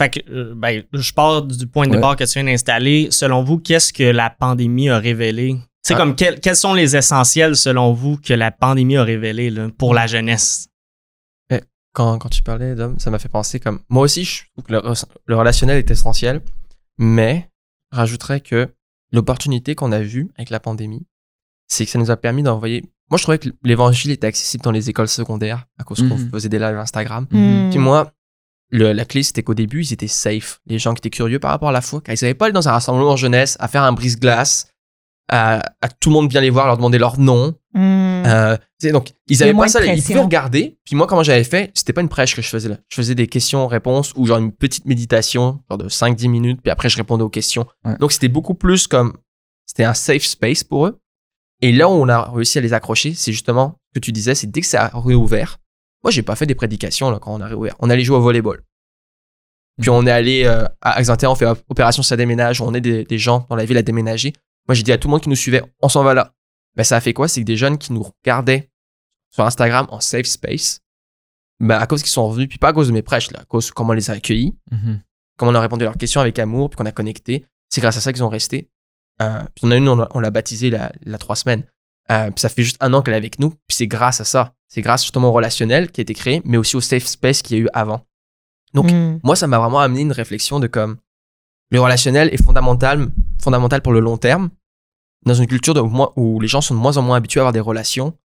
fait 0.00 0.08
que, 0.10 0.30
euh, 0.30 0.54
ben, 0.56 0.82
je 0.92 1.12
pars 1.12 1.42
du 1.42 1.66
point 1.68 1.86
de 1.86 1.90
Ouais. 1.92 1.96
départ 1.98 2.16
que 2.16 2.24
tu 2.24 2.32
viens 2.32 2.44
d'installer. 2.44 3.08
Selon 3.12 3.44
vous, 3.44 3.58
qu'est-ce 3.58 3.92
que 3.92 4.02
la 4.02 4.28
pandémie 4.28 4.88
a 4.88 4.98
révélé? 4.98 5.56
Tu 5.84 5.88
sais, 5.88 5.94
Ah. 5.94 5.98
comme 5.98 6.16
quels, 6.16 6.40
quels 6.40 6.56
sont 6.56 6.72
les 6.74 6.96
essentiels, 6.96 7.56
selon 7.56 7.92
vous, 7.92 8.16
que 8.16 8.32
la 8.32 8.50
pandémie 8.50 8.96
a 8.96 9.04
révélé 9.04 9.50
là, 9.50 9.68
pour 9.76 9.92
la 9.94 10.06
jeunesse? 10.06 10.68
quand, 11.92 12.18
quand 12.18 12.28
tu 12.28 12.42
parlais 12.42 12.74
d'homme, 12.74 12.98
ça 12.98 13.08
m'a 13.10 13.20
fait 13.20 13.28
penser 13.28 13.60
comme. 13.60 13.78
Moi 13.88 14.02
aussi, 14.02 14.24
je 14.24 14.42
trouve 14.52 14.64
que 14.64 14.72
le, 14.72 14.78
re- 14.80 15.04
le 15.26 15.36
relationnel 15.36 15.78
est 15.78 15.88
essentiel, 15.92 16.40
mais 16.98 17.48
je 17.92 17.98
rajouterais 17.98 18.40
que 18.40 18.68
l'opportunité 19.12 19.76
qu'on 19.76 19.92
a 19.92 20.00
vue 20.00 20.28
avec 20.36 20.50
la 20.50 20.58
pandémie, 20.58 21.06
c'est 21.68 21.84
que 21.84 21.92
ça 21.92 22.00
nous 22.00 22.10
a 22.10 22.16
permis 22.16 22.42
d'envoyer. 22.42 22.82
Moi, 23.10 23.18
je 23.18 23.22
trouvais 23.22 23.38
que 23.38 23.48
l'évangile 23.62 24.10
était 24.10 24.26
accessible 24.26 24.64
dans 24.64 24.72
les 24.72 24.90
écoles 24.90 25.06
secondaires 25.06 25.66
à 25.78 25.84
cause 25.84 25.98
qu'on 26.00 26.18
Mhm. 26.18 26.30
faisait 26.32 26.48
des 26.48 26.58
lives 26.58 26.76
Instagram. 26.78 27.28
Mhm. 27.30 27.70
Puis 27.70 27.78
moi, 27.78 28.10
le- 28.70 28.92
la 28.92 29.04
clé, 29.04 29.22
c'était 29.22 29.44
qu'au 29.44 29.54
début, 29.54 29.84
ils 29.84 29.92
étaient 29.92 30.08
safe. 30.08 30.60
Les 30.66 30.80
gens 30.80 30.94
qui 30.94 30.98
étaient 30.98 31.10
curieux 31.16 31.38
par 31.38 31.52
rapport 31.52 31.68
à 31.68 31.72
la 31.72 31.80
foi, 31.80 32.00
car 32.00 32.12
ils 32.12 32.18
savaient 32.18 32.34
pas 32.34 32.46
aller 32.46 32.52
dans 32.54 32.68
un 32.68 32.72
rassemblement 32.72 33.14
jeunesse, 33.16 33.56
à 33.60 33.68
faire 33.68 33.84
un 33.84 33.92
brise-glace, 33.92 34.66
à, 35.28 35.62
à 35.80 35.88
tout 35.88 36.10
le 36.10 36.14
monde 36.14 36.30
vient 36.30 36.40
les 36.40 36.50
voir, 36.50 36.66
leur 36.66 36.76
demander 36.76 36.98
leur 36.98 37.18
nom. 37.18 37.54
Mhm. 37.74 38.24
Euh, 38.26 38.56
donc, 38.92 39.12
ils 39.28 39.42
avaient 39.42 39.54
pas 39.54 39.68
ça. 39.68 39.84
Ils 39.84 40.02
pouvaient 40.02 40.20
regarder. 40.20 40.78
Puis 40.84 40.96
moi, 40.96 41.06
comment 41.06 41.22
j'avais 41.22 41.44
fait, 41.44 41.70
c'était 41.74 41.92
pas 41.92 42.02
une 42.02 42.08
prêche 42.08 42.36
que 42.36 42.42
je 42.42 42.48
faisais 42.48 42.68
là. 42.68 42.78
Je 42.88 42.96
faisais 42.96 43.14
des 43.14 43.26
questions-réponses 43.26 44.12
ou 44.16 44.26
genre 44.26 44.38
une 44.38 44.52
petite 44.52 44.84
méditation, 44.84 45.60
genre 45.68 45.78
de 45.78 45.88
5-10 45.88 46.28
minutes, 46.28 46.60
puis 46.62 46.70
après, 46.70 46.88
je 46.88 46.96
répondais 46.96 47.24
aux 47.24 47.30
questions. 47.30 47.66
Ouais. 47.84 47.96
Donc, 47.98 48.12
c'était 48.12 48.28
beaucoup 48.28 48.54
plus 48.54 48.86
comme. 48.86 49.16
C'était 49.66 49.84
un 49.84 49.94
safe 49.94 50.24
space 50.24 50.62
pour 50.62 50.86
eux. 50.86 51.00
Et 51.62 51.72
là 51.72 51.88
où 51.88 51.92
on 51.92 52.08
a 52.08 52.30
réussi 52.30 52.58
à 52.58 52.60
les 52.60 52.74
accrocher, 52.74 53.14
c'est 53.14 53.32
justement 53.32 53.78
ce 53.88 54.00
que 54.00 54.04
tu 54.04 54.12
disais, 54.12 54.34
c'est 54.34 54.50
dès 54.50 54.60
que 54.60 54.66
ça 54.66 54.84
a 54.84 55.00
réouvert. 55.00 55.58
Moi, 56.02 56.10
j'ai 56.10 56.22
pas 56.22 56.36
fait 56.36 56.44
des 56.44 56.54
prédications 56.54 57.10
là, 57.10 57.18
quand 57.18 57.32
on 57.32 57.40
a 57.40 57.46
réouvert. 57.46 57.74
On 57.78 57.88
allait 57.88 58.04
jouer 58.04 58.18
au 58.18 58.20
volleyball. 58.20 58.62
Puis 59.80 59.90
on 59.90 60.06
est 60.06 60.10
allé 60.10 60.44
euh, 60.44 60.66
à 60.82 61.00
Xantia, 61.02 61.30
on 61.30 61.34
fait 61.34 61.46
opération 61.68 62.02
ça 62.02 62.16
déménage, 62.16 62.60
on 62.60 62.74
est 62.74 62.80
des, 62.80 63.04
des 63.04 63.18
gens 63.18 63.46
dans 63.48 63.56
la 63.56 63.64
ville 63.64 63.76
à 63.78 63.82
déménager. 63.82 64.32
Moi, 64.68 64.74
j'ai 64.74 64.82
dit 64.82 64.92
à 64.92 64.98
tout 64.98 65.08
le 65.08 65.12
monde 65.12 65.20
qui 65.20 65.28
nous 65.28 65.36
suivait, 65.36 65.62
on 65.82 65.88
s'en 65.88 66.02
va 66.04 66.14
là. 66.14 66.32
Ben, 66.76 66.84
ça 66.84 66.96
a 66.96 67.00
fait 67.00 67.12
quoi? 67.12 67.28
C'est 67.28 67.40
que 67.40 67.46
des 67.46 67.56
jeunes 67.56 67.78
qui 67.78 67.92
nous 67.92 68.02
regardaient 68.02 68.70
sur 69.30 69.44
Instagram 69.44 69.86
en 69.90 70.00
safe 70.00 70.26
space, 70.26 70.80
ben, 71.60 71.78
à 71.78 71.86
cause 71.86 72.02
qu'ils 72.02 72.10
sont 72.10 72.26
revenus, 72.28 72.48
puis 72.48 72.58
pas 72.58 72.68
à 72.68 72.72
cause 72.72 72.88
de 72.88 72.92
mes 72.92 73.02
prêches, 73.02 73.30
là, 73.30 73.40
à 73.40 73.44
cause 73.44 73.66
de 73.68 73.72
comment 73.72 73.90
on 73.90 73.94
les 73.94 74.10
a 74.10 74.14
accueillis, 74.14 74.56
Mhm. 74.70 75.00
comment 75.38 75.50
on 75.52 75.54
a 75.54 75.60
répondu 75.60 75.84
à 75.84 75.86
leurs 75.86 75.96
questions 75.98 76.20
avec 76.20 76.38
amour, 76.38 76.70
puis 76.70 76.76
qu'on 76.76 76.86
a 76.86 76.92
connecté. 76.92 77.44
C'est 77.68 77.80
grâce 77.80 77.96
à 77.96 78.00
ça 78.00 78.12
qu'ils 78.12 78.24
ont 78.24 78.28
resté. 78.28 78.70
Euh, 79.22 79.42
puis 79.54 79.64
on 79.64 79.70
a 79.70 79.76
une, 79.76 79.88
on 79.88 79.96
l'a- 79.96 80.08
on 80.12 80.20
l'a 80.20 80.30
baptisée 80.30 80.70
la, 80.70 80.92
la 81.02 81.18
trois 81.18 81.36
semaines. 81.36 81.64
Euh, 82.10 82.30
puis 82.30 82.40
ça 82.40 82.48
fait 82.48 82.62
juste 82.62 82.76
un 82.80 82.92
an 82.92 83.02
qu'elle 83.02 83.14
est 83.14 83.18
avec 83.18 83.38
nous, 83.38 83.50
puis 83.50 83.76
c'est 83.76 83.86
grâce 83.86 84.20
à 84.20 84.24
ça. 84.24 84.54
C'est 84.68 84.82
grâce 84.82 85.02
justement 85.02 85.28
au 85.28 85.32
relationnel 85.32 85.90
qui 85.90 86.00
a 86.00 86.02
été 86.02 86.14
créé, 86.14 86.42
mais 86.44 86.56
aussi 86.56 86.74
au 86.76 86.80
safe 86.80 87.06
space 87.06 87.40
qu'il 87.42 87.56
y 87.56 87.60
a 87.60 87.62
eu 87.64 87.68
avant. 87.72 88.04
Donc, 88.74 88.90
Mhm. 88.90 89.20
moi, 89.22 89.36
ça 89.36 89.46
m'a 89.46 89.58
vraiment 89.58 89.78
amené 89.80 90.00
une 90.02 90.12
réflexion 90.12 90.58
de 90.58 90.66
comme 90.66 90.96
le 91.70 91.80
relationnel 91.80 92.28
est 92.32 92.42
fondamental, 92.42 93.08
fondamental 93.42 93.82
pour 93.82 93.92
le 93.92 94.00
long 94.00 94.16
terme. 94.16 94.50
Dans 95.26 95.34
une 95.34 95.46
culture 95.46 95.74
de 95.74 95.80
moins- 95.80 96.12
où 96.16 96.38
les 96.40 96.48
gens 96.48 96.60
sont 96.60 96.74
de 96.74 96.80
moins 96.80 96.96
en 96.96 97.02
moins 97.02 97.16
habitués 97.16 97.40
à 97.40 97.42
avoir 97.42 97.52
des 97.52 97.60
relations, 97.60 98.16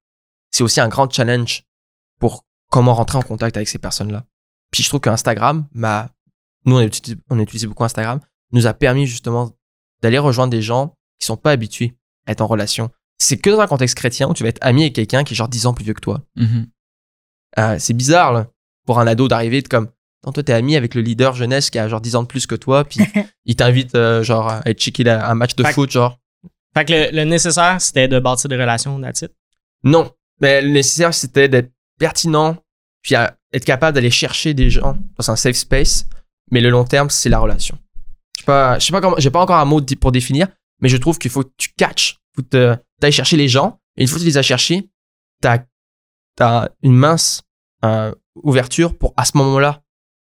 c'est 0.52 0.64
aussi 0.64 0.82
un 0.82 0.90
grand 0.90 1.12
challenge 1.12 1.64
pour 2.20 2.46
comment 2.72 2.94
rentrer 2.94 3.18
en 3.18 3.22
contact 3.22 3.56
avec 3.56 3.70
ces 3.70 3.78
personnes-là. 3.80 4.26
Puis 4.72 4.84
je 4.84 4.90
trouve 4.90 5.00
qu'Instagram 5.00 5.68
m'a, 5.74 6.10
nous 6.66 6.76
on 6.76 6.80
a, 6.80 6.84
utilisé, 6.84 7.18
on 7.30 7.40
a 7.40 7.42
utilisé 7.42 7.68
beaucoup 7.68 7.84
Instagram, 7.86 8.20
nous 8.52 8.68
a 8.68 8.74
permis 8.74 9.06
justement 9.08 9.52
d'aller 10.02 10.20
rejoindre 10.20 10.52
des 10.52 10.62
gens 10.62 10.94
qui 11.20 11.26
sont 11.26 11.38
pas 11.38 11.52
habitués 11.52 11.96
à 12.28 12.32
être 12.32 12.42
en 12.42 12.48
relation. 12.48 12.92
C'est 13.18 13.38
que 13.38 13.50
dans 13.50 13.60
un 13.60 13.68
contexte 13.68 13.96
chrétien 13.96 14.30
où 14.30 14.34
tu 14.34 14.44
vas 14.44 14.50
être 14.50 14.60
ami 14.62 14.84
avec 14.84 14.94
quelqu'un 14.96 15.24
qui 15.24 15.34
est 15.34 15.38
genre 15.38 15.50
10 15.50 15.66
ans 15.66 15.74
plus 15.74 15.84
vieux 15.86 15.94
que 15.94 16.02
toi. 16.02 16.22
Mhm. 16.36 16.68
Euh, 17.58 17.78
c'est 17.80 17.94
bizarre, 17.94 18.32
là, 18.32 18.48
pour 18.86 19.00
un 19.00 19.08
ado 19.08 19.28
d'arriver 19.28 19.64
comme, 19.64 19.90
non, 20.26 20.32
toi, 20.34 20.44
t'es 20.44 20.54
ami 20.54 20.76
avec 20.76 20.96
le 20.96 21.02
leader 21.02 21.34
jeunesse 21.34 21.70
qui 21.70 21.80
a 21.80 21.88
genre 21.88 22.02
10 22.02 22.16
ans 22.18 22.24
de 22.24 22.28
plus 22.28 22.46
que 22.46 22.56
toi, 22.56 22.84
puis 22.84 23.00
il 23.46 23.56
t'invite, 23.56 23.96
euh, 23.96 24.24
genre, 24.24 24.50
à 24.50 24.62
être 24.66 24.80
checker 24.80 25.04
la- 25.04 25.30
un 25.30 25.34
match 25.36 25.56
de 25.56 25.64
Fait 25.64 25.74
foot, 25.74 25.90
genre. 25.92 26.18
Fait 26.76 26.86
que 26.86 26.94
le, 26.94 27.10
le 27.16 27.24
nécessaire, 27.24 27.80
c'était 27.82 28.08
de 28.08 28.20
bâtir 28.20 28.50
des 28.50 28.58
relations, 28.58 29.02
it. 29.04 29.32
Non. 29.84 30.12
Mais 30.42 30.62
le 30.62 30.70
nécessaire, 30.70 31.14
c'était 31.14 31.48
d'être 31.50 31.72
pertinent, 32.00 32.58
puis 33.02 33.16
à 33.16 33.36
être 33.54 33.66
capable 33.66 33.96
d'aller 33.96 34.12
chercher 34.12 34.54
des 34.54 34.70
gens 34.70 34.98
dans 35.18 35.32
un 35.32 35.36
safe 35.36 35.56
space. 35.56 36.06
Mais 36.52 36.62
le 36.62 36.70
long 36.70 36.84
terme, 36.84 37.10
c'est 37.10 37.30
la 37.30 37.40
relation. 37.40 37.78
Je 38.38 38.42
sais 38.42 38.46
pas, 38.46 38.80
je 38.80 38.86
sais 38.86 38.92
pas 38.92 39.02
comment, 39.02 39.16
j'ai 39.20 39.30
pas 39.32 39.42
encore 39.42 39.58
un 39.58 39.66
mot 39.66 39.82
pour 40.00 40.12
définir, 40.12 40.48
mais 40.82 40.90
je 40.90 40.98
trouve 40.98 41.18
qu'il 41.18 41.32
faut 41.32 41.44
que 41.44 41.52
tu 41.58 41.70
catches, 41.78 42.18
faut 42.36 42.42
que 42.44 42.76
t'ailles 43.00 43.12
chercher 43.12 43.38
les 43.38 43.48
gens, 43.48 43.80
et 43.98 44.02
une 44.04 44.08
fois 44.08 44.18
que 44.18 44.24
tu 44.24 44.28
les 44.30 44.38
as 44.38 44.42
cherchés, 44.44 44.90
t'as, 45.42 45.60
t'as 46.36 46.70
une 46.82 46.96
mince 46.96 47.42
euh, 47.84 48.14
ouverture 48.36 48.98
pour, 48.98 49.14
à 49.18 49.26
ce 49.26 49.38
moment-là, 49.38 49.82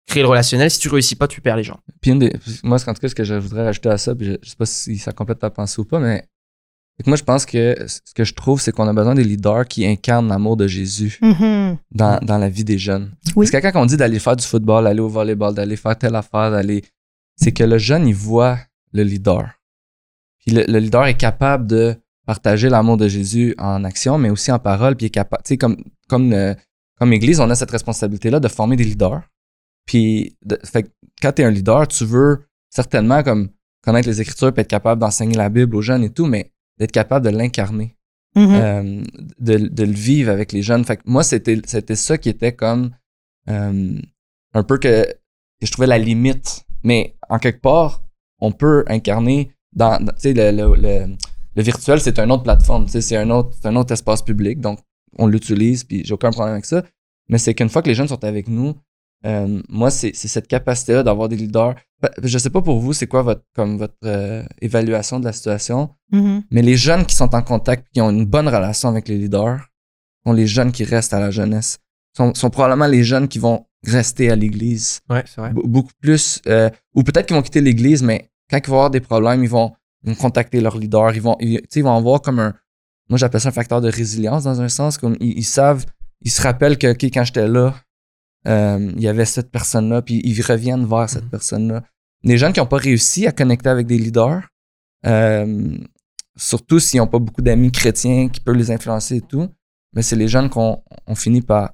créer 0.07 0.23
le 0.23 0.29
relationnel. 0.29 0.69
Si 0.69 0.79
tu 0.79 0.89
réussis 0.89 1.15
pas, 1.15 1.27
tu 1.27 1.41
perds 1.41 1.57
les 1.57 1.63
gens. 1.63 1.79
Puis 2.01 2.11
une 2.11 2.19
des- 2.19 2.33
moi, 2.63 2.77
en 2.85 2.93
tout 2.93 2.99
cas, 3.01 3.09
ce 3.09 3.15
que 3.15 3.23
je 3.23 3.35
voudrais 3.35 3.63
rajouter 3.63 3.89
à 3.89 3.97
ça, 3.97 4.13
puis 4.15 4.25
je, 4.27 4.33
je 4.41 4.49
sais 4.49 4.55
pas 4.55 4.65
si 4.65 4.97
ça 4.97 5.11
complète 5.11 5.39
ta 5.39 5.49
pensée 5.49 5.79
ou 5.81 5.85
pas, 5.85 5.99
mais 5.99 6.25
moi, 7.07 7.17
je 7.17 7.23
pense 7.23 7.45
que 7.45 7.75
ce 7.87 8.13
que 8.13 8.23
je 8.23 8.33
trouve, 8.33 8.61
c'est 8.61 8.71
qu'on 8.71 8.87
a 8.87 8.93
besoin 8.93 9.15
des 9.15 9.23
leaders 9.23 9.67
qui 9.67 9.85
incarnent 9.85 10.27
l'amour 10.27 10.57
de 10.57 10.67
Jésus 10.67 11.17
Mhm. 11.21 11.77
dans, 11.91 12.19
dans 12.23 12.37
la 12.37 12.49
vie 12.49 12.63
des 12.63 12.77
jeunes. 12.77 13.11
Oui. 13.35 13.47
Parce 13.49 13.63
que 13.63 13.71
quand 13.71 13.81
on 13.81 13.85
dit 13.85 13.97
d'aller 13.97 14.19
faire 14.19 14.35
du 14.35 14.45
football, 14.45 14.83
d'aller 14.83 14.99
au 14.99 15.09
volleyball, 15.09 15.55
d'aller 15.55 15.75
faire 15.75 15.97
telle 15.97 16.15
affaire, 16.15 16.51
d'aller. 16.51 16.83
C'est 17.35 17.51
que 17.51 17.63
le 17.63 17.79
jeune, 17.79 18.07
il 18.07 18.13
voit 18.13 18.59
le 18.91 19.01
leader. 19.03 19.49
Puis 20.45 20.51
le, 20.55 20.65
le 20.67 20.77
leader 20.79 21.05
est 21.07 21.17
capable 21.17 21.65
de 21.65 21.95
partager 22.27 22.69
l'amour 22.69 22.97
de 22.97 23.07
Jésus 23.07 23.55
en 23.57 23.83
action, 23.83 24.17
mais 24.19 24.29
aussi 24.29 24.51
en 24.51 24.59
parole, 24.59 24.95
puis 24.95 25.05
il 25.05 25.07
est 25.07 25.11
capable. 25.11 25.41
Tu 25.43 25.49
sais, 25.49 25.57
comme, 25.57 25.77
comme, 26.07 26.31
euh, 26.31 26.53
comme 26.99 27.11
Église, 27.11 27.39
on 27.39 27.49
a 27.49 27.55
cette 27.55 27.71
responsabilité-là 27.71 28.39
de 28.39 28.47
former 28.47 28.75
des 28.75 28.83
leaders. 28.83 29.23
Puis, 29.85 30.37
de- 30.45 30.59
fait 30.63 30.83
que 30.83 30.89
quand 31.21 31.33
tu 31.33 31.41
es 31.41 31.45
un 31.45 31.51
leader, 31.51 31.87
tu 31.87 32.05
veux 32.05 32.45
certainement 32.69 33.23
comme 33.23 33.49
connaître 33.81 34.07
les 34.07 34.21
Écritures, 34.21 34.53
puis 34.53 34.61
être 34.61 34.67
capable 34.69 35.01
d'enseigner 35.01 35.35
la 35.35 35.49
Bible 35.49 35.75
aux 35.75 35.81
jeunes 35.81 36.03
et 36.03 36.09
tout, 36.09 36.25
mais 36.25 36.51
d'être 36.79 36.91
capable 36.91 37.25
de 37.25 37.35
l'incarner 37.35 37.95
Mhm. 38.35 38.49
euh, 38.55 39.03
de, 39.39 39.57
de 39.67 39.83
le 39.83 39.91
vivre 39.91 40.31
avec 40.31 40.51
les 40.53 40.63
jeunes. 40.63 40.83
Fait 40.85 40.97
que 40.97 41.03
moi, 41.05 41.23
c'était, 41.23 41.61
c'était 41.65 41.95
ça 41.95 42.17
qui 42.17 42.29
était 42.29 42.53
comme 42.53 42.91
euh, 43.49 43.99
un 44.53 44.63
peu 44.63 44.77
que, 44.77 45.03
que 45.05 45.65
je 45.67 45.71
trouvais 45.71 45.87
la 45.87 45.99
limite. 45.99 46.63
Mais 46.83 47.15
en 47.29 47.37
quelque 47.39 47.61
part, 47.61 48.03
on 48.39 48.51
peut 48.51 48.83
incarner 48.87 49.51
dans, 49.73 50.03
dans- 50.03 50.13
tu 50.13 50.19
sais, 50.19 50.33
le, 50.33 50.51
le, 50.51 50.75
le, 50.75 51.15
le 51.55 51.61
virtuel, 51.63 51.99
c'est 52.01 52.17
une 52.19 52.31
autre 52.31 52.43
plateforme, 52.43 52.85
tu 52.85 52.91
sais, 52.93 53.01
c'est 53.01 53.17
un 53.17 53.29
autre, 53.29 53.55
c'est 53.61 53.67
un 53.67 53.75
autre 53.75 53.91
espace 53.93 54.21
public, 54.21 54.59
donc 54.59 54.79
on 55.19 55.27
l'utilise, 55.27 55.83
puis 55.83 56.03
j'ai 56.03 56.13
aucun 56.13 56.31
problème 56.31 56.53
avec 56.53 56.65
ça. 56.65 56.83
Mais 57.29 57.37
c'est 57.37 57.53
qu'une 57.53 57.69
fois 57.69 57.81
que 57.83 57.87
les 57.89 57.95
jeunes 57.95 58.07
sont 58.07 58.23
avec 58.23 58.47
nous, 58.47 58.73
euh, 59.25 59.61
moi, 59.69 59.89
c'est, 59.91 60.13
cette 60.15 60.47
capacité-là 60.47 61.03
d'avoir 61.03 61.29
des 61.29 61.35
leaders. 61.37 61.75
Je 62.21 62.37
sais 62.37 62.49
pas 62.49 62.61
pour 62.61 62.79
vous, 62.79 62.91
c'est 62.93 63.07
quoi 63.07 63.21
votre, 63.21 63.43
comme 63.55 63.77
votre 63.77 63.95
euh, 64.03 64.43
évaluation 64.61 65.19
de 65.19 65.25
la 65.25 65.33
situation, 65.33 65.89
Mhm. 66.11 66.43
mais 66.51 66.61
les 66.61 66.75
jeunes 66.77 67.05
qui 67.05 67.15
sont 67.15 67.33
en 67.33 67.41
contact, 67.41 67.87
qui 67.93 68.01
ont 68.01 68.09
une 68.11 68.25
bonne 68.25 68.47
relation 68.47 68.89
avec 68.89 69.07
les 69.07 69.17
leaders, 69.17 69.59
sont 70.25 70.33
les 70.33 70.47
jeunes 70.47 70.71
qui 70.71 70.83
restent 70.83 71.13
à 71.13 71.19
la 71.19 71.31
jeunesse. 71.31 71.79
Sont, 72.15 72.33
sont 72.35 72.49
probablement 72.49 72.85
les 72.87 73.03
jeunes 73.03 73.27
qui 73.27 73.39
vont 73.39 73.65
rester 73.85 74.29
à 74.29 74.35
l'église. 74.35 74.99
Ouais, 75.09 75.23
c'est 75.25 75.41
vrai. 75.41 75.51
Be- 75.51 75.65
beaucoup 75.67 75.91
plus. 76.01 76.41
euh, 76.47 76.69
ou 76.93 77.03
peut-être 77.03 77.25
qu'ils 77.27 77.35
vont 77.35 77.41
quitter 77.41 77.61
l'église, 77.61 78.03
mais 78.03 78.29
quand 78.49 78.57
ils 78.57 78.67
vont 78.69 78.75
avoir 78.75 78.91
des 78.91 78.99
problèmes, 79.01 79.43
ils 79.43 79.49
vont, 79.49 79.71
ils 80.03 80.09
vont 80.11 80.15
contacter 80.15 80.61
leur 80.61 80.77
leader. 80.77 81.15
Ils 81.15 81.21
vont, 81.21 81.35
ils, 81.39 81.59
tu 81.61 81.67
sais, 81.69 81.79
ils 81.79 81.83
vont 81.83 81.95
avoir 81.97 82.21
comme 82.21 82.39
un. 82.39 82.53
Moi, 83.09 83.17
j'appelle 83.17 83.41
ça 83.41 83.49
un 83.49 83.53
facteur 83.53 83.81
de 83.81 83.89
résilience 83.89 84.43
dans 84.43 84.61
un 84.61 84.69
sens. 84.69 84.97
Comme 84.97 85.15
ils, 85.19 85.37
ils 85.39 85.43
savent, 85.43 85.85
ils 86.21 86.31
se 86.31 86.41
rappellent 86.41 86.77
que 86.77 86.91
OK, 86.91 87.03
quand 87.05 87.23
j'étais 87.23 87.47
là, 87.47 87.73
euh, 88.47 88.91
il 88.95 89.01
y 89.01 89.07
avait 89.07 89.25
cette 89.25 89.51
personne-là, 89.51 90.01
puis 90.01 90.21
ils 90.23 90.41
reviennent 90.41 90.85
vers 90.85 91.09
cette 91.09 91.23
Mhm. 91.25 91.29
personne-là. 91.29 91.83
Les 92.23 92.37
jeunes 92.37 92.53
qui 92.53 92.59
n'ont 92.59 92.65
pas 92.65 92.77
réussi 92.77 93.27
à 93.27 93.31
connecter 93.31 93.69
avec 93.69 93.87
des 93.87 93.97
leaders, 93.97 94.41
euh, 95.05 95.77
surtout 96.37 96.79
s'ils 96.79 96.99
n'ont 96.99 97.07
pas 97.07 97.19
beaucoup 97.19 97.41
d'amis 97.41 97.71
chrétiens 97.71 98.29
qui 98.29 98.39
peuvent 98.39 98.55
les 98.55 98.71
influencer 98.71 99.17
et 99.17 99.21
tout, 99.21 99.49
mais 99.95 100.01
c'est 100.01 100.15
les 100.15 100.27
jeunes 100.27 100.49
qu'on 100.49 100.81
on 101.07 101.15
finit 101.15 101.41
par 101.41 101.73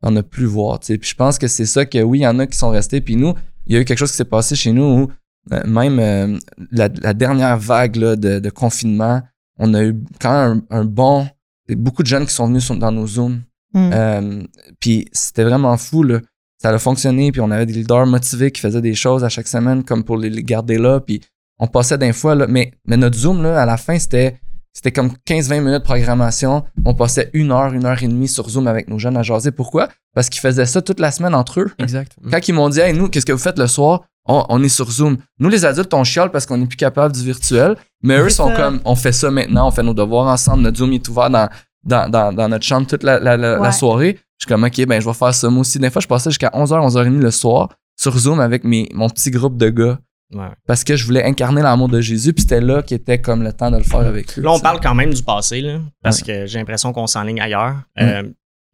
par 0.00 0.12
ne 0.12 0.20
plus 0.20 0.46
voir. 0.46 0.78
Puis 0.78 0.96
je 1.02 1.14
pense 1.16 1.38
que 1.38 1.48
c'est 1.48 1.66
ça 1.66 1.84
que 1.84 1.98
oui, 2.00 2.20
il 2.20 2.22
y 2.22 2.26
en 2.26 2.38
a 2.38 2.46
qui 2.46 2.56
sont 2.56 2.70
restés. 2.70 3.00
Puis 3.00 3.16
nous, 3.16 3.34
il 3.66 3.72
y 3.74 3.76
a 3.76 3.80
eu 3.80 3.84
quelque 3.84 3.98
chose 3.98 4.12
qui 4.12 4.16
s'est 4.16 4.24
passé 4.24 4.54
chez 4.54 4.70
nous 4.72 4.84
où 4.84 5.08
euh, 5.52 5.66
même 5.66 6.38
la, 6.70 6.88
la 6.88 7.14
dernière 7.14 7.58
vague 7.58 7.96
là, 7.96 8.14
de, 8.14 8.38
de 8.38 8.50
confinement, 8.50 9.22
on 9.58 9.74
a 9.74 9.82
eu 9.82 9.96
quand 10.20 10.30
même 10.50 10.62
un, 10.70 10.80
un 10.82 10.84
bon. 10.84 11.26
Beaucoup 11.70 12.04
de 12.04 12.06
jeunes 12.06 12.26
qui 12.26 12.32
sont 12.32 12.46
venus 12.46 12.62
sur- 12.64 12.76
dans 12.76 12.92
nos 12.92 13.08
Zooms. 13.08 13.42
Mhm. 13.74 13.90
Euh, 13.92 14.42
puis 14.80 15.06
c'était 15.12 15.44
vraiment 15.44 15.76
fou, 15.76 16.02
là. 16.02 16.20
Ça 16.60 16.70
a 16.70 16.78
fonctionné, 16.78 17.30
puis 17.30 17.40
on 17.40 17.50
avait 17.50 17.66
des 17.66 17.72
leaders 17.72 18.06
motivés 18.06 18.50
qui 18.50 18.60
faisaient 18.60 18.80
des 18.80 18.94
choses 18.94 19.22
à 19.22 19.28
chaque 19.28 19.46
semaine 19.46 19.84
comme 19.84 20.02
pour 20.02 20.16
les, 20.16 20.42
garder 20.42 20.76
là, 20.76 20.98
puis 20.98 21.20
on 21.60 21.68
passait 21.68 21.98
d'un 21.98 22.12
fois, 22.12 22.34
là. 22.34 22.46
Mais, 22.48 22.72
mais 22.86 22.96
notre 22.96 23.16
Zoom, 23.16 23.42
là, 23.42 23.60
à 23.60 23.66
la 23.66 23.76
fin, 23.76 23.98
c'était 23.98 24.40
c'était 24.78 24.92
comme 24.92 25.10
15-20 25.26 25.58
minutes 25.58 25.80
de 25.80 25.84
programmation. 25.84 26.64
On 26.84 26.94
passait 26.94 27.30
une 27.32 27.50
heure, 27.50 27.72
une 27.72 27.84
heure 27.84 28.00
et 28.00 28.06
demie 28.06 28.28
sur 28.28 28.48
Zoom 28.48 28.68
avec 28.68 28.88
nos 28.88 28.96
jeunes 28.96 29.16
à 29.16 29.24
jaser. 29.24 29.50
Pourquoi? 29.50 29.88
Parce 30.14 30.28
qu'ils 30.28 30.40
faisaient 30.40 30.66
ça 30.66 30.80
toute 30.82 31.00
la 31.00 31.10
semaine 31.10 31.34
entre 31.34 31.60
eux. 31.60 31.70
Exact. 31.80 32.12
Quand 32.30 32.46
ils 32.46 32.54
m'ont 32.54 32.68
dit, 32.68 32.78
hey, 32.78 32.92
nous, 32.92 33.08
qu'est-ce 33.08 33.26
que 33.26 33.32
vous 33.32 33.38
faites 33.38 33.58
le 33.58 33.66
soir? 33.66 34.02
On, 34.24 34.44
on 34.48 34.62
est 34.62 34.68
sur 34.68 34.88
Zoom. 34.88 35.16
Nous, 35.40 35.48
les 35.48 35.64
adultes, 35.64 35.92
on 35.94 36.04
chiale 36.04 36.30
parce 36.30 36.46
qu'on 36.46 36.58
n'est 36.58 36.66
plus 36.66 36.76
capable 36.76 37.12
du 37.12 37.24
virtuel. 37.24 37.76
Mais 38.04 38.18
eux 38.18 38.28
sont 38.28 38.50
ça. 38.50 38.56
comme, 38.56 38.80
on 38.84 38.94
fait 38.94 39.10
ça 39.10 39.32
maintenant, 39.32 39.66
on 39.66 39.70
fait 39.72 39.82
nos 39.82 39.94
devoirs 39.94 40.28
ensemble. 40.28 40.62
Notre 40.62 40.78
Zoom 40.78 40.92
est 40.92 41.08
ouvert 41.08 41.30
dans, 41.30 41.48
dans, 41.84 42.08
dans, 42.10 42.32
dans 42.32 42.48
notre 42.48 42.64
chambre 42.64 42.86
toute 42.86 43.02
la, 43.02 43.18
la, 43.18 43.36
la, 43.36 43.52
la 43.54 43.60
Ouais. 43.60 43.72
soirée. 43.72 44.18
Je 44.38 44.44
suis 44.44 44.48
comme, 44.48 44.64
OK, 44.64 44.86
ben, 44.86 45.00
je 45.00 45.06
vais 45.06 45.14
faire 45.14 45.34
ça 45.34 45.48
moi 45.50 45.60
aussi. 45.62 45.78
Des 45.78 45.90
fois, 45.90 46.00
je 46.00 46.06
passais 46.06 46.30
jusqu'à 46.30 46.50
11h, 46.54 46.88
11h30 46.92 47.18
le 47.20 47.30
soir 47.30 47.70
sur 47.96 48.16
Zoom 48.16 48.38
avec 48.40 48.62
mes, 48.64 48.88
mon 48.94 49.08
petit 49.10 49.30
groupe 49.30 49.56
de 49.56 49.68
gars 49.70 49.98
Ouais. 50.34 50.50
parce 50.66 50.84
que 50.84 50.94
je 50.94 51.06
voulais 51.06 51.24
incarner 51.24 51.62
l'amour 51.62 51.88
de 51.88 52.02
Jésus. 52.02 52.34
Puis 52.34 52.42
c'était 52.42 52.60
là 52.60 52.82
qui 52.82 52.92
était 52.94 53.18
comme 53.18 53.42
le 53.42 53.50
temps 53.52 53.70
de 53.70 53.78
le 53.78 53.82
faire 53.82 54.00
avec 54.00 54.38
eux. 54.38 54.42
Là, 54.42 54.52
on 54.52 54.60
parle 54.60 54.78
quand 54.78 54.94
même 54.94 55.12
du 55.14 55.22
passé, 55.22 55.62
là, 55.62 55.78
parce 56.02 56.22
que 56.22 56.44
j'ai 56.44 56.58
l'impression 56.58 56.92
qu'on 56.92 57.06
s'enligne 57.06 57.40
ailleurs. 57.40 57.76
Euh, 57.98 58.22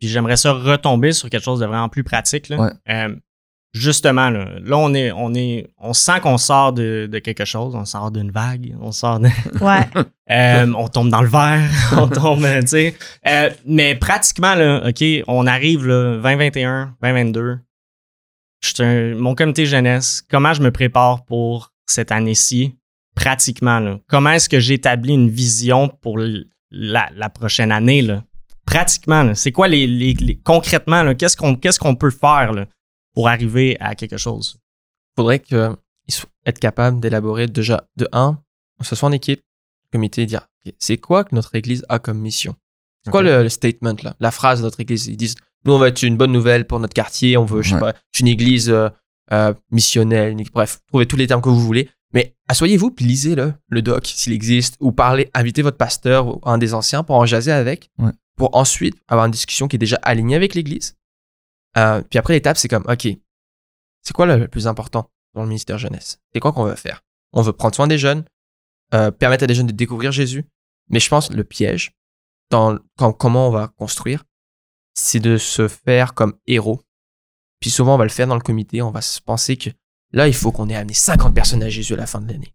puis 0.01 0.09
j'aimerais 0.09 0.37
ça 0.37 0.53
retomber 0.53 1.13
sur 1.13 1.31
quelque 1.31 1.45
chose 1.45 1.61
de 1.61 1.67
vraiment 1.67 1.89
plus 1.89 2.03
pratique. 2.03 2.49
Là. 2.49 2.61
Ouais. 2.61 2.71
Euh, 2.91 3.15
justement, 3.75 4.31
là, 4.31 4.49
là, 4.63 4.79
on 4.79 4.95
est, 4.95 5.13
on 5.13 5.35
est, 5.35 5.67
on 5.79 5.93
sent 5.93 6.21
qu'on 6.23 6.39
sort 6.39 6.73
de, 6.73 7.07
de 7.11 7.19
quelque 7.19 7.45
chose, 7.45 7.75
on 7.75 7.85
sort 7.85 8.11
d'une 8.11 8.31
vague, 8.31 8.75
on 8.81 8.93
sort 8.93 9.21
de, 9.21 9.29
Ouais. 9.61 9.87
euh, 10.31 10.73
on 10.77 10.89
tombe 10.89 11.11
dans 11.11 11.21
le 11.23 11.29
verre, 11.29 11.69
on 11.99 12.09
tombe, 12.09 12.47
tu 12.61 12.67
sais. 12.69 12.95
Euh, 13.27 13.51
mais 13.67 13.95
pratiquement, 13.97 14.55
là, 14.55 14.83
OK, 14.89 15.05
on 15.27 15.47
arrive, 15.47 15.87
là, 15.87 16.15
2021, 16.23 16.95
2022. 17.03 17.59
Je 18.63 18.69
suis 18.73 18.83
un- 18.83 19.15
mon 19.17 19.35
comité 19.35 19.67
jeunesse, 19.67 20.23
comment 20.31 20.55
je 20.55 20.63
me 20.63 20.71
prépare 20.71 21.25
pour 21.27 21.73
cette 21.87 22.13
année-ci? 22.13 22.77
Pratiquement, 23.15 23.79
là? 23.79 23.99
Comment 24.09 24.31
est-ce 24.31 24.49
que 24.49 24.59
j'établis 24.59 25.15
une 25.15 25.29
vision 25.31 25.89
pour 25.89 26.19
la, 26.71 27.09
la 27.15 27.29
prochaine 27.29 27.71
année, 27.73 28.03
là? 28.03 28.25
Pratiquement, 28.67 29.23
là. 29.23 29.35
C'est 29.35 29.53
quoi 29.53 29.69
les, 29.69 29.87
les- 29.87 30.15
les- 30.15 30.37
concrètement, 30.43 31.03
là, 31.03 31.15
qu'est-ce 31.15 31.37
qu'on, 31.37 31.55
qu'est-ce 31.55 31.79
qu'on 31.79 31.95
peut 31.95 32.11
faire, 32.11 32.53
là, 32.53 32.67
pour 33.15 33.29
arriver 33.29 33.77
à 33.81 33.95
quelque 33.95 34.17
chose? 34.19 34.59
faudrait 35.17 35.39
que 35.39 35.77
ils 36.09 36.13
soient- 36.15 36.29
être 36.45 36.59
capable 36.59 37.01
d'élaborer 37.01 37.47
déjà 37.47 37.87
de 37.97 38.09
un, 38.13 38.39
on 38.81 38.85
se 38.85 38.95
soit 38.97 39.09
en 39.09 39.13
équipe, 39.13 39.41
comité, 39.93 40.23
et 40.23 40.27
dire 40.27 40.49
c'est 40.79 40.99
quoi 40.99 41.25
que 41.25 41.35
notre 41.35 41.55
église 41.55 41.85
a 41.89 41.99
comme 41.99 42.19
mission? 42.19 42.57
C'est 43.05 43.11
quoi 43.11 43.23
le, 43.23 43.43
le 43.45 43.49
statement 43.49 43.95
là, 44.03 44.17
la 44.19 44.31
phrase 44.31 44.59
de 44.59 44.65
notre 44.65 44.81
église 44.81 45.07
Ils 45.07 45.17
disent 45.17 45.37
nous 45.65 45.73
on 45.73 45.79
va 45.79 45.89
être 45.89 46.03
une 46.03 46.17
bonne 46.17 46.33
nouvelle 46.33 46.67
pour 46.67 46.81
notre 46.81 46.95
quartier, 46.95 47.37
on 47.37 47.45
veut 47.45 47.63
je 47.63 47.75
sais 47.75 47.81
pas, 47.81 47.95
une 48.19 48.27
église 48.29 48.69
euh, 48.71 48.89
euh, 49.33 49.55
missionnelle, 49.71 50.33
une- 50.33 50.45
bref, 50.53 50.81
trouvez 50.89 51.07
tous 51.07 51.17
les 51.17 51.27
termes 51.27 51.41
que 51.43 51.49
vous 51.49 51.61
voulez. 51.61 51.89
Mais 52.13 52.35
asseyez-vous 52.49 52.91
puis 52.91 53.05
lisez 53.07 53.35
le, 53.35 53.55
le 53.69 53.83
doc 53.83 54.07
s'il 54.07 54.33
existe 54.33 54.77
ou 54.81 54.93
parlez, 54.93 55.31
invitez 55.35 55.63
votre 55.63 55.77
pasteur 55.77 56.27
ou 56.29 56.41
un 56.45 56.59
des 56.59 56.75
anciens 56.75 57.03
pour 57.05 57.17
en 57.17 57.27
jaser 57.27 57.53
avec, 57.53 57.91
Ouais. 57.99 58.11
pour 58.37 58.55
ensuite 58.57 58.97
avoir 59.09 59.27
une 59.27 59.33
discussion 59.33 59.69
qui 59.69 59.77
est 59.77 59.79
déjà 59.79 59.99
alignée 60.03 60.35
avec 60.37 60.55
l'église. 60.55 60.97
Euh, 61.77 62.03
puis 62.03 62.19
après 62.19 62.35
l'étape 62.35 62.57
c'est 62.57 62.69
comme 62.69 62.85
ok, 62.89 63.09
c'est 64.03 64.13
quoi 64.15 64.27
le, 64.27 64.49
plus 64.49 64.67
important 64.67 65.11
dans 65.35 65.43
le 65.43 65.49
ministère 65.49 65.79
jeunesse? 65.79 66.21
C'est 66.33 66.41
quoi 66.41 66.53
qu'on 66.53 66.65
veut 66.65 66.75
faire? 66.77 67.03
On 67.33 67.43
veut 67.43 67.53
prendre 67.53 67.75
soin 67.75 67.87
des 67.87 67.99
jeunes, 67.99 68.25
euh, 68.95 69.11
permettre 69.11 69.45
à 69.45 69.47
des 69.47 69.55
jeunes 69.55 69.67
de 69.67 69.73
découvrir 69.73 70.13
Jésus. 70.13 70.45
Mais 70.91 71.01
je 71.01 71.09
pense 71.09 71.31
le 71.31 71.45
piège 71.45 71.93
dans 72.51 72.79
comment 73.19 73.49
on 73.49 73.51
va 73.51 73.69
construire, 73.69 74.25
c'est 74.95 75.19
de 75.21 75.39
se 75.39 75.67
faire 75.67 76.15
comme 76.15 76.39
héros. 76.47 76.83
Puis 77.59 77.71
souvent 77.71 77.95
on 77.95 77.99
va 77.99 78.05
le 78.05 78.11
faire 78.11 78.27
dans 78.27 78.35
le 78.37 78.41
comité, 78.43 78.83
on 78.83 78.91
va 78.91 79.01
se 79.01 79.21
penser 79.21 79.57
que 79.57 79.71
là 80.13 80.29
il 80.29 80.35
faut 80.35 80.53
qu'on 80.53 80.69
ait 80.69 80.77
amené 80.77 80.95
50 80.95 81.35
personnes 81.35 81.63
à 81.63 81.71
Jésus 81.71 81.95
à 81.95 81.97
la 81.97 82.07
fin 82.07 82.21
de 82.21 82.31
l'année. 82.31 82.55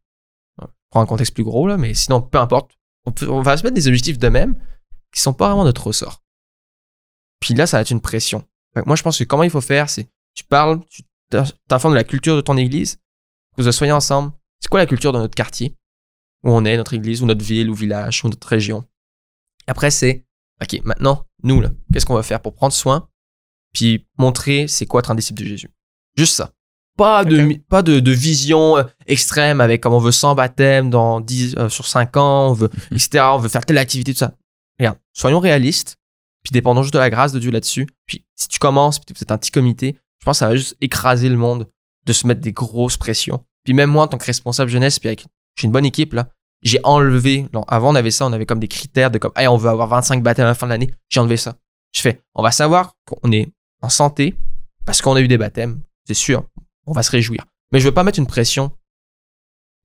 Prends 0.92 1.02
un 1.02 1.06
contexte 1.06 1.34
plus 1.34 1.44
gros 1.44 1.68
là, 1.68 1.78
mais 1.78 1.94
sinon 1.94 2.22
peu 2.22 2.38
importe, 2.38 2.78
on, 3.06 3.12
peut- 3.12 3.30
on 3.30 3.42
va 3.42 3.58
se 3.58 3.64
mettre 3.64 3.76
des 3.76 3.88
objectifs 3.88 4.18
de 4.20 4.28
même 4.30 4.56
qui 5.14 5.20
sont 5.22 5.34
pas 5.34 5.48
vraiment 5.48 5.64
notre 5.66 5.86
ressort. 5.88 6.24
Puis 7.40 7.54
là 7.56 7.66
ça 7.68 7.78
va 7.78 7.82
être 7.82 7.92
une 7.92 8.02
pression. 8.02 8.48
Moi 8.86 8.96
je 8.96 9.04
pense 9.04 9.18
que 9.18 9.24
comment 9.24 9.44
il 9.44 9.50
faut 9.50 9.62
faire, 9.62 9.90
c'est 9.90 10.10
tu 10.36 10.44
parles, 10.44 10.80
tu 10.90 11.04
t'informes 11.68 11.94
de 11.94 12.00
la 12.00 12.04
culture 12.04 12.36
de 12.36 12.42
ton 12.42 12.58
église, 12.58 12.98
que 13.58 13.62
vous 13.62 13.72
soyez 13.72 13.92
ensemble. 13.92 14.32
C'est 14.60 14.70
quoi 14.70 14.80
la 14.80 14.86
culture 14.86 15.14
de 15.14 15.20
notre 15.20 15.36
quartier? 15.36 15.76
Où 16.44 16.52
on 16.52 16.64
est, 16.66 16.78
notre 16.78 16.94
église, 16.94 17.22
ou 17.22 17.26
notre 17.26 17.44
ville, 17.44 17.70
ou 17.70 17.74
village, 17.74 18.24
ou 18.24 18.30
notre 18.30 18.48
région? 18.48 18.86
Après, 19.68 19.92
c'est, 19.92 20.26
OK, 20.62 20.82
maintenant, 20.84 21.26
nous, 21.44 21.62
là, 21.62 21.70
qu'est-ce 21.92 22.06
qu'on 22.06 22.16
va 22.16 22.24
faire 22.24 22.42
pour 22.42 22.54
prendre 22.54 22.74
soin, 22.74 23.08
puis 23.74 24.08
montrer 24.18 24.68
c'est 24.68 24.86
quoi 24.86 25.00
être 25.00 25.12
un 25.12 25.16
disciple 25.16 25.44
de 25.44 25.48
Jésus? 25.48 25.70
Juste 26.16 26.36
ça. 26.36 26.54
Pas 26.98 27.24
de, 27.24 27.56
pas 27.70 27.82
de, 27.82 28.02
de, 28.02 28.12
vision 28.12 28.78
euh, 28.78 28.84
extrême 29.08 29.62
avec 29.62 29.82
comme 29.82 29.94
on 29.94 30.00
veut 30.00 30.12
100 30.12 30.36
baptêmes 30.36 30.90
dans 30.90 31.22
10, 31.22 31.56
euh, 31.58 31.70
sur 31.70 31.88
5 31.88 32.18
ans, 32.18 32.50
on 32.50 32.54
veut, 32.54 32.70
etc. 32.92 33.24
On 33.32 33.38
veut 33.38 33.48
faire 33.48 33.66
telle 33.66 33.78
activité, 33.78 34.12
tout 34.14 34.20
ça. 34.20 34.34
Regarde, 34.80 34.98
soyons 35.14 35.40
réalistes, 35.40 35.98
puis 36.44 36.52
dépendons 36.52 36.84
juste 36.84 36.94
de 36.94 37.00
la 37.00 37.10
grâce 37.10 37.32
de 37.32 37.40
Dieu 37.40 37.52
là-dessus. 37.52 37.88
Puis 38.06 38.26
si 38.36 38.48
tu 38.48 38.60
commences, 38.60 39.00
puis 39.00 39.14
c'est 39.18 39.32
un 39.32 39.38
petit 39.38 39.52
comité, 39.52 39.98
je 40.20 40.26
pense 40.26 40.38
que 40.38 40.40
ça 40.40 40.50
va 40.50 40.56
juste 40.56 40.76
écraser 40.82 41.30
le 41.30 41.38
monde 41.38 41.68
de 42.06 42.14
se 42.14 42.28
mettre 42.28 42.42
des 42.42 42.52
grosses 42.52 42.98
pressions. 42.98 43.44
Puis 43.64 43.74
même 43.74 43.90
moi, 43.90 44.06
en 44.06 44.08
tant 44.08 44.18
que 44.18 44.26
responsable 44.26 44.70
jeunesse, 44.70 45.00
puis 45.00 45.10
avec, 45.10 45.26
j'ai 45.56 45.66
une 45.66 45.72
bonne 45.72 45.86
équipe 45.86 46.14
là, 46.14 46.30
j'ai 46.62 46.80
enlevé, 46.84 47.48
avant 47.68 47.92
on 47.92 47.96
avait 47.96 48.12
ça, 48.12 48.26
on 48.26 48.34
avait 48.34 48.46
comme 48.46 48.60
des 48.60 48.68
critères 48.68 49.12
de 49.12 49.18
comme, 49.18 49.32
hey, 49.36 49.48
on 49.48 49.58
veut 49.58 49.70
avoir 49.70 49.88
25 49.88 50.22
baptêmes 50.24 50.46
à 50.46 50.50
la 50.50 50.56
fin 50.56 50.68
de 50.68 50.72
l'année, 50.72 50.94
j'ai 51.10 51.20
enlevé 51.20 51.38
ça. 51.38 51.56
Je 51.94 52.02
fais, 52.02 52.22
on 52.36 52.44
va 52.44 52.52
savoir 52.52 52.96
qu'on 53.06 53.32
est 53.32 53.50
en 53.82 53.90
santé 53.90 54.36
parce 54.86 55.02
qu'on 55.02 55.16
a 55.16 55.22
eu 55.22 55.28
des 55.28 55.38
baptêmes, 55.38 55.82
c'est 56.06 56.14
sûr, 56.14 56.44
on 56.86 56.92
va 56.92 57.04
se 57.04 57.12
réjouir. 57.12 57.46
Mais 57.72 57.80
je 57.80 57.86
veux 57.86 57.94
pas 57.94 58.04
mettre 58.04 58.20
une 58.20 58.28
pression 58.28 58.72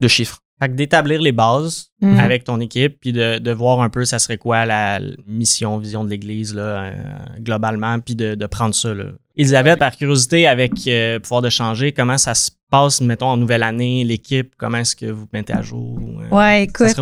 de 0.00 0.08
chiffres. 0.08 0.40
Fait 0.60 0.68
que 0.68 0.74
d'établir 0.74 1.20
les 1.20 1.32
bases 1.32 1.90
mm. 2.00 2.18
avec 2.18 2.44
ton 2.44 2.60
équipe, 2.60 3.00
puis 3.00 3.12
de, 3.12 3.38
de, 3.38 3.50
voir 3.50 3.80
un 3.80 3.88
peu 3.88 4.04
ça 4.04 4.20
serait 4.20 4.38
quoi 4.38 4.64
la 4.64 5.00
mission, 5.26 5.78
vision 5.78 6.04
de 6.04 6.10
l'Église 6.10 6.54
là, 6.54 6.62
euh, 6.62 6.92
globalement, 7.40 7.98
puis 7.98 8.14
de, 8.14 8.36
de, 8.36 8.46
prendre 8.46 8.74
ça. 8.74 8.94
Là. 8.94 9.06
Elisabeth, 9.36 9.80
par 9.80 9.96
curiosité, 9.96 10.46
avec 10.46 10.72
euh, 10.86 11.18
pouvoir 11.18 11.42
de 11.42 11.50
changer, 11.50 11.90
comment 11.90 12.18
ça 12.18 12.34
se 12.34 12.52
passe, 12.70 13.00
mettons, 13.00 13.26
en 13.26 13.36
nouvelle 13.36 13.64
année, 13.64 14.04
l'équipe, 14.04 14.54
comment 14.56 14.78
est-ce 14.78 14.94
que 14.94 15.06
vous 15.06 15.26
mettez 15.32 15.52
à 15.52 15.62
jour? 15.62 15.98
Euh, 15.98 16.36
ouais, 16.36 16.64
écoute, 16.64 16.94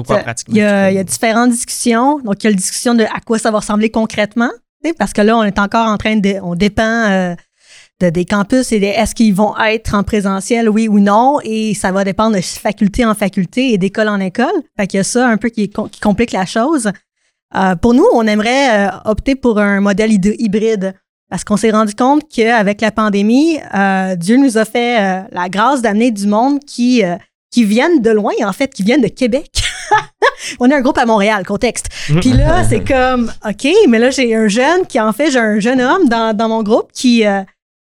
il 0.49 0.55
y, 0.55 0.59
y, 0.59 0.63
a 0.63 1.05
différentes 1.05 1.51
discussions. 1.51 2.21
Donc, 2.21 2.43
il 2.43 2.45
y 2.45 2.47
a 2.47 2.51
la 2.51 2.57
discussion 2.57 2.95
de 2.95 3.05
à 3.05 3.21
quoi 3.21 3.39
ça 3.39 3.51
va 3.51 3.59
ressembler 3.59 3.91
concrètement, 3.91 4.51
parce 4.99 5.13
que 5.13 5.21
là, 5.21 5.37
on 5.37 5.45
est 5.45 5.59
encore 5.59 5.89
en 5.89 5.99
train 5.99 6.17
de, 6.17 6.37
on 6.43 6.55
dépend 6.55 7.37
des 8.11 8.25
campus 8.25 8.73
et 8.73 8.77
est-ce 8.77 9.15
qu'ils 9.15 9.35
vont 9.35 9.57
être 9.59 9.95
en 9.95 10.03
présentiel, 10.03 10.69
oui 10.69 10.89
ou 10.89 11.01
non, 11.01 11.39
et 11.45 11.75
ça 11.75 11.93
va 11.93 12.05
dépendre 12.05 12.37
de 12.37 12.41
faculté 12.43 13.05
en 13.05 13.15
faculté 13.15 13.73
et 13.73 13.79
d'école 13.79 14.09
en 14.09 14.21
école. 14.21 14.53
Fait 14.79 14.87
qu'il 14.87 14.99
y 14.99 15.01
a 15.01 15.05
ça 15.05 15.29
un 15.29 15.37
peu 15.37 15.49
qui, 15.49 15.71
complique 16.01 16.33
la 16.33 16.47
chose. 16.47 16.91
Euh, 17.55 17.77
pour 17.77 17.95
nous, 17.95 18.07
on 18.15 18.27
aimerait 18.27 18.87
euh, 18.87 18.91
opter 19.05 19.35
pour 19.35 19.59
un 19.59 19.81
modèle 19.81 20.13
hybride 20.13 20.95
parce 21.29 21.45
qu'on 21.45 21.57
s'est 21.57 21.71
rendu 21.71 21.95
compte 21.95 22.23
qu'avec 22.29 22.81
la 22.81 22.91
pandémie, 22.91 23.59
euh, 23.75 24.17
Dieu 24.17 24.37
nous 24.37 24.59
a 24.59 24.65
fait 24.65 25.25
la 25.33 25.49
grâce 25.49 25.81
d'amener 25.81 26.11
du 26.11 26.27
monde 26.27 26.61
qui 26.61 27.03
qui 27.51 27.65
viennent 27.65 28.01
de 28.01 28.11
loin, 28.11 28.33
en 28.45 28.53
fait, 28.53 28.73
qui 28.73 28.83
viennent 28.83 29.03
de 29.03 29.09
Québec. 29.09 29.51
on 30.61 30.71
est 30.71 30.75
un 30.75 30.81
groupe 30.81 30.97
à 30.97 31.05
Montréal, 31.05 31.45
contexte. 31.45 31.89
Puis 32.21 32.33
là, 32.33 32.65
c'est 32.65 32.83
comme, 32.83 33.31
OK, 33.47 33.69
mais 33.89 33.99
là, 33.99 34.11
j'ai 34.11 34.35
un 34.35 34.49
jeune 34.49 34.87
qui, 34.87 34.99
en 34.99 35.13
fait, 35.13 35.31
j'ai 35.31 35.39
un 35.39 35.61
jeune 35.61 35.81
homme 35.83 36.09
dans, 36.09 36.35
dans 36.35 36.49
mon 36.49 36.63
groupe 36.63 36.91
qui, 36.95 37.25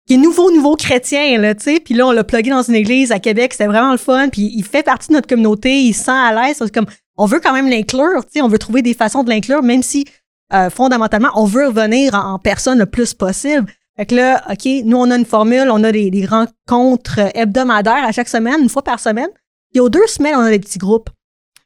qui 0.07 0.15
est 0.15 0.19
nouveau, 0.19 0.51
nouveau 0.51 0.77
chrétien, 0.77 1.39
là, 1.39 1.55
tu 1.55 1.65
sais. 1.65 1.81
Puis 1.81 1.95
là, 1.95 2.07
on 2.07 2.13
l'a 2.13 2.25
plugué 2.25 2.51
dans 2.51 2.63
une 2.63 2.75
église 2.75 3.13
à 3.13 3.19
Québec, 3.19 3.53
c'était 3.53 3.67
vraiment 3.67 3.93
le 3.93 3.99
fun. 3.99 4.29
Puis 4.29 4.53
il 4.55 4.65
fait 4.65 4.83
partie 4.83 5.09
de 5.09 5.15
notre 5.15 5.29
communauté, 5.29 5.81
il 5.81 5.93
se 5.93 6.05
sent 6.05 6.11
à 6.11 6.33
l'aise. 6.33 6.63
comme, 6.73 6.87
on 7.17 7.27
veut 7.27 7.41
quand 7.41 7.53
même 7.53 7.69
l'inclure, 7.69 8.25
tu 8.25 8.33
sais, 8.33 8.43
on 8.43 8.49
veut 8.49 8.59
trouver 8.59 8.83
des 8.83 8.95
façons 8.95 9.23
de 9.23 9.31
l'inclure, 9.31 9.63
même 9.63 9.83
si, 9.83 10.05
euh, 10.53 10.71
fondamentalement, 10.71 11.31
on 11.35 11.45
veut 11.45 11.69
revenir 11.69 12.15
en, 12.15 12.39
personne 12.39 12.79
le 12.79 12.87
plus 12.87 13.15
possible. 13.15 13.67
Fait 13.97 14.07
que 14.07 14.15
là, 14.15 14.43
OK, 14.51 14.67
nous, 14.85 14.97
on 14.97 15.11
a 15.11 15.17
une 15.17 15.27
formule, 15.27 15.69
on 15.71 15.85
a 15.85 15.93
des, 15.93 16.11
des 16.11 16.27
rencontres 16.27 17.21
hebdomadaires 17.35 18.05
à 18.05 18.11
chaque 18.13 18.29
semaine, 18.29 18.63
une 18.63 18.69
fois 18.69 18.83
par 18.83 18.99
semaine. 18.99 19.29
Puis 19.71 19.81
aux 19.81 19.89
deux 19.89 20.07
semaines, 20.07 20.35
on 20.37 20.41
a 20.41 20.51
des 20.51 20.59
petits 20.59 20.79
groupes. 20.79 21.11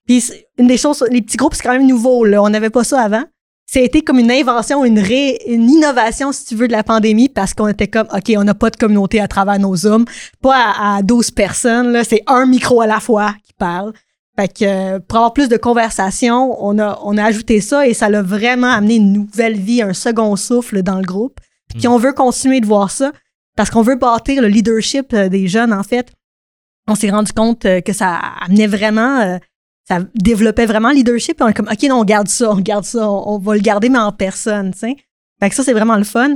Puis 0.06 0.24
une 0.58 0.66
des 0.66 0.76
choses, 0.76 1.04
les 1.10 1.22
petits 1.22 1.36
groupes, 1.36 1.54
c'est 1.54 1.62
quand 1.62 1.72
même 1.72 1.86
nouveau, 1.86 2.24
là. 2.24 2.42
On 2.42 2.50
n'avait 2.50 2.70
pas 2.70 2.84
ça 2.84 3.00
avant 3.00 3.24
ça 3.66 3.80
a 3.80 3.82
été 3.82 4.02
comme 4.02 4.20
une 4.20 4.30
invention, 4.30 4.84
une, 4.84 5.00
ré, 5.00 5.40
une 5.48 5.68
innovation, 5.68 6.30
si 6.30 6.44
tu 6.44 6.54
veux, 6.54 6.68
de 6.68 6.72
la 6.72 6.84
pandémie, 6.84 7.28
parce 7.28 7.52
qu'on 7.52 7.66
était 7.66 7.88
comme, 7.88 8.06
OK, 8.14 8.32
on 8.36 8.44
n'a 8.44 8.54
pas 8.54 8.70
de 8.70 8.76
communauté 8.76 9.20
à 9.20 9.26
travers 9.26 9.58
nos 9.58 9.74
Zooms, 9.74 10.04
pas 10.40 10.72
à, 10.78 11.02
12 11.02 11.32
personnes, 11.32 11.90
là, 11.90 12.04
c'est 12.04 12.22
un 12.28 12.46
micro 12.46 12.80
à 12.80 12.86
la 12.86 13.00
fois 13.00 13.34
qui 13.44 13.52
parle. 13.54 13.92
Fait 14.38 14.48
que 14.48 14.64
euh, 14.64 14.98
pour 15.00 15.16
avoir 15.16 15.32
plus 15.32 15.48
de 15.48 15.56
conversation, 15.56 16.56
on 16.64 16.78
a, 16.78 17.00
on 17.02 17.16
a 17.16 17.24
ajouté 17.24 17.60
ça 17.60 17.86
et 17.86 17.94
ça 17.94 18.08
l'a 18.08 18.22
vraiment 18.22 18.70
amené 18.70 18.96
une 18.96 19.12
nouvelle 19.12 19.58
vie, 19.58 19.82
un 19.82 19.94
second 19.94 20.36
souffle 20.36 20.82
dans 20.82 20.96
le 20.96 21.04
groupe. 21.04 21.40
Puis 21.74 21.88
mm. 21.88 21.90
on 21.90 21.96
veut 21.96 22.12
continuer 22.12 22.60
de 22.60 22.66
voir 22.66 22.90
ça 22.90 23.12
parce 23.56 23.70
qu'on 23.70 23.82
veut 23.82 23.96
bâtir 23.96 24.42
le 24.42 24.48
leadership 24.48 25.12
euh, 25.14 25.28
des 25.28 25.48
jeunes, 25.48 25.72
en 25.72 25.82
fait. 25.82 26.12
On 26.86 26.94
s'est 26.94 27.10
rendu 27.10 27.32
compte 27.32 27.64
euh, 27.64 27.80
que 27.80 27.94
ça 27.94 28.20
amenait 28.42 28.66
vraiment 28.66 29.38
ça 29.86 30.00
développait 30.14 30.66
vraiment 30.66 30.90
le 30.90 30.96
leadership. 30.96 31.40
on 31.40 31.48
est 31.48 31.54
comme, 31.54 31.68
OK, 31.70 31.82
non, 31.84 32.00
on 32.00 32.04
garde 32.04 32.28
ça, 32.28 32.50
on 32.50 32.60
garde 32.60 32.84
ça, 32.84 33.08
on, 33.08 33.38
va 33.38 33.54
le 33.54 33.60
garder, 33.60 33.88
mais 33.88 33.98
en 33.98 34.12
personne, 34.12 34.72
tu 34.72 34.80
sais. 34.80 34.96
Fait 35.40 35.50
que 35.50 35.54
ça, 35.54 35.62
c'est 35.62 35.72
vraiment 35.72 35.96
le 35.96 36.04
fun. 36.04 36.34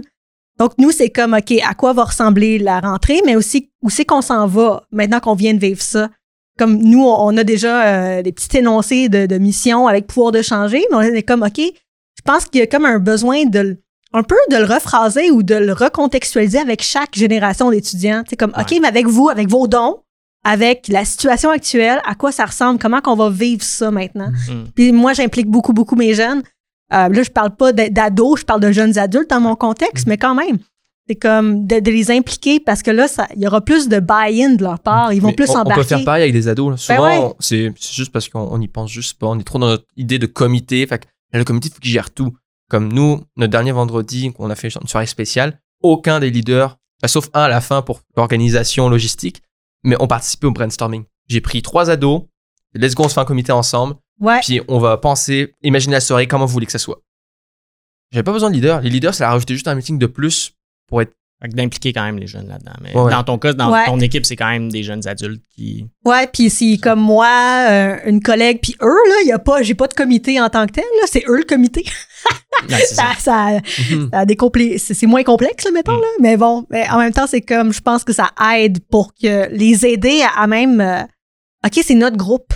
Donc, 0.58 0.72
nous, 0.78 0.92
c'est 0.92 1.10
comme, 1.10 1.34
OK, 1.34 1.52
à 1.66 1.74
quoi 1.74 1.92
va 1.92 2.04
ressembler 2.04 2.58
la 2.58 2.80
rentrée, 2.80 3.20
mais 3.24 3.34
aussi 3.34 3.70
où 3.82 3.90
c'est 3.90 4.04
qu'on 4.04 4.20
s'en 4.20 4.46
va 4.46 4.84
maintenant 4.92 5.20
qu'on 5.20 5.34
vient 5.34 5.54
de 5.54 5.58
vivre 5.58 5.82
ça? 5.82 6.10
Comme 6.58 6.76
nous, 6.76 7.02
on 7.02 7.36
a 7.38 7.44
déjà 7.44 8.18
euh, 8.18 8.22
des 8.22 8.32
petits 8.32 8.58
énoncés 8.58 9.08
de, 9.08 9.26
de 9.26 9.38
mission 9.38 9.86
avec 9.86 10.06
pouvoir 10.06 10.32
de 10.32 10.42
changer, 10.42 10.84
mais 10.90 10.96
on 10.96 11.00
est 11.00 11.22
comme, 11.22 11.42
OK, 11.42 11.58
je 11.58 12.22
pense 12.24 12.44
qu'il 12.44 12.60
y 12.60 12.62
a 12.62 12.66
comme 12.66 12.84
un 12.84 12.98
besoin 12.98 13.46
de 13.46 13.78
un 14.12 14.22
peu 14.22 14.36
de 14.50 14.56
le 14.56 14.64
rephraser 14.64 15.30
ou 15.30 15.42
de 15.42 15.54
le 15.54 15.72
recontextualiser 15.72 16.58
avec 16.58 16.82
chaque 16.82 17.14
génération 17.14 17.70
d'étudiants. 17.70 18.24
C'est 18.28 18.36
comme, 18.36 18.52
OK, 18.58 18.76
mais 18.80 18.88
avec 18.88 19.06
vous, 19.06 19.28
avec 19.28 19.48
vos 19.48 19.68
dons, 19.68 20.02
avec 20.44 20.88
la 20.88 21.04
situation 21.04 21.50
actuelle, 21.50 22.00
à 22.06 22.14
quoi 22.14 22.32
ça 22.32 22.46
ressemble, 22.46 22.78
comment 22.78 23.00
qu'on 23.00 23.16
va 23.16 23.30
vivre 23.30 23.62
ça 23.62 23.90
maintenant. 23.90 24.30
Mm. 24.30 24.70
Puis 24.74 24.92
moi, 24.92 25.12
j'implique 25.12 25.48
beaucoup, 25.48 25.72
beaucoup 25.72 25.96
mes 25.96 26.14
jeunes. 26.14 26.42
Euh, 26.92 27.08
là, 27.08 27.22
je 27.22 27.30
parle 27.30 27.54
pas 27.54 27.72
d'ados, 27.72 28.40
je 28.40 28.44
parle 28.44 28.60
de 28.60 28.72
jeunes 28.72 28.98
adultes 28.98 29.30
dans 29.30 29.40
mon 29.40 29.54
contexte, 29.54 30.06
mm. 30.06 30.10
mais 30.10 30.16
quand 30.16 30.34
même, 30.34 30.58
c'est 31.10 31.16
comme 31.16 31.66
de, 31.66 31.76
les 31.90 32.10
impliquer 32.10 32.60
parce 32.60 32.82
que 32.82 32.90
là, 32.90 33.06
il 33.34 33.42
y 33.42 33.46
aura 33.46 33.60
plus 33.60 33.88
de 33.88 33.98
buy-in 33.98 34.54
de 34.54 34.62
leur 34.62 34.78
part. 34.78 35.12
Ils 35.12 35.20
vont 35.20 35.32
plus 35.32 35.46
s'embarquer. 35.46 35.72
On 35.72 35.82
peut 35.82 35.88
faire 35.88 36.04
pareil 36.04 36.22
avec 36.22 36.32
des 36.32 36.46
ados. 36.46 36.70
Ben 36.88 36.96
Souvent, 36.96 37.36
c'est 37.40 37.72
juste 37.92 38.12
parce 38.12 38.28
qu'on 38.28 38.60
y 38.60 38.68
pense 38.68 38.90
juste 38.90 39.18
pas. 39.18 39.26
On 39.26 39.38
est 39.38 39.42
trop 39.44 39.58
dans 39.58 39.66
notre 39.66 39.86
idée 39.96 40.20
de 40.20 40.26
comité. 40.26 40.86
Fait 40.86 41.00
que 41.00 41.06
le 41.32 41.44
comité, 41.44 41.68
il 41.68 41.74
faut 41.74 41.80
qu'il 41.80 41.90
gère 41.90 42.12
tout. 42.12 42.36
Comme 42.68 42.92
nous, 42.92 43.20
notre 43.36 43.50
dernier 43.50 43.72
vendredi, 43.72 44.32
on 44.38 44.50
a 44.50 44.54
fait 44.54 44.68
une 44.68 44.86
soirée 44.86 45.06
spéciale, 45.06 45.58
aucun 45.82 46.20
des 46.20 46.30
leaders, 46.30 46.78
sauf 47.06 47.28
un 47.34 47.42
à 47.42 47.48
la 47.48 47.60
fin 47.60 47.82
pour 47.82 48.02
l'organisation 48.16 48.88
logistique, 48.88 49.42
mais 49.82 49.96
on 50.00 50.06
participait 50.06 50.46
au 50.46 50.52
brainstorming. 50.52 51.04
J'ai 51.28 51.40
pris 51.40 51.62
trois 51.62 51.90
ados, 51.90 52.24
let's 52.74 52.94
go, 52.94 53.04
on 53.04 53.08
se 53.08 53.14
fait 53.14 53.20
un 53.20 53.24
comité 53.24 53.52
ensemble, 53.52 53.96
ouais. 54.20 54.40
puis 54.40 54.60
on 54.68 54.78
va 54.78 54.96
penser, 54.96 55.54
imaginer 55.62 55.94
la 55.94 56.00
soirée, 56.00 56.26
comment 56.26 56.46
vous 56.46 56.52
voulez 56.52 56.66
que 56.66 56.72
ça 56.72 56.78
soit. 56.78 57.00
J'avais 58.12 58.24
pas 58.24 58.32
besoin 58.32 58.50
de 58.50 58.54
leader. 58.54 58.80
Les 58.80 58.90
leaders, 58.90 59.14
ça 59.14 59.28
a 59.28 59.32
rajouté 59.32 59.54
juste 59.54 59.68
un 59.68 59.74
meeting 59.74 59.98
de 59.98 60.06
plus 60.06 60.52
pour 60.88 61.00
être 61.00 61.14
d'impliquer 61.48 61.92
quand 61.92 62.04
même 62.04 62.18
les 62.18 62.26
jeunes 62.26 62.48
là-dedans. 62.48 62.72
Mais 62.82 62.92
dans 62.92 63.24
ton 63.24 63.38
cas, 63.38 63.52
dans 63.54 63.72
ton 63.86 63.98
équipe, 64.00 64.26
c'est 64.26 64.36
quand 64.36 64.50
même 64.50 64.70
des 64.70 64.82
jeunes 64.82 65.06
adultes 65.08 65.42
qui. 65.54 65.86
Ouais, 66.04 66.26
puis 66.26 66.50
si 66.50 66.78
comme 66.78 67.00
moi, 67.00 67.66
euh, 67.70 67.96
une 68.04 68.22
collègue, 68.22 68.58
puis 68.62 68.76
eux, 68.82 69.08
là, 69.08 69.14
il 69.24 69.28
y 69.28 69.32
a 69.32 69.38
pas, 69.38 69.62
j'ai 69.62 69.74
pas 69.74 69.88
de 69.88 69.94
comité 69.94 70.40
en 70.40 70.50
tant 70.50 70.66
que 70.66 70.72
tel, 70.72 70.84
là, 71.00 71.06
c'est 71.06 71.24
eux 71.28 71.38
le 71.38 71.44
comité. 71.44 71.84
ça, 72.68 73.14
ça, 73.18 73.60
mhm. 73.90 74.10
c'est 74.78 75.06
moins 75.06 75.22
complexe, 75.22 75.64
là, 75.64 75.70
mettons, 75.70 75.96
mm. 75.96 76.00
là. 76.00 76.08
Mais 76.20 76.36
bon, 76.36 76.66
mais 76.70 76.88
en 76.90 76.98
même 76.98 77.12
temps, 77.12 77.26
c'est 77.26 77.40
comme, 77.40 77.72
je 77.72 77.80
pense 77.80 78.04
que 78.04 78.12
ça 78.12 78.30
aide 78.54 78.80
pour 78.90 79.14
que 79.14 79.48
les 79.50 79.86
aider 79.86 80.22
à, 80.36 80.46
même, 80.46 80.80
euh, 80.80 81.02
OK, 81.64 81.80
c'est 81.82 81.94
notre 81.94 82.16
groupe. 82.16 82.52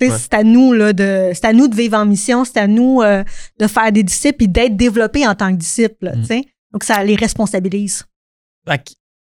C'est 0.00 0.34
à 0.34 0.42
nous 0.42 0.74
là 0.74 0.92
de 0.92 1.30
c'est 1.32 1.46
à 1.46 1.54
nous 1.54 1.66
de 1.66 1.74
vivre 1.74 1.96
en 1.96 2.04
mission, 2.04 2.44
c'est 2.44 2.58
à 2.58 2.66
nous 2.66 3.00
euh, 3.00 3.24
de 3.58 3.66
faire 3.66 3.90
des 3.90 4.02
disciples 4.02 4.44
et 4.44 4.48
d'être 4.48 4.76
développés 4.76 5.26
en 5.26 5.34
tant 5.34 5.50
que 5.50 5.56
disciples. 5.56 6.12
Mm. 6.14 6.42
Donc 6.72 6.84
ça 6.84 7.02
les 7.04 7.14
responsabilise 7.14 8.04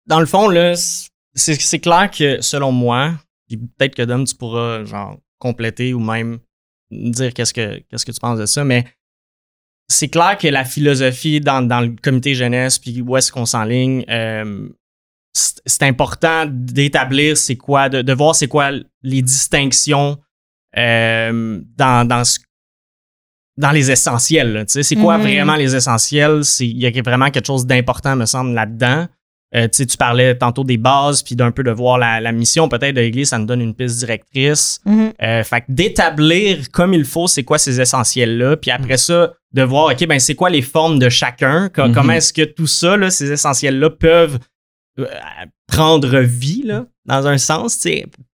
dans 0.08 0.20
le 0.20 0.26
fond, 0.26 0.50
là, 0.50 0.74
c'est 1.34 1.80
clair 1.80 2.10
que 2.12 2.42
selon 2.42 2.72
moi, 2.72 3.14
peut-être 3.50 3.96
que 3.96 4.04
Dom, 4.04 4.26
tu 4.26 4.36
pourras 4.36 4.84
genre 4.86 5.18
compléter 5.40 5.94
ou 5.94 6.00
même 6.00 6.40
dire 6.92 7.34
qu'est-ce 7.34 7.54
que 7.54 7.80
qu'est-ce 7.90 8.06
que 8.06 8.12
tu 8.12 8.20
penses 8.20 8.40
de 8.40 8.46
ça, 8.46 8.64
mais 8.64 8.86
c'est 9.88 10.08
clair 10.08 10.38
que 10.38 10.48
la 10.48 10.64
philosophie 10.64 11.42
dans, 11.42 11.62
le 11.82 11.96
comité 12.02 12.34
jeunesse, 12.34 12.80
puis 12.80 13.02
où 13.02 13.18
est-ce 13.18 13.32
qu'on 13.32 13.46
s'enligne, 13.46 14.06
euh, 14.10 14.70
c'est 15.34 15.84
important 15.84 16.46
d'établir 16.48 17.38
c'est 17.38 17.58
quoi, 17.58 17.90
de, 17.90 18.14
voir 18.14 18.36
c'est 18.36 18.48
quoi 18.48 18.72
les 19.04 19.22
distinctions 19.22 20.18
euh, 20.78 21.62
dans, 21.76 22.08
dans, 22.08 22.24
dans 23.58 23.72
les 23.72 23.92
essentiels. 23.92 24.66
C'est 24.68 24.96
quoi 24.96 25.18
mm-hmm. 25.18 25.22
vraiment 25.22 25.56
les 25.56 25.76
essentiels? 25.76 26.42
Il 26.60 26.78
y 26.78 26.88
a 26.88 27.02
vraiment 27.02 27.30
quelque 27.30 27.48
chose 27.48 27.66
d'important, 27.66 28.16
me 28.16 28.26
semble, 28.26 28.54
là-dedans. 28.54 29.08
Euh, 29.54 29.68
tu 29.68 29.98
parlais 29.98 30.38
tantôt 30.38 30.64
des 30.64 30.78
bases, 30.78 31.24
puis 31.24 31.36
d'un 31.36 31.52
peu 31.52 31.64
de 31.64 31.72
voir 31.72 31.98
la, 31.98 32.32
mission 32.32 32.70
peut-être 32.70 32.96
de 32.96 33.02
l'Église, 33.02 33.30
ça 33.30 33.38
nous 33.38 33.46
donne 33.46 33.62
une 33.62 33.76
piste 33.76 34.00
directrice. 34.00 34.80
Mm-hmm. 34.86 35.12
Euh, 35.22 35.44
fait 35.44 35.62
que 35.62 35.66
d'établir 35.68 36.72
comme 36.72 36.94
il 36.94 37.04
faut, 37.04 37.28
c'est 37.28 37.44
quoi 37.44 37.58
ces 37.58 37.82
essentiels-là, 37.82 38.56
puis 38.56 38.72
après 38.72 38.98
ça, 38.98 39.34
de 39.52 39.64
voir, 39.64 39.92
OK, 39.92 40.08
ben 40.08 40.20
c'est 40.20 40.36
quoi 40.36 40.50
les 40.50 40.62
formes 40.62 41.00
de 41.00 41.10
chacun, 41.10 41.68
mm-hmm. 41.68 41.94
comment 41.94 42.14
est-ce 42.14 42.32
que 42.32 42.44
tout 42.44 42.68
ça, 42.68 42.96
là, 42.96 43.10
ces 43.10 43.32
essentiels-là, 43.32 43.90
peuvent 43.90 44.40
euh, 45.00 45.06
prendre 45.68 46.20
vie, 46.20 46.64
là, 46.64 46.86
dans 47.06 47.28
un 47.28 47.38
sens, 47.38 47.86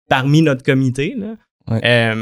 parmi 0.07 0.43
notre 0.43 0.61
comité. 0.61 1.15
Là. 1.18 2.13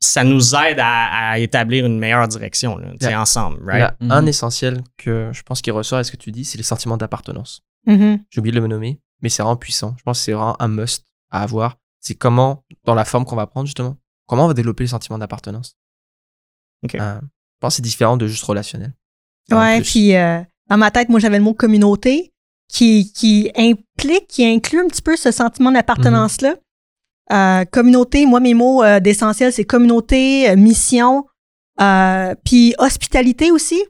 ça 0.00 0.22
nous 0.22 0.54
aide 0.54 0.78
à, 0.80 1.40
établir 1.40 1.86
une 1.86 1.98
meilleure 1.98 2.28
direction, 2.28 2.78
là, 2.78 3.20
ensemble, 3.20 3.58
right? 3.64 3.94
Il 4.00 4.06
y 4.06 4.10
a 4.12 4.14
un 4.14 4.26
essentiel 4.26 4.82
que 4.96 5.30
je 5.32 5.42
pense 5.42 5.60
qui 5.60 5.72
ressort 5.72 5.98
à 5.98 6.04
ce 6.04 6.12
que 6.12 6.16
tu 6.16 6.30
dis, 6.30 6.44
c'est 6.44 6.58
le 6.58 6.64
sentiment 6.64 6.96
d'appartenance. 6.96 7.62
Mm-hmm. 7.88 8.20
J'ai 8.30 8.38
oublié 8.38 8.54
de 8.54 8.60
le 8.60 8.66
nommer, 8.66 9.00
mais 9.22 9.30
c'est 9.30 9.42
vraiment 9.42 9.56
puissant. 9.56 9.94
Je 9.98 10.02
pense 10.02 10.18
que 10.18 10.24
c'est 10.24 10.32
vraiment 10.32 10.60
un 10.60 10.68
must 10.68 11.04
à 11.30 11.42
avoir. 11.42 11.76
C'est 12.00 12.14
comment, 12.14 12.64
dans 12.84 12.94
la 12.94 13.04
forme 13.04 13.24
qu'on 13.24 13.36
va 13.36 13.46
prendre, 13.46 13.66
justement, 13.66 13.96
comment 14.26 14.44
on 14.44 14.48
va 14.48 14.54
développer 14.54 14.84
le 14.84 14.88
sentiment 14.88 15.18
d'appartenance? 15.18 15.76
Euh, 16.84 16.88
je 16.94 17.26
pense 17.60 17.72
que 17.72 17.76
c'est 17.76 17.82
différent 17.82 18.16
de 18.16 18.28
juste 18.28 18.44
relationnel. 18.44 18.92
Ouais, 19.50 19.80
puis 19.80 20.14
euh, 20.14 20.40
dans 20.68 20.76
ma 20.76 20.90
tête, 20.90 21.08
moi, 21.08 21.18
j'avais 21.18 21.38
le 21.38 21.44
mot 21.44 21.54
communauté 21.54 22.32
qui, 22.68 23.10
qui 23.12 23.50
implique, 23.56 24.28
qui 24.28 24.44
inclut 24.44 24.80
un 24.80 24.86
petit 24.86 25.02
peu 25.02 25.16
ce 25.16 25.30
sentiment 25.30 25.72
d'appartenance-là. 25.72 26.56
Euh, 27.32 27.64
communauté, 27.64 28.26
moi, 28.26 28.40
mes 28.40 28.54
mots 28.54 28.84
d'essentiel, 29.00 29.52
c'est 29.52 29.64
communauté, 29.64 30.54
mission, 30.56 31.26
puis 32.44 32.74
hospitalité 32.78 33.50
aussi. 33.50 33.82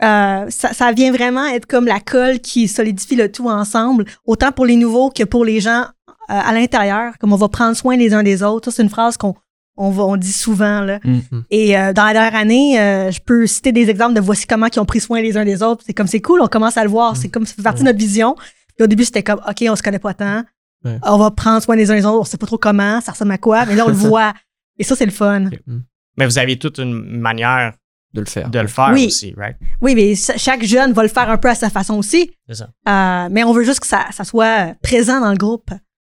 Ça, 0.00 0.48
ça 0.48 0.92
vient 0.92 1.12
vraiment 1.12 1.46
être 1.46 1.66
comme 1.66 1.86
la 1.86 2.00
colle 2.00 2.40
qui 2.40 2.68
solidifie 2.68 3.16
le 3.16 3.30
tout 3.30 3.48
ensemble, 3.48 4.04
autant 4.26 4.52
pour 4.52 4.66
les 4.66 4.76
nouveaux 4.76 5.10
que 5.10 5.24
pour 5.24 5.44
les 5.44 5.60
gens 5.60 5.86
à 6.28 6.52
l'intérieur, 6.52 7.14
comme 7.18 7.32
on 7.32 7.36
va 7.36 7.48
prendre 7.48 7.76
soin 7.76 7.96
les 7.96 8.12
uns 8.12 8.22
des 8.22 8.42
autres. 8.42 8.70
C'est 8.70 8.82
une 8.82 8.90
phrase 8.90 9.16
qu'on 9.16 9.34
on, 9.78 9.96
on 9.98 10.16
dit 10.16 10.32
souvent. 10.32 10.80
Là. 10.80 10.98
Mm-hmm. 10.98 11.42
Et 11.50 11.78
euh, 11.78 11.92
dans 11.92 12.04
la 12.04 12.12
dernière 12.12 12.34
année, 12.34 12.80
euh, 12.80 13.10
je 13.10 13.20
peux 13.20 13.46
citer 13.46 13.72
des 13.72 13.88
exemples 13.88 14.14
de 14.14 14.20
voici 14.20 14.46
comment 14.46 14.66
ils 14.66 14.78
ont 14.78 14.84
pris 14.84 15.00
soin 15.00 15.22
les 15.22 15.36
uns 15.36 15.44
des 15.44 15.62
autres. 15.62 15.82
C'est 15.86 15.94
comme 15.94 16.06
c'est 16.06 16.20
cool, 16.20 16.40
on 16.42 16.48
commence 16.48 16.76
à 16.76 16.84
le 16.84 16.90
voir. 16.90 17.16
C'est 17.16 17.28
comme 17.28 17.46
ça 17.46 17.54
fait 17.54 17.62
partie 17.62 17.80
de 17.80 17.86
notre 17.86 17.98
vision. 17.98 18.34
Puis 18.76 18.84
au 18.84 18.86
début, 18.86 19.04
c'était 19.04 19.22
comme 19.22 19.40
OK, 19.48 19.64
on 19.68 19.76
se 19.76 19.82
connaît 19.82 19.98
pas 19.98 20.14
tant. 20.14 20.42
On 20.84 21.16
va 21.16 21.30
prendre 21.30 21.62
soin 21.62 21.76
les 21.76 21.90
uns 21.90 21.96
des 21.96 22.04
autres. 22.04 22.20
On 22.20 22.24
sait 22.24 22.36
pas 22.36 22.46
trop 22.46 22.58
comment, 22.58 23.00
ça 23.00 23.12
ressemble 23.12 23.32
à 23.32 23.38
quoi, 23.38 23.66
mais 23.66 23.74
là, 23.74 23.84
on 23.86 23.88
le 23.88 23.94
voit. 23.94 24.32
Et 24.78 24.84
ça, 24.84 24.94
c'est 24.94 25.06
le 25.06 25.12
fun. 25.12 25.40
Mm. 25.40 25.80
Mais 26.16 26.26
vous 26.26 26.38
avez 26.38 26.58
toute 26.58 26.78
une 26.78 27.18
manière 27.18 27.74
de 28.14 28.20
le 28.20 28.26
faire. 28.26 28.50
De 28.50 28.58
le 28.58 28.68
faire 28.68 28.90
aussi, 28.92 29.34
right? 29.36 29.56
Oui, 29.80 29.94
mais 29.94 30.14
chaque 30.14 30.64
jeune 30.64 30.92
va 30.92 31.02
le 31.02 31.08
faire 31.08 31.28
un 31.30 31.38
peu 31.38 31.48
à 31.48 31.54
sa 31.54 31.70
façon 31.70 31.94
aussi. 31.94 32.30
C'est 32.48 32.54
ça. 32.54 32.70
Euh, 32.88 33.28
mais 33.30 33.44
on 33.44 33.52
veut 33.52 33.64
juste 33.64 33.80
que 33.80 33.86
ça, 33.86 34.06
ça 34.12 34.24
soit 34.24 34.74
présent 34.82 35.20
dans 35.20 35.30
le 35.30 35.36
groupe. 35.36 35.70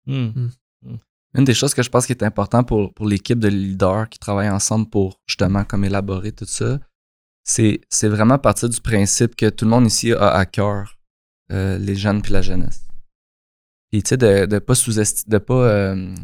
Mm. 0.07 0.47
Une 1.35 1.45
des 1.45 1.53
choses 1.53 1.73
que 1.73 1.81
je 1.81 1.89
pense 1.89 2.05
qui 2.05 2.11
est 2.11 2.23
important 2.23 2.63
pour, 2.63 2.93
pour 2.93 3.07
l'équipe 3.07 3.39
de 3.39 3.47
leaders 3.47 4.07
qui 4.09 4.19
travaillent 4.19 4.49
ensemble 4.49 4.87
pour 4.89 5.19
justement 5.25 5.63
comme 5.63 5.83
élaborer 5.83 6.31
tout 6.31 6.45
ça, 6.45 6.79
c'est, 7.43 7.81
c'est 7.89 8.07
vraiment 8.07 8.37
partir 8.37 8.69
du 8.69 8.79
principe 8.79 9.35
que 9.35 9.49
tout 9.49 9.65
le 9.65 9.71
monde 9.71 9.87
ici 9.87 10.13
a 10.13 10.29
à 10.29 10.45
cœur 10.45 10.97
euh, 11.51 11.77
les 11.77 11.95
jeunes 11.95 12.21
puis 12.21 12.31
la 12.31 12.41
jeunesse. 12.41 12.87
Et 13.91 14.01
tu 14.01 14.09
sais, 14.09 14.17
de, 14.17 14.45
de 14.45 14.59
pas 14.59 14.75
sous-estimer, 14.75 15.31
de 15.31 15.37
pas. 15.37 15.53
Euh, 15.53 16.15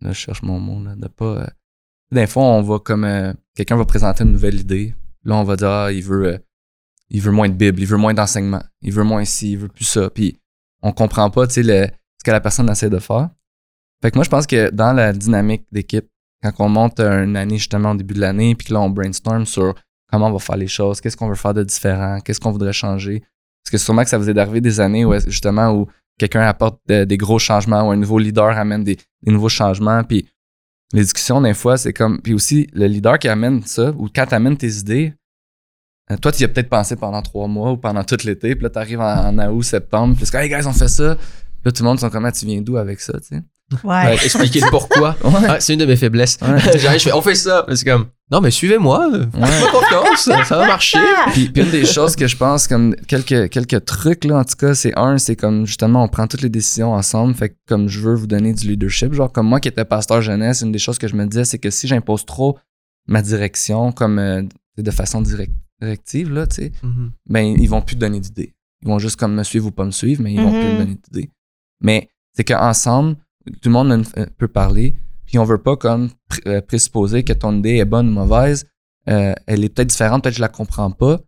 là, 0.00 0.12
je 0.12 0.18
cherche 0.18 0.42
mon 0.42 0.58
mot, 0.60 0.82
là, 0.82 0.94
de 0.96 1.08
pas. 1.08 1.50
Euh, 2.12 2.16
des 2.16 2.26
fois, 2.26 2.42
on 2.44 2.62
va 2.62 2.78
comme. 2.78 3.04
Euh, 3.04 3.32
quelqu'un 3.54 3.76
va 3.76 3.84
présenter 3.84 4.24
une 4.24 4.32
nouvelle 4.32 4.60
idée. 4.60 4.94
Là, 5.24 5.36
on 5.36 5.44
va 5.44 5.56
dire, 5.56 5.68
ah, 5.68 5.92
il 5.92 6.02
veut. 6.02 6.38
il 7.10 7.20
veut 7.20 7.32
moins 7.32 7.48
de 7.48 7.54
Bible, 7.54 7.80
il 7.80 7.86
veut 7.86 7.96
moins 7.96 8.14
d'enseignement, 8.14 8.62
il 8.82 8.92
veut 8.92 9.04
moins 9.04 9.24
ci, 9.24 9.52
il 9.52 9.58
veut 9.58 9.68
plus 9.68 9.84
ça. 9.84 10.10
Puis 10.10 10.38
on 10.82 10.92
comprend 10.92 11.30
pas, 11.30 11.46
tu 11.46 11.54
sais, 11.54 11.62
ce 11.62 12.24
que 12.24 12.30
la 12.30 12.40
personne 12.40 12.68
essaie 12.70 12.90
de 12.90 12.98
faire. 12.98 13.30
Fait 14.02 14.10
que 14.10 14.18
moi, 14.18 14.24
je 14.24 14.30
pense 14.30 14.46
que 14.46 14.70
dans 14.70 14.92
la 14.92 15.12
dynamique 15.12 15.66
d'équipe, 15.72 16.06
quand 16.42 16.52
on 16.58 16.68
monte 16.68 17.00
une 17.00 17.36
année 17.36 17.58
justement 17.58 17.92
au 17.92 17.96
début 17.96 18.14
de 18.14 18.20
l'année, 18.20 18.54
puis 18.54 18.68
que 18.68 18.74
là, 18.74 18.80
on 18.80 18.90
brainstorm 18.90 19.46
sur 19.46 19.74
comment 20.10 20.28
on 20.28 20.32
va 20.32 20.38
faire 20.38 20.56
les 20.56 20.68
choses, 20.68 21.00
qu'est-ce 21.00 21.16
qu'on 21.16 21.28
veut 21.28 21.34
faire 21.34 21.54
de 21.54 21.64
différent, 21.64 22.20
qu'est-ce 22.20 22.40
qu'on 22.40 22.52
voudrait 22.52 22.72
changer. 22.72 23.20
Parce 23.64 23.72
que 23.72 23.78
sûrement 23.78 24.04
que 24.04 24.10
ça 24.10 24.18
vous 24.18 24.30
est 24.30 24.34
d'arriver 24.34 24.60
des 24.60 24.80
années 24.80 25.04
où 25.04 25.12
justement 25.26 25.72
où 25.72 25.88
quelqu'un 26.18 26.42
apporte 26.42 26.80
des 26.86 27.16
gros 27.16 27.38
changements 27.38 27.88
ou 27.88 27.90
un 27.90 27.96
nouveau 27.96 28.18
leader 28.18 28.56
amène 28.56 28.84
des, 28.84 28.96
nouveaux 29.26 29.48
changements. 29.48 30.04
Puis 30.04 30.28
les 30.92 31.02
discussions, 31.02 31.40
des 31.40 31.54
fois, 31.54 31.76
c'est 31.76 31.92
comme. 31.92 32.20
Puis 32.20 32.34
aussi, 32.34 32.68
le 32.72 32.86
leader 32.86 33.18
qui 33.18 33.28
amène 33.28 33.62
ça, 33.64 33.92
ou 33.96 34.08
quand 34.14 34.26
tu 34.26 34.34
amènes 34.34 34.56
tes 34.56 34.78
idées, 34.78 35.14
euh, 36.10 36.16
toi, 36.16 36.30
tu 36.30 36.42
y 36.42 36.44
as 36.44 36.48
peut-être 36.48 36.68
pensé 36.68 36.94
pendant 36.96 37.20
trois 37.22 37.48
mois 37.48 37.72
ou 37.72 37.76
pendant 37.76 38.04
tout 38.04 38.16
l'été, 38.24 38.54
puis 38.54 38.62
là, 38.62 38.70
tu 38.70 38.78
arrives 38.78 39.00
en, 39.00 39.38
août, 39.50 39.62
septembre, 39.62 40.14
puis 40.16 40.26
c'est 40.26 40.36
hey 40.36 40.48
guys, 40.48 40.66
on 40.66 40.72
fait 40.72 40.88
ça. 40.88 41.16
Là, 41.64 41.72
tout 41.72 41.82
le 41.82 41.88
monde 41.88 41.98
sont 41.98 42.10
comme, 42.10 42.24
ah, 42.24 42.32
tu 42.32 42.46
viens 42.46 42.60
d'où 42.60 42.76
avec 42.76 43.00
ça, 43.00 43.14
tu 43.14 43.36
sais? 43.36 43.42
Ouais. 43.82 44.14
expliquer 44.14 44.60
le 44.60 44.70
pourquoi. 44.70 45.16
Ah, 45.24 45.58
c'est 45.58 45.72
une 45.72 45.80
de 45.80 45.86
mes 45.86 45.96
faiblesses. 45.96 46.38
J'arrive, 46.76 47.00
je 47.00 47.04
fais, 47.04 47.12
on 47.12 47.22
fait 47.22 47.34
ça. 47.34 47.66
C'est 47.74 47.84
comme, 47.84 48.06
non, 48.30 48.40
mais 48.40 48.50
suivez-moi. 48.50 49.08
Faites 49.12 49.70
confiance. 49.70 50.46
ça 50.48 50.56
va 50.56 50.66
marcher. 50.66 50.98
Puis, 51.32 51.50
une 51.54 51.70
des 51.70 51.86
choses 51.86 52.16
que 52.16 52.26
je 52.26 52.36
pense, 52.36 52.66
comme 52.66 52.96
quelques, 53.06 53.50
quelques 53.50 53.84
trucs, 53.84 54.24
là, 54.24 54.38
en 54.38 54.44
tout 54.44 54.56
cas, 54.56 54.74
c'est 54.74 54.98
un, 54.98 55.16
c'est 55.18 55.36
comme, 55.36 55.64
justement, 55.64 56.02
on 56.02 56.08
prend 56.08 56.26
toutes 56.26 56.42
les 56.42 56.48
décisions 56.48 56.92
ensemble. 56.92 57.34
Fait 57.34 57.50
que, 57.50 57.54
comme 57.68 57.88
je 57.88 58.00
veux 58.00 58.14
vous 58.14 58.26
donner 58.26 58.52
du 58.52 58.66
leadership, 58.66 59.12
genre, 59.12 59.30
comme 59.30 59.46
moi 59.46 59.60
qui 59.60 59.68
étais 59.68 59.84
pasteur 59.84 60.22
jeunesse, 60.22 60.62
une 60.62 60.72
des 60.72 60.80
choses 60.80 60.98
que 60.98 61.06
je 61.06 61.14
me 61.14 61.24
disais, 61.24 61.44
c'est 61.44 61.58
que 61.58 61.70
si 61.70 61.86
j'impose 61.86 62.26
trop 62.26 62.58
ma 63.06 63.22
direction, 63.22 63.92
comme, 63.92 64.18
euh, 64.18 64.42
de 64.76 64.90
façon 64.90 65.22
directive, 65.22 66.32
là, 66.32 66.48
tu 66.48 66.56
sais, 66.56 66.72
mm-hmm. 66.82 67.10
ben, 67.28 67.44
ils 67.44 67.70
vont 67.70 67.80
plus 67.80 67.96
donner 67.96 68.18
d'idées. 68.18 68.54
Ils 68.82 68.88
vont 68.88 68.98
juste 68.98 69.16
comme 69.16 69.34
me 69.34 69.44
suivre 69.44 69.66
ou 69.66 69.70
pas 69.70 69.84
me 69.84 69.92
suivre, 69.92 70.20
mais 70.22 70.34
ils 70.34 70.40
vont 70.40 70.50
plus 70.50 70.58
me 70.58 70.64
mm-hmm. 70.64 70.78
donner 70.78 70.98
d'idées. 71.04 71.30
Mais 71.80 72.08
c'est 72.34 72.44
qu'ensemble, 72.44 73.16
tout 73.62 73.68
le 73.68 73.70
monde 73.70 74.04
euh, 74.18 74.26
peut 74.36 74.48
parler, 74.48 74.96
puis 75.26 75.38
on 75.38 75.44
veut 75.44 75.58
pas 75.58 75.76
comme 75.76 76.10
euh, 76.46 76.60
présupposer 76.60 77.24
que 77.24 77.32
ton 77.32 77.58
idée 77.58 77.76
est 77.76 77.84
bonne 77.84 78.08
ou 78.08 78.12
mauvaise. 78.12 78.66
Euh, 79.08 79.34
elle 79.46 79.64
est 79.64 79.68
peut-être 79.68 79.88
différente, 79.88 80.22
peut-être 80.22 80.34
que 80.34 80.38
je 80.38 80.42
la 80.42 80.48
comprends 80.48 80.90
pas. 80.90 81.18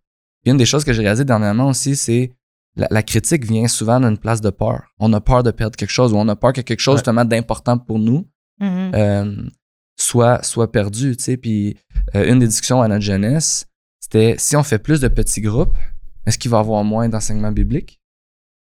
Puis 0.43 0.53
une 0.53 0.57
des 0.57 0.67
choses 0.67 0.85
que 0.85 0.93
j'ai 0.93 1.03
réalisé 1.03 1.25
dernièrement 1.25 1.69
aussi, 1.69 1.97
c'est 1.97 2.33
la, 2.77 3.03
critique 3.03 3.45
vient 3.45 3.67
souvent 3.67 3.99
d'une 4.01 4.19
place 4.19 4.41
de 4.41 4.51
peur. 4.51 4.85
On 4.99 5.13
a 5.13 5.21
peur 5.21 5.43
de 5.43 5.51
perdre 5.51 5.77
quelque 5.77 5.91
chose 5.91 6.13
ou 6.13 6.17
on 6.17 6.29
a 6.29 6.37
peur 6.37 6.53
que 6.53 6.61
quelque 6.61 6.81
chose 6.81 6.99
justement 6.99 7.25
d'important 7.25 7.77
pour 7.77 7.99
nous 7.99 8.25
mm-hmm. 8.61 9.49
soit, 9.97 10.45
soit 10.45 10.71
perdu. 10.71 11.17
Tu 11.17 11.25
sais. 11.25 11.37
Puis 11.37 11.77
une 12.15 12.39
des 12.39 12.47
discussions 12.47 12.81
à 12.81 12.87
notre 12.87 13.03
jeunesse, 13.03 13.67
c'était 13.99 14.37
si 14.39 14.55
on 14.55 14.63
fait 14.63 14.79
plus 14.79 15.01
de 15.01 15.09
petits 15.09 15.41
groupes, 15.41 15.77
est-ce 16.25 16.39
qu'il 16.39 16.53
va 16.53 16.59
y 16.59 16.61
avoir 16.61 16.85
moins 16.85 17.09
d'enseignement 17.09 17.51
biblique? 17.51 17.98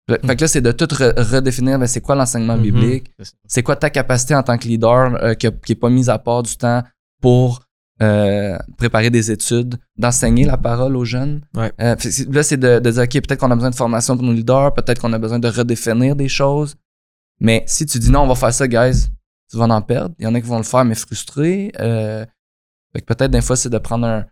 Fait 0.09 0.37
que 0.37 0.41
là, 0.41 0.49
c'est 0.49 0.63
de 0.63 0.73
tout 0.73 0.89
redéfinir, 0.91 1.79
ben, 1.79 1.87
c'est 1.87 2.01
quoi 2.01 2.15
l'enseignement 2.15 2.57
mm-hmm. 2.57 2.63
biblique, 2.63 3.13
c'est 3.47 3.63
quoi 3.63 3.77
ta 3.77 3.91
capacité 3.91 4.35
en 4.35 4.43
tant 4.43 4.57
que 4.57 4.67
leader 4.67 5.23
euh, 5.23 5.35
qui, 5.35 5.49
n'est 5.69 5.75
pas 5.75 5.91
mise 5.91 6.09
à 6.09 6.19
part 6.19 6.43
du 6.43 6.57
temps 6.57 6.83
pour 7.21 7.61
euh, 8.01 8.57
préparer 8.79 9.11
des 9.11 9.31
études, 9.31 9.77
d'enseigner 9.99 10.47
la 10.47 10.57
parole 10.57 10.97
aux 10.97 11.05
jeunes? 11.05 11.43
Ouais. 11.55 11.73
Euh, 11.81 11.95
là, 12.31 12.43
c'est 12.43 12.57
de, 12.57 12.79
dire, 12.79 13.03
OK, 13.03 13.13
peut-être 13.13 13.37
qu'on 13.37 13.51
a 13.51 13.55
besoin 13.55 13.71
de 13.71 13.75
formation 13.75 14.17
pour 14.17 14.25
nos 14.25 14.33
leaders, 14.33 14.73
peut-être 14.73 14.99
qu'on 14.99 15.13
a 15.13 15.19
besoin 15.19 15.39
de 15.39 15.49
redéfinir 15.49 16.17
des 16.17 16.29
choses. 16.29 16.75
Mais 17.41 17.63
si 17.67 17.85
tu 17.85 17.99
dis 17.99 18.11
non, 18.11 18.21
on 18.21 18.27
va 18.27 18.35
faire 18.35 18.53
ça, 18.53 18.67
guys, 18.67 19.09
tu 19.51 19.59
vas 19.59 19.67
en 19.67 19.83
perdre. 19.83 20.15
Il 20.19 20.25
y 20.25 20.27
en 20.27 20.35
a 20.35 20.41
qui 20.41 20.47
vont 20.47 20.57
le 20.57 20.65
faire, 20.65 20.87
mais 20.87 20.95
frustrés. 20.95 21.71
fait 21.77 23.01
que 23.01 23.05
peut-être 23.05 23.31
des 23.31 23.43
fois, 23.43 23.57
c'est 23.57 23.69
de 23.69 23.79
prendre 23.79 24.07
un, 24.07 24.25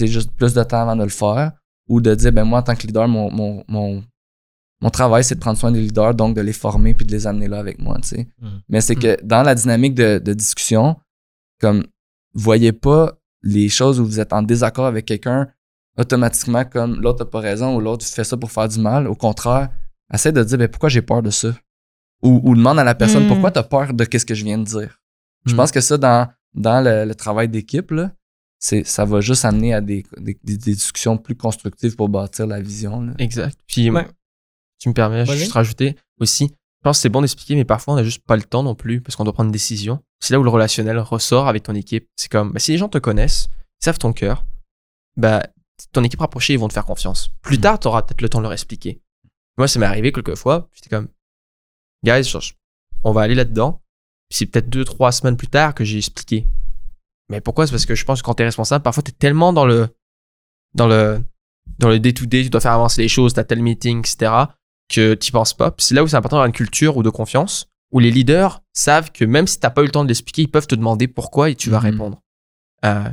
juste 0.00 0.32
plus 0.32 0.52
de 0.52 0.62
temps 0.64 0.82
avant 0.82 0.96
de 0.96 1.04
le 1.04 1.10
faire 1.10 1.52
ou 1.88 2.00
de 2.00 2.12
dire, 2.14 2.32
ben 2.32 2.44
moi, 2.44 2.58
en 2.58 2.62
tant 2.62 2.74
que 2.74 2.86
leader, 2.86 3.06
mon, 3.06 3.30
mon, 3.30 3.64
mon 3.68 4.02
mon 4.82 4.90
travail, 4.90 5.22
c'est 5.22 5.36
de 5.36 5.40
prendre 5.40 5.56
soin 5.56 5.70
des 5.70 5.80
leaders, 5.80 6.14
donc 6.14 6.34
de 6.34 6.40
les 6.40 6.52
former 6.52 6.92
puis 6.92 7.06
de 7.06 7.12
les 7.12 7.26
amener 7.26 7.46
là 7.46 7.60
avec 7.60 7.78
moi, 7.78 7.98
tu 8.02 8.08
sais. 8.08 8.28
Mm. 8.40 8.48
Mais 8.68 8.80
c'est 8.80 8.96
que 8.96 9.16
dans 9.22 9.42
la 9.42 9.54
dynamique 9.54 9.94
de, 9.94 10.18
discussion, 10.34 10.96
comme, 11.60 11.84
voyez 12.34 12.72
pas 12.72 13.12
les 13.42 13.68
choses 13.68 14.00
où 14.00 14.04
vous 14.04 14.18
êtes 14.18 14.32
en 14.32 14.42
désaccord 14.42 14.86
avec 14.86 15.06
quelqu'un 15.06 15.48
automatiquement 15.98 16.64
comme 16.64 17.00
l'autre 17.00 17.24
n'a 17.24 17.30
pas 17.30 17.40
raison 17.40 17.76
ou 17.76 17.80
l'autre 17.80 18.04
fait 18.04 18.24
ça 18.24 18.36
pour 18.36 18.50
faire 18.50 18.68
du 18.68 18.80
mal. 18.80 19.06
Au 19.06 19.14
contraire, 19.14 19.70
essaie 20.12 20.32
de 20.32 20.42
dire, 20.42 20.58
ben, 20.58 20.68
pourquoi 20.68 20.88
j'ai 20.88 21.02
peur 21.02 21.22
de 21.22 21.30
ça? 21.30 21.54
Ou, 22.22 22.54
demande 22.54 22.78
à 22.78 22.84
la 22.84 22.94
personne, 22.94 23.24
mm. 23.24 23.28
pourquoi 23.28 23.50
tu 23.52 23.58
as 23.60 23.64
peur 23.64 23.94
de 23.94 24.04
ce 24.04 24.24
que 24.24 24.34
je 24.34 24.44
viens 24.44 24.58
de 24.58 24.64
dire? 24.64 25.00
Je 25.46 25.54
mm. 25.54 25.56
pense 25.56 25.70
que 25.70 25.80
ça, 25.80 25.96
dans, 25.96 26.28
dans 26.54 26.84
le, 26.84 27.14
travail 27.14 27.48
d'équipe, 27.48 27.92
là, 27.92 28.12
ça 28.58 29.04
va 29.04 29.20
juste 29.20 29.44
amener 29.44 29.74
à 29.74 29.80
des, 29.80 30.04
discussions 30.42 31.18
plus 31.18 31.36
constructives 31.36 31.94
pour 31.94 32.08
bâtir 32.08 32.48
la 32.48 32.60
vision. 32.60 33.12
Exact. 33.18 33.58
Puis, 33.68 33.90
tu 34.82 34.88
me 34.88 34.94
permets, 34.94 35.24
je 35.24 35.32
juste 35.34 35.52
rajouter 35.52 35.96
aussi. 36.18 36.46
Je 36.48 36.82
pense 36.82 36.98
que 36.98 37.02
c'est 37.02 37.08
bon 37.08 37.20
d'expliquer, 37.20 37.54
mais 37.54 37.64
parfois 37.64 37.94
on 37.94 37.96
n'a 37.96 38.02
juste 38.02 38.24
pas 38.26 38.34
le 38.34 38.42
temps 38.42 38.64
non 38.64 38.74
plus 38.74 39.00
parce 39.00 39.14
qu'on 39.14 39.22
doit 39.22 39.32
prendre 39.32 39.46
une 39.46 39.52
décision. 39.52 40.02
C'est 40.18 40.34
là 40.34 40.40
où 40.40 40.42
le 40.42 40.50
relationnel 40.50 40.98
ressort 40.98 41.46
avec 41.46 41.62
ton 41.62 41.74
équipe. 41.76 42.08
C'est 42.16 42.28
comme, 42.28 42.50
bah, 42.50 42.58
si 42.58 42.72
les 42.72 42.78
gens 42.78 42.88
te 42.88 42.98
connaissent, 42.98 43.46
ils 43.80 43.84
savent 43.84 43.98
ton 43.98 44.12
cœur, 44.12 44.44
bah, 45.16 45.44
ton 45.92 46.02
équipe 46.02 46.18
rapprochée, 46.18 46.54
ils 46.54 46.58
vont 46.58 46.66
te 46.66 46.72
faire 46.72 46.84
confiance. 46.84 47.30
Plus 47.42 47.58
mm. 47.58 47.60
tard, 47.60 47.78
tu 47.78 47.86
auras 47.86 48.02
peut-être 48.02 48.22
le 48.22 48.28
temps 48.28 48.38
de 48.38 48.42
leur 48.42 48.52
expliquer. 48.52 49.00
Moi, 49.56 49.68
ça 49.68 49.78
m'est 49.78 49.86
arrivé 49.86 50.10
quelques 50.10 50.34
fois. 50.34 50.68
J'étais 50.72 50.90
comme, 50.90 51.06
guys, 52.04 52.32
on 53.04 53.12
va 53.12 53.20
aller 53.20 53.36
là-dedans. 53.36 53.80
Puis 54.28 54.38
c'est 54.38 54.46
peut-être 54.46 54.68
deux, 54.68 54.84
trois 54.84 55.12
semaines 55.12 55.36
plus 55.36 55.46
tard 55.46 55.76
que 55.76 55.84
j'ai 55.84 55.98
expliqué. 55.98 56.48
Mais 57.28 57.40
pourquoi? 57.40 57.68
C'est 57.68 57.72
parce 57.72 57.86
que 57.86 57.94
je 57.94 58.04
pense 58.04 58.20
que 58.20 58.26
quand 58.26 58.34
tu 58.34 58.42
es 58.42 58.46
responsable, 58.46 58.82
parfois 58.82 59.04
tu 59.04 59.12
es 59.12 59.14
tellement 59.14 59.52
dans 59.52 59.64
le, 59.64 59.88
dans 60.74 60.88
le, 60.88 61.22
dans 61.78 61.88
le 61.88 62.00
day-to-day, 62.00 62.42
tu 62.42 62.50
dois 62.50 62.60
faire 62.60 62.72
avancer 62.72 63.00
les 63.00 63.08
choses, 63.08 63.34
tu 63.34 63.38
as 63.38 63.44
tel 63.44 63.62
meeting, 63.62 64.00
etc 64.00 64.46
que 64.94 65.14
tu 65.14 65.32
penses 65.32 65.54
pas. 65.54 65.74
C'est 65.78 65.94
là 65.94 66.02
où 66.02 66.08
c'est 66.08 66.16
important 66.16 66.36
d'avoir 66.36 66.46
une 66.46 66.52
culture 66.52 66.96
ou 66.96 67.02
de 67.02 67.10
confiance, 67.10 67.66
où 67.92 67.98
les 67.98 68.10
leaders 68.10 68.60
savent 68.72 69.12
que 69.12 69.24
même 69.24 69.46
si 69.46 69.58
tu 69.58 69.66
n'as 69.66 69.70
pas 69.70 69.82
eu 69.82 69.86
le 69.86 69.90
temps 69.90 70.04
de 70.04 70.08
l'expliquer, 70.08 70.42
ils 70.42 70.50
peuvent 70.50 70.66
te 70.66 70.74
demander 70.74 71.08
pourquoi 71.08 71.50
et 71.50 71.54
tu 71.54 71.70
vas 71.70 71.78
mhm. 71.78 71.84
répondre. 71.84 72.20
Euh, 72.84 73.08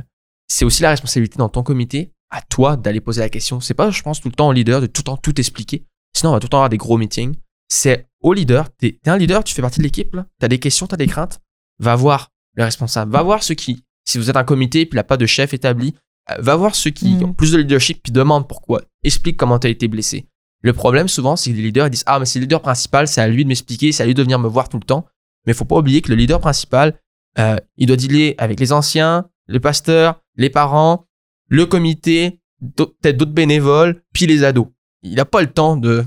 c'est 0.48 0.64
aussi 0.64 0.82
la 0.82 0.90
responsabilité 0.90 1.36
dans 1.38 1.48
ton 1.48 1.62
comité, 1.62 2.12
à 2.30 2.42
toi 2.42 2.76
d'aller 2.76 3.00
poser 3.00 3.20
la 3.20 3.28
question. 3.28 3.60
C'est 3.60 3.74
pas, 3.74 3.90
je 3.90 4.02
pense, 4.02 4.20
tout 4.20 4.28
le 4.28 4.34
temps 4.34 4.48
au 4.48 4.52
leader 4.52 4.80
de 4.80 4.86
tout 4.86 5.00
le 5.00 5.04
temps 5.04 5.16
tout 5.16 5.38
expliquer. 5.38 5.84
Sinon, 6.16 6.30
on 6.30 6.32
va 6.34 6.40
tout 6.40 6.46
le 6.46 6.50
temps 6.50 6.58
avoir 6.58 6.68
des 6.70 6.76
gros 6.76 6.98
meetings. 6.98 7.34
C'est 7.68 8.06
au 8.20 8.32
leader. 8.32 8.68
Tu 8.78 8.86
es, 8.88 9.08
un 9.08 9.16
leader, 9.16 9.44
tu 9.44 9.54
fais 9.54 9.62
partie 9.62 9.78
de 9.78 9.84
l'équipe, 9.84 10.10
tu 10.12 10.44
as 10.44 10.48
des 10.48 10.58
questions, 10.58 10.86
tu 10.86 10.94
as 10.94 10.98
des 10.98 11.06
craintes. 11.06 11.40
Va 11.78 11.94
voir 11.94 12.30
le 12.56 12.64
responsable, 12.64 13.12
va 13.12 13.22
voir 13.22 13.42
ceux 13.42 13.54
qui, 13.54 13.84
Si 14.06 14.18
vous 14.18 14.28
êtes 14.28 14.36
un 14.36 14.44
comité 14.44 14.86
puis 14.86 14.94
il 14.94 14.96
n'y 14.96 15.00
a 15.00 15.04
pas 15.04 15.16
de 15.16 15.26
chef 15.26 15.54
établi, 15.54 15.94
euh, 16.30 16.34
va 16.38 16.56
voir 16.56 16.74
ceux 16.74 16.90
qui 16.90 17.14
Mm. 17.14 17.24
ont 17.24 17.32
plus 17.32 17.52
de 17.52 17.58
leadership 17.58 18.02
puis 18.02 18.12
demande 18.12 18.48
pourquoi. 18.48 18.82
Explique 19.04 19.36
comment 19.36 19.58
tu 19.58 19.68
as 19.68 19.70
été 19.70 19.86
blessé. 19.88 20.26
Le 20.62 20.72
problème 20.72 21.08
souvent, 21.08 21.36
c'est 21.36 21.50
que 21.50 21.56
les 21.56 21.62
leaders 21.62 21.86
ils 21.86 21.90
disent 21.90 22.04
Ah, 22.06 22.18
mais 22.18 22.26
c'est 22.26 22.38
le 22.38 22.44
leader 22.44 22.60
principal, 22.60 23.08
c'est 23.08 23.20
à 23.20 23.28
lui 23.28 23.44
de 23.44 23.48
m'expliquer, 23.48 23.92
c'est 23.92 24.02
à 24.02 24.06
lui 24.06 24.14
de 24.14 24.22
venir 24.22 24.38
me 24.38 24.48
voir 24.48 24.68
tout 24.68 24.78
le 24.78 24.84
temps. 24.84 25.06
Mais 25.46 25.52
il 25.52 25.56
faut 25.56 25.64
pas 25.64 25.76
oublier 25.76 26.02
que 26.02 26.10
le 26.10 26.16
leader 26.16 26.40
principal, 26.40 26.98
euh, 27.38 27.56
il 27.76 27.86
doit 27.86 27.96
dealer 27.96 28.34
avec 28.38 28.60
les 28.60 28.72
anciens, 28.72 29.28
le 29.46 29.60
pasteur, 29.60 30.20
les 30.36 30.50
parents, 30.50 31.06
le 31.48 31.66
comité, 31.66 32.40
peut-être 32.76 33.16
d'autres 33.16 33.32
bénévoles, 33.32 34.02
puis 34.12 34.26
les 34.26 34.44
ados. 34.44 34.68
Il 35.02 35.14
n'a 35.14 35.24
pas 35.24 35.40
le 35.40 35.50
temps 35.50 35.76
de 35.76 36.04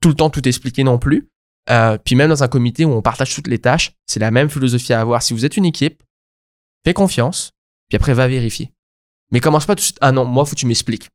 tout 0.00 0.08
le 0.08 0.14
temps 0.14 0.30
tout 0.30 0.46
expliquer 0.46 0.84
non 0.84 0.98
plus. 0.98 1.28
Euh, 1.70 1.98
puis 1.98 2.14
même 2.14 2.28
dans 2.28 2.42
un 2.42 2.48
comité 2.48 2.84
où 2.84 2.90
on 2.92 3.02
partage 3.02 3.34
toutes 3.34 3.48
les 3.48 3.58
tâches, 3.58 3.92
c'est 4.06 4.20
la 4.20 4.30
même 4.30 4.50
philosophie 4.50 4.92
à 4.92 5.00
avoir. 5.00 5.22
Si 5.22 5.32
vous 5.32 5.44
êtes 5.44 5.56
une 5.56 5.64
équipe, 5.64 6.02
fais 6.84 6.92
confiance, 6.92 7.52
puis 7.88 7.96
après 7.96 8.14
va 8.14 8.28
vérifier. 8.28 8.72
Mais 9.32 9.40
commence 9.40 9.66
pas 9.66 9.74
tout 9.74 9.80
de 9.80 9.84
suite. 9.84 9.98
Ah 10.00 10.12
non, 10.12 10.24
moi 10.24 10.44
faut 10.44 10.54
que 10.54 10.60
tu 10.60 10.66
m'expliques. 10.66 11.08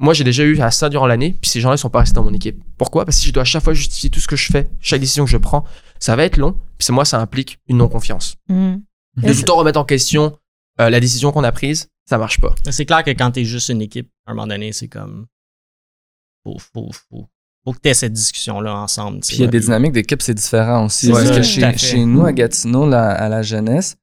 Moi 0.00 0.14
j'ai 0.14 0.24
déjà 0.24 0.42
eu 0.42 0.58
à 0.60 0.70
ça 0.70 0.88
durant 0.88 1.06
l'année, 1.06 1.36
puis 1.40 1.50
ces 1.50 1.60
gens-là 1.60 1.76
sont 1.76 1.90
pas 1.90 2.00
restés 2.00 2.16
dans 2.16 2.24
mon 2.24 2.34
équipe. 2.34 2.60
Pourquoi? 2.76 3.04
Parce 3.04 3.18
que 3.18 3.22
si 3.22 3.28
je 3.28 3.32
dois 3.32 3.42
à 3.42 3.44
chaque 3.44 3.62
fois 3.62 3.74
justifier 3.74 4.10
tout 4.10 4.18
ce 4.18 4.26
que 4.26 4.34
je 4.34 4.50
fais, 4.50 4.68
chaque 4.80 5.00
décision 5.00 5.24
que 5.24 5.30
je 5.30 5.36
prends, 5.36 5.64
ça 5.98 6.16
va 6.16 6.24
être 6.24 6.38
long. 6.38 6.52
Puis 6.78 6.86
c'est 6.86 6.92
moi 6.92 7.04
ça 7.04 7.20
implique 7.20 7.60
une 7.68 7.76
non 7.76 7.88
confiance. 7.88 8.36
Mm. 8.48 8.76
De 9.16 9.28
Et 9.28 9.32
tout 9.32 9.40
le 9.40 9.44
temps 9.44 9.56
remettre 9.56 9.78
en 9.78 9.84
question 9.84 10.36
euh, 10.80 10.90
la 10.90 11.00
décision 11.00 11.30
qu'on 11.30 11.44
a 11.44 11.52
prise, 11.52 11.88
ça 12.08 12.18
marche 12.18 12.40
pas. 12.40 12.54
C'est 12.70 12.86
clair 12.86 13.04
que 13.04 13.10
quand 13.10 13.30
t'es 13.30 13.44
juste 13.44 13.68
une 13.68 13.82
équipe, 13.82 14.08
à 14.26 14.32
un 14.32 14.34
moment 14.34 14.46
donné, 14.46 14.72
c'est 14.72 14.88
comme. 14.88 15.26
Faut, 16.44 16.56
faut, 16.58 16.90
faut, 16.92 17.28
faut 17.64 17.72
que 17.72 17.78
t'aies 17.78 17.94
cette 17.94 18.14
discussion-là 18.14 18.74
ensemble. 18.74 19.20
tu. 19.20 19.28
Puis 19.28 19.36
il 19.36 19.40
y 19.42 19.44
a 19.44 19.48
des 19.48 19.60
dynamiques 19.60 19.92
d'équipe, 19.92 20.22
c'est 20.22 20.34
différent 20.34 20.86
aussi. 20.86 21.12
Ça, 21.12 21.36
que 21.36 21.42
chez, 21.78 22.04
nous, 22.04 22.24
à 22.24 22.32
Gatineau, 22.32 22.88
là, 22.88 23.10
à 23.10 23.28
la 23.28 23.42
jeunesse, 23.42 23.96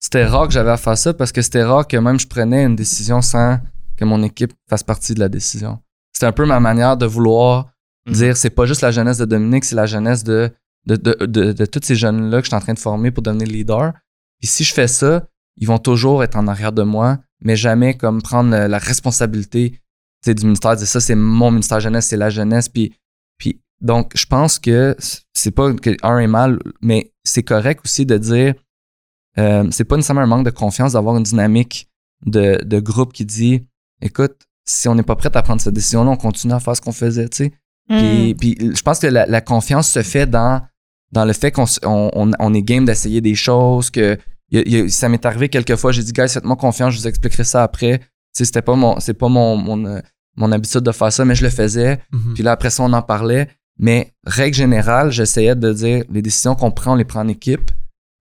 c'était 0.00 0.24
rare 0.24 0.48
que 0.48 0.52
j'avais 0.52 0.72
à 0.72 0.76
faire 0.76 0.98
ça 0.98 1.14
parce 1.14 1.32
que 1.32 1.40
c'était 1.40 1.62
rare 1.62 1.86
que 1.86 1.96
même 1.96 2.18
je 2.18 2.26
prenais 2.26 2.64
une 2.64 2.76
décision 2.76 3.22
sans 3.22 3.58
que 3.96 4.04
mon 4.04 4.22
équipe 4.22 4.52
fasse 4.68 4.82
partie 4.82 5.14
de 5.14 5.20
la 5.20 5.28
décision. 5.28 5.80
C'était 6.12 6.26
un 6.26 6.32
peu 6.32 6.46
ma 6.46 6.60
manière 6.60 6.96
de 6.96 7.06
vouloir 7.06 7.70
Mhm. 8.06 8.12
dire 8.12 8.36
c'est 8.36 8.50
pas 8.50 8.66
juste 8.66 8.82
la 8.82 8.90
jeunesse 8.90 9.16
de 9.16 9.24
Dominique, 9.24 9.64
c'est 9.64 9.74
la 9.76 9.86
jeunesse 9.86 10.24
de, 10.24 10.50
de, 10.86 10.96
de, 10.96 11.24
de, 11.24 11.52
de 11.52 11.64
tous 11.64 11.80
ces 11.82 11.94
jeunes-là 11.94 12.38
que 12.40 12.44
je 12.44 12.50
suis 12.50 12.54
en 12.56 12.60
train 12.60 12.74
de 12.74 12.78
former 12.78 13.10
pour 13.10 13.22
devenir 13.22 13.46
leader. 13.48 13.94
Puis 14.40 14.48
si 14.48 14.62
je 14.62 14.74
fais 14.74 14.88
ça, 14.88 15.26
ils 15.56 15.66
vont 15.66 15.78
toujours 15.78 16.22
être 16.22 16.36
en 16.36 16.46
arrière 16.46 16.72
de 16.72 16.82
moi, 16.82 17.18
mais 17.40 17.56
jamais 17.56 17.96
comme 17.96 18.20
prendre 18.20 18.50
la, 18.50 18.68
la 18.68 18.76
responsabilité 18.78 19.80
du 20.26 20.44
ministère, 20.44 20.76
dire 20.76 20.86
ça, 20.86 21.00
c'est 21.00 21.14
mon 21.14 21.50
ministère 21.50 21.80
jeunesse, 21.80 22.06
c'est 22.06 22.16
la 22.18 22.30
jeunesse. 22.30 22.68
Puis, 22.68 22.94
puis 23.38 23.60
donc, 23.80 24.12
je 24.14 24.26
pense 24.26 24.58
que 24.58 24.96
c'est 25.32 25.50
pas 25.50 25.72
que 25.72 25.96
un 26.02 26.18
est 26.18 26.26
mal, 26.26 26.58
mais 26.82 27.12
c'est 27.24 27.42
correct 27.42 27.80
aussi 27.84 28.04
de 28.06 28.18
dire 28.18 28.54
euh, 29.38 29.66
c'est 29.70 29.84
pas 29.84 29.96
nécessairement 29.96 30.22
un 30.22 30.26
manque 30.26 30.44
de 30.44 30.50
confiance 30.50 30.92
d'avoir 30.92 31.16
une 31.16 31.22
dynamique 31.24 31.88
de, 32.26 32.62
de 32.62 32.80
groupe 32.80 33.12
qui 33.12 33.24
dit 33.24 33.66
écoute, 34.00 34.36
si 34.64 34.88
on 34.88 34.94
n'est 34.94 35.02
pas 35.02 35.16
prêt 35.16 35.30
à 35.34 35.42
prendre 35.42 35.60
cette 35.60 35.74
décision-là, 35.74 36.10
on 36.10 36.16
continue 36.16 36.52
à 36.54 36.60
faire 36.60 36.74
ce 36.76 36.80
qu'on 36.80 36.92
faisait, 36.92 37.28
tu 37.28 37.36
sais. 37.44 37.52
Mm. 37.90 37.98
Puis, 37.98 38.34
puis 38.56 38.74
je 38.76 38.82
pense 38.82 38.98
que 38.98 39.06
la, 39.06 39.26
la 39.26 39.40
confiance 39.42 39.88
se 39.90 40.02
fait 40.02 40.26
dans, 40.26 40.62
dans 41.12 41.24
le 41.26 41.32
fait 41.34 41.50
qu'on 41.52 41.64
s- 41.64 41.80
on, 41.84 42.10
on- 42.14 42.30
on 42.38 42.54
est 42.54 42.62
game 42.62 42.84
d'essayer 42.86 43.20
des 43.20 43.34
choses, 43.34 43.90
que 43.90 44.16
y 44.50 44.58
a- 44.58 44.68
y 44.68 44.76
a- 44.80 44.88
ça 44.88 45.08
m'est 45.10 45.24
arrivé 45.26 45.48
quelques 45.50 45.76
fois, 45.76 45.92
j'ai 45.92 46.02
dit, 46.02 46.12
guys, 46.12 46.28
faites-moi 46.28 46.56
confiance, 46.56 46.94
je 46.94 46.98
vous 47.00 47.06
expliquerai 47.08 47.44
ça 47.44 47.62
après. 47.62 47.98
Tu 47.98 48.04
sais, 48.32 48.44
c'était 48.46 48.62
pas 48.62 48.74
mon, 48.74 48.98
c'est 49.00 49.14
pas 49.14 49.28
mon, 49.28 49.56
mon, 49.56 49.84
euh, 49.84 50.00
mon 50.36 50.50
habitude 50.50 50.80
de 50.80 50.92
faire 50.92 51.12
ça, 51.12 51.24
mais 51.26 51.34
je 51.34 51.44
le 51.44 51.50
faisais. 51.50 52.00
Puis 52.34 52.42
là, 52.42 52.52
après 52.52 52.70
ça, 52.70 52.82
on 52.82 52.92
en 52.94 53.02
parlait. 53.02 53.48
Mais 53.78 54.14
règle 54.24 54.56
générale, 54.56 55.10
j'essayais 55.12 55.54
de 55.54 55.72
dire, 55.72 56.04
les 56.10 56.22
décisions 56.22 56.54
qu'on 56.54 56.70
prend, 56.70 56.92
on 56.92 56.96
les 56.96 57.04
prend 57.04 57.20
en 57.20 57.28
équipe. 57.28 57.70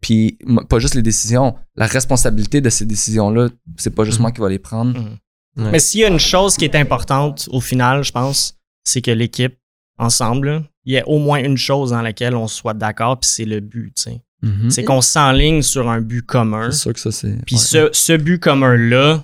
Puis 0.01 0.37
pas 0.69 0.79
juste 0.79 0.95
les 0.95 1.01
décisions, 1.01 1.55
la 1.77 1.85
responsabilité 1.85 2.59
de 2.59 2.69
ces 2.69 2.85
décisions-là, 2.85 3.47
c'est 3.77 3.95
pas 3.95 4.03
juste 4.03 4.17
Mhm. 4.17 4.23
moi 4.23 4.31
qui 4.33 4.41
va 4.41 4.49
les 4.49 4.59
prendre. 4.59 4.99
Mhm. 4.99 5.17
Ouais. 5.57 5.69
Mais 5.71 5.79
s'il 5.79 6.01
y 6.01 6.05
a 6.05 6.07
une 6.07 6.19
chose 6.19 6.57
qui 6.57 6.65
est 6.65 6.75
importante 6.75 7.47
au 7.51 7.61
final, 7.61 8.03
je 8.03 8.11
pense, 8.11 8.57
c'est 8.83 9.01
que 9.01 9.11
l'équipe, 9.11 9.55
ensemble, 9.99 10.63
il 10.85 10.93
y 10.93 10.95
ait 10.95 11.03
au 11.05 11.19
moins 11.19 11.39
une 11.43 11.57
chose 11.57 11.91
dans 11.91 12.01
laquelle 12.01 12.35
on 12.35 12.47
soit 12.47 12.73
d'accord, 12.73 13.19
puis 13.19 13.29
c'est 13.29 13.45
le 13.45 13.59
but. 13.59 13.93
tu 13.95 14.03
sais. 14.03 14.21
Mhm. 14.41 14.69
C'est 14.71 14.83
qu'on 14.83 14.99
s'enligne 15.01 15.61
sur 15.61 15.89
un 15.89 16.01
but 16.01 16.25
commun. 16.25 16.71
C'est 16.71 16.79
sûr 16.81 16.93
que 16.93 16.99
ça, 16.99 17.11
c'est. 17.11 17.37
Puis 17.45 17.55
ouais. 17.55 17.61
ce, 17.61 17.89
ce 17.93 18.13
but 18.13 18.39
commun-là, 18.39 19.23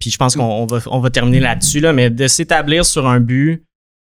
puis 0.00 0.10
je 0.10 0.16
pense 0.16 0.36
qu'on 0.36 0.44
on 0.44 0.66
va, 0.66 0.78
on 0.86 1.00
va 1.00 1.10
terminer 1.10 1.40
là-dessus, 1.40 1.80
là, 1.80 1.92
mais 1.92 2.08
de 2.10 2.26
s'établir 2.28 2.86
sur 2.86 3.06
un 3.06 3.20
but, 3.20 3.64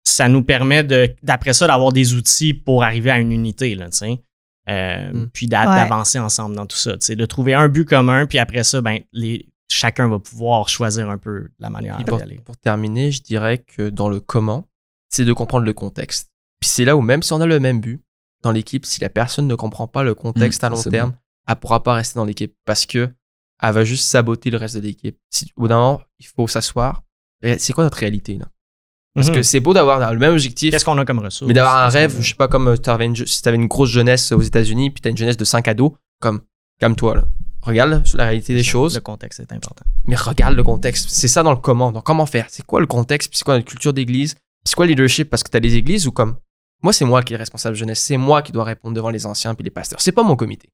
ça 0.03 0.27
nous 0.27 0.43
permet 0.43 0.83
de 0.83 1.13
d'après 1.23 1.53
ça 1.53 1.67
d'avoir 1.67 1.93
des 1.93 2.15
outils 2.15 2.53
pour 2.53 2.83
arriver 2.83 3.11
à 3.11 3.19
une 3.19 3.31
unité, 3.31 3.75
là, 3.75 3.89
tu 3.89 3.97
sais. 3.97 4.21
Euh, 4.69 5.11
Mm. 5.13 5.29
Puis 5.33 5.45
Ouais. 5.45 5.49
d'avancer 5.51 6.19
ensemble 6.19 6.55
dans 6.55 6.65
tout 6.65 6.77
ça. 6.77 6.95
De 6.97 7.25
trouver 7.25 7.53
un 7.53 7.67
but 7.69 7.85
commun, 7.85 8.25
puis 8.27 8.37
après 8.39 8.63
ça, 8.63 8.81
ben, 8.81 8.99
les, 9.13 9.47
chacun 9.71 10.07
va 10.09 10.19
pouvoir 10.19 10.69
choisir 10.69 11.09
un 11.09 11.17
peu 11.17 11.49
la 11.59 11.69
manière 11.69 11.97
d'y 11.97 12.03
pour, 12.03 12.21
aller. 12.21 12.39
pour 12.43 12.57
terminer, 12.57 13.11
je 13.11 13.21
dirais 13.21 13.57
que 13.59 13.89
dans 13.89 14.09
le 14.09 14.19
comment, 14.19 14.67
c'est 15.09 15.25
de 15.25 15.33
comprendre 15.33 15.65
le 15.65 15.73
contexte. 15.73 16.29
Puis 16.59 16.69
c'est 16.69 16.85
là 16.85 16.95
où 16.95 17.01
même 17.01 17.23
si 17.23 17.33
on 17.33 17.41
a 17.41 17.45
le 17.45 17.59
même 17.59 17.79
but 17.81 18.03
dans 18.43 18.51
l'équipe, 18.51 18.85
si 18.85 19.01
la 19.01 19.09
personne 19.09 19.47
ne 19.47 19.55
comprend 19.55 19.87
pas 19.87 20.03
le 20.03 20.13
contexte 20.15 20.63
Mm, 20.63 20.65
à 20.65 20.69
long 20.69 20.83
terme, 20.83 21.13
elle 21.47 21.55
pourra 21.55 21.83
pas 21.83 21.93
rester 21.93 22.17
dans 22.19 22.25
l'équipe 22.25 22.55
parce 22.65 22.85
que 22.85 23.09
elle 23.63 23.73
va 23.73 23.83
juste 23.83 24.05
saboter 24.05 24.49
le 24.49 24.57
reste 24.57 24.75
de 24.75 24.81
l'équipe. 24.81 25.17
Si, 25.29 25.51
au 25.55 25.61
bout 25.61 25.67
d'un 25.67 25.77
moment, 25.77 26.01
il 26.19 26.25
faut 26.25 26.47
s'asseoir. 26.47 27.03
C'est 27.57 27.73
quoi 27.73 27.83
notre 27.83 27.97
réalité 27.97 28.37
là? 28.37 28.47
Parce 29.13 29.27
Mhm. 29.27 29.35
que 29.35 29.41
c'est 29.43 29.59
beau 29.59 29.73
d'avoir 29.73 30.13
le 30.13 30.19
même 30.19 30.31
objectif, 30.33 30.71
Qu'est-ce 30.71 30.85
qu'on 30.85 30.97
a 30.97 31.03
comme 31.05 31.19
ressources? 31.19 31.47
mais 31.47 31.53
d'avoir 31.53 31.77
un 31.77 31.89
rêve, 31.89 32.15
je 32.21 32.29
sais 32.29 32.35
pas, 32.35 32.47
comme 32.47 32.69
euh, 32.69 32.77
t'avais 32.77 33.05
une, 33.05 33.15
si 33.15 33.41
t'avais 33.41 33.57
une 33.57 33.67
grosse 33.67 33.89
jeunesse 33.89 34.31
aux 34.31 34.41
États-Unis, 34.41 34.89
puis 34.89 35.01
t'as 35.01 35.09
une 35.09 35.17
jeunesse 35.17 35.35
de 35.37 35.43
5 35.43 35.67
ados, 35.67 35.91
comme, 36.21 36.41
comme 36.79 36.95
toi 36.95 37.15
là. 37.15 37.25
Regarde 37.61 38.03
la 38.15 38.23
réalité 38.25 38.53
des 38.55 38.63
choses 38.63 38.95
Le 38.95 39.01
contexte 39.01 39.39
est 39.39 39.51
important. 39.53 39.85
mais 40.05 40.15
regarde 40.15 40.55
le 40.55 40.63
contexte. 40.63 41.09
C'est 41.09 41.27
ça 41.27 41.43
dans 41.43 41.51
le 41.51 41.57
comment. 41.57 41.91
Donc, 41.91 42.03
comment 42.03 42.25
faire 42.25 42.47
C'est 42.49 42.65
quoi 42.65 42.79
le 42.79 42.87
contexte? 42.87 43.29
Puis 43.29 43.37
c'est 43.37 43.43
quoi 43.45 43.55
notre 43.55 43.67
culture 43.69 43.93
d'église? 43.93 44.33
Puis 44.33 44.41
c'est 44.65 44.75
quoi 44.75 44.85
le 44.85 44.91
leadership? 44.91 45.29
Parce 45.29 45.43
que 45.43 45.49
t'as 45.49 45.59
des 45.59 45.75
églises 45.75 46.07
où, 46.07 46.11
comme, 46.11 46.37
moi, 46.83 46.91
c'est 46.93 47.05
moi 47.05 47.21
qui 47.23 47.33
est 47.33 47.37
responsable 47.37 47.75
jeunesse. 47.75 47.99
C'est 48.01 48.17
moi 48.17 48.41
qui 48.41 48.51
dois 48.51 48.63
répondre 48.63 48.95
devant 48.95 49.09
les 49.11 49.25
anciens 49.27 49.53
puis 49.53 49.63
les 49.63 49.69
pasteurs. 49.69 50.01
C'est 50.01 50.11
pas 50.11 50.23
mon 50.23 50.35
comité. 50.35 50.69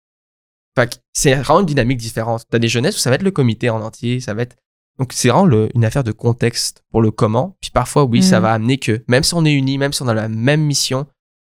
Fait 0.75 0.87
que 0.89 0.95
c'est 1.13 1.33
vraiment 1.35 1.59
une 1.61 1.65
dynamique 1.65 1.97
différente. 1.97 2.43
T'as 2.49 2.59
des 2.59 2.67
jeunesses 2.69 2.95
où 2.95 2.99
ça 2.99 3.09
va 3.09 3.15
être 3.15 3.23
le 3.23 3.31
comité 3.31 3.69
en 3.69 3.81
entier. 3.81 4.19
Ça 4.19 4.33
va 4.33 4.43
être. 4.43 4.55
Donc, 4.99 5.11
c'est 5.13 5.27
vraiment 5.29 5.45
le- 5.45 5.69
une 5.75 5.83
affaire 5.85 6.03
de 6.03 6.11
contexte 6.11 6.83
pour 6.91 7.01
le 7.01 7.11
comment. 7.11 7.57
Puis 7.61 7.69
parfois, 7.71 8.03
oui, 8.05 8.23
ça 8.23 8.37
Mhm. 8.37 8.43
va 8.43 8.53
amener 8.53 8.77
que, 8.77 9.03
même 9.07 9.23
si 9.23 9.33
on 9.33 9.43
est 9.45 9.51
unis, 9.53 9.77
même 9.77 9.91
si 9.93 10.01
on 10.03 10.07
a 10.07 10.13
la 10.13 10.29
même 10.29 10.61
mission, 10.61 11.05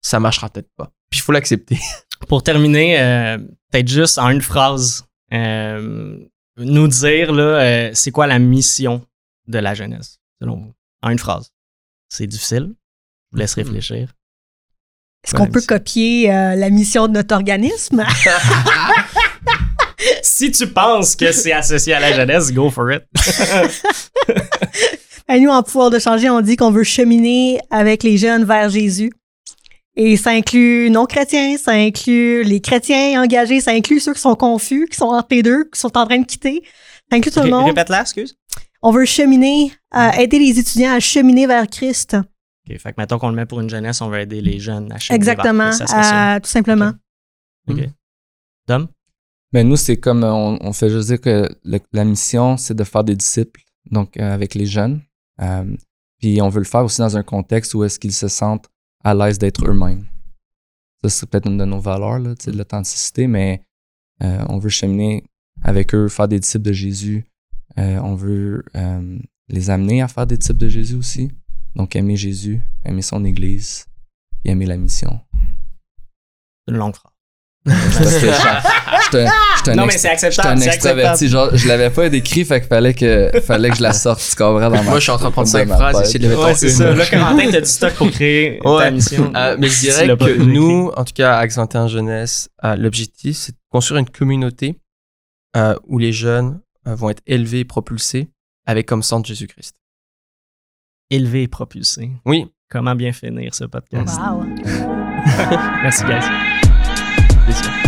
ça 0.02 0.20
marchera 0.20 0.50
peut-être 0.50 0.70
pas. 0.76 0.92
Puis 1.10 1.20
il 1.20 1.24
faut 1.24 1.32
l'accepter. 1.32 1.78
Pour 2.28 2.44
terminer, 2.44 3.00
euh, 3.00 3.38
peut-être 3.72 3.88
juste 3.88 4.18
en 4.20 4.30
une 4.30 4.42
phrase, 4.42 5.06
nous 5.32 6.88
dire 6.88 7.32
là, 7.32 7.44
euh, 7.44 7.92
c'est 7.94 8.12
quoi 8.12 8.28
la 8.28 8.40
mission 8.40 9.06
de 9.48 9.60
la 9.60 9.74
jeunesse, 9.74 10.20
selon 10.42 10.58
vous? 10.58 10.74
En 11.02 11.10
une 11.10 11.20
phrase. 11.20 11.52
C'est 12.10 12.28
difficile. 12.28 12.74
Je 12.74 13.32
vous 13.32 13.38
laisse 13.38 13.56
Mhm. 13.58 13.64
réfléchir. 13.64 14.14
Est-ce 15.24 15.34
qu'on 15.36 15.44
Ouais, 15.44 15.50
peut 15.50 15.62
copier 15.62 16.34
euh, 16.34 16.56
la 16.56 16.70
mission 16.70 17.08
de 17.08 17.14
notre 17.14 17.36
organisme? 17.36 18.04
Si 20.24 20.50
tu 20.52 20.66
penses 20.68 21.16
que 21.18 21.34
c'est 21.34 21.52
associé 21.52 21.94
à 21.94 22.00
la 22.00 22.14
jeunesse, 22.14 22.54
go 22.54 22.70
for 22.70 22.90
it. 22.94 23.04
À 25.28 25.38
nous, 25.40 25.50
en 25.50 25.62
pouvoir 25.62 25.90
de 25.90 26.00
changer, 26.00 26.30
on 26.30 26.40
dit 26.40 26.56
qu'on 26.56 26.72
veut 26.72 26.86
cheminer 26.86 27.60
avec 27.70 28.04
les 28.04 28.18
jeunes 28.18 28.46
vers 28.46 28.70
Jésus. 28.70 29.12
Et 30.02 30.16
ça 30.16 30.30
inclut 30.30 30.90
non-chrétiens, 30.90 31.58
ça 31.58 31.72
inclut 31.72 32.44
les 32.44 32.62
chrétiens 32.62 33.22
engagés, 33.22 33.60
ça 33.60 33.72
inclut 33.72 34.00
ceux 34.00 34.14
qui 34.14 34.22
sont 34.22 34.36
confus, 34.36 34.88
qui 34.90 34.96
sont 34.96 35.08
entre 35.08 35.28
les 35.32 35.44
deux, 35.44 35.66
qui 35.66 35.78
sont 35.78 35.98
en 35.98 36.06
train 36.06 36.20
de 36.20 36.26
quitter. 36.26 36.62
Ça 37.12 37.18
inclut 37.18 37.32
tout 37.32 37.42
le 37.42 37.50
monde. 37.50 37.66
Répète-la, 37.66 38.02
excuse. 38.02 38.38
On 38.82 38.92
veut 38.92 39.04
cheminer, 39.04 39.74
euh, 39.98 40.12
aider 40.12 40.40
les 40.40 40.58
étudiants 40.58 40.94
à 40.94 41.02
cheminer 41.02 41.48
vers 41.48 41.68
Christ. 41.68 42.14
OK, 42.16 42.78
fait 42.78 42.94
que 42.94 42.96
mettons 42.98 43.20
qu'on 43.20 43.28
le 43.30 43.36
met 43.36 43.46
pour 43.46 43.60
une 43.60 43.70
jeunesse, 43.70 44.00
on 44.00 44.08
veut 44.08 44.20
aider 44.22 44.40
les 44.40 44.58
jeunes 44.60 44.90
à 44.94 45.00
cheminer 45.00 45.18
Exactement, 45.18 45.66
vers 45.66 45.78
Christ, 45.78 45.88
ça. 45.90 46.36
euh, 46.36 46.40
tout 46.40 46.50
simplement. 46.50 46.92
OK. 47.68 47.80
Dom? 48.70 48.88
Ben 49.52 49.68
nous, 49.68 49.76
c'est 49.76 49.98
comme 49.98 50.24
on, 50.24 50.60
on 50.62 50.72
fait 50.72 50.90
juste 50.90 51.08
dire 51.10 51.20
que 51.20 51.50
le- 51.66 51.80
la 51.92 52.06
mission, 52.06 52.56
c'est 52.56 52.74
de 52.76 52.84
faire 52.86 53.04
des 53.04 53.16
disciples, 53.18 53.62
donc 53.92 54.16
euh, 54.16 54.34
avec 54.34 54.56
les 54.56 54.66
jeunes. 54.66 55.02
Euh, 55.42 55.66
puis 56.20 56.42
on 56.42 56.48
veut 56.48 56.60
le 56.60 56.66
faire 56.66 56.86
aussi 56.86 57.00
dans 57.02 57.18
un 57.18 57.24
contexte 57.24 57.74
où 57.74 57.84
est-ce 57.84 58.00
qu'ils 58.00 58.14
se 58.14 58.30
sentent 58.30 58.70
à 59.04 59.14
l'aise 59.14 59.40
d'être 59.40 59.66
eux-mêmes. 59.66 60.06
Ça, 61.02 61.10
c'est 61.10 61.30
peut-être 61.30 61.48
une 61.48 61.58
de 61.58 61.66
nos 61.66 61.80
valeurs, 61.80 62.20
là, 62.20 62.36
de 62.36 62.52
l'authenticité, 62.52 63.28
mais 63.28 63.64
euh, 64.22 64.44
on 64.50 64.58
veut 64.58 64.70
cheminer 64.70 65.24
avec 65.62 65.96
eux, 65.96 66.10
faire 66.10 66.28
des 66.28 66.40
disciples 66.40 66.66
de 66.66 66.74
Jésus. 66.74 67.26
Euh, 67.78 68.00
on 68.00 68.16
veut 68.16 68.64
euh, 68.76 69.20
les 69.48 69.70
amener 69.70 70.02
à 70.02 70.08
faire 70.08 70.28
des 70.28 70.38
disciples 70.38 70.60
de 70.60 70.68
Jésus 70.68 70.96
aussi. 70.96 71.32
Donc 71.76 71.96
aimer 71.96 72.18
Jésus, 72.18 72.62
aimer 72.84 73.02
son 73.02 73.24
Église, 73.24 73.86
et 74.44 74.52
aimer 74.52 74.66
la 74.66 74.78
mission. 74.78 75.20
Une 76.68 76.78
longue 76.78 76.96
phrase. 76.96 77.14
Je 77.66 77.72
je 77.72 78.10
je 78.10 79.62
suis 79.62 79.72
un 79.72 79.76
Non, 79.76 79.86
mais 79.86 79.98
c'est 79.98 80.10
acceptable. 80.10 80.48
un 80.50 80.58
c'est 80.58 80.68
extraverti, 80.70 81.26
acceptable. 81.26 81.50
genre, 81.50 81.58
je 81.58 81.68
l'avais 81.68 81.90
pas 81.90 82.10
décrit, 82.10 82.46
fait 82.46 82.62
qu'il 82.62 82.70
fallait 82.70 82.94
que, 82.94 83.32
fallait 83.42 83.70
que 83.70 83.76
je 83.78 83.82
la 83.84 83.94
sorte, 83.94 84.22
tu 84.28 84.36
comprends, 84.36 84.60
dans 84.62 84.70
ma 84.70 84.82
Moi, 84.84 84.96
je 84.96 85.04
suis 85.04 85.12
en 85.12 85.18
train 85.18 85.28
de 85.28 85.34
prendre 85.34 85.48
cinq 85.48 85.68
phrases 85.68 86.02
essayer 86.02 86.20
de 86.20 86.24
les 86.24 86.30
mettre 86.30 86.46
Ouais, 86.46 86.52
en 86.52 86.56
c'est 86.56 86.70
ça. 86.70 86.92
Là, 86.96 87.06
Corentin, 87.06 87.52
t'as 87.52 87.60
du 87.62 87.68
stock 87.68 87.94
pour 87.96 88.10
créer 88.12 88.60
ta 88.64 88.92
mission. 88.92 89.32
Euh, 89.36 89.58
mais 89.60 89.68
je 89.68 89.80
dirais 89.80 90.08
que 90.08 90.38
nous, 90.42 90.92
en 90.96 91.04
tout 91.04 91.14
cas, 91.14 91.36
à 91.36 91.40
Axe 91.40 91.58
21 91.58 91.88
Jeunesse, 91.88 92.50
euh, 92.64 92.76
l'objectif, 92.76 93.36
c'est 93.38 93.52
de 93.52 93.58
construire 93.70 94.00
une 94.00 94.10
communauté 94.10 94.80
euh, 95.58 95.76
où 95.88 95.98
les 96.00 96.14
jeunes 96.14 96.62
euh, 96.88 96.96
vont 96.96 97.10
être 97.10 97.22
élevés 97.28 97.60
et 97.60 97.66
propulsés 97.66 98.30
avec 98.66 98.88
comme 98.88 99.04
centre 99.04 99.28
Jésus-Christ. 99.28 99.76
Élevé 101.10 101.44
et 101.44 101.48
propulsé. 101.48 102.12
Oui. 102.26 102.46
Comment 102.70 102.96
bien 102.96 103.12
finir 103.12 103.54
ce 103.56 103.66
podcast? 103.66 104.18
Wow. 104.20 104.44
Merci, 105.84 106.04
guys. 106.06 106.59
Bis 107.50 107.62
dann. 107.64 107.79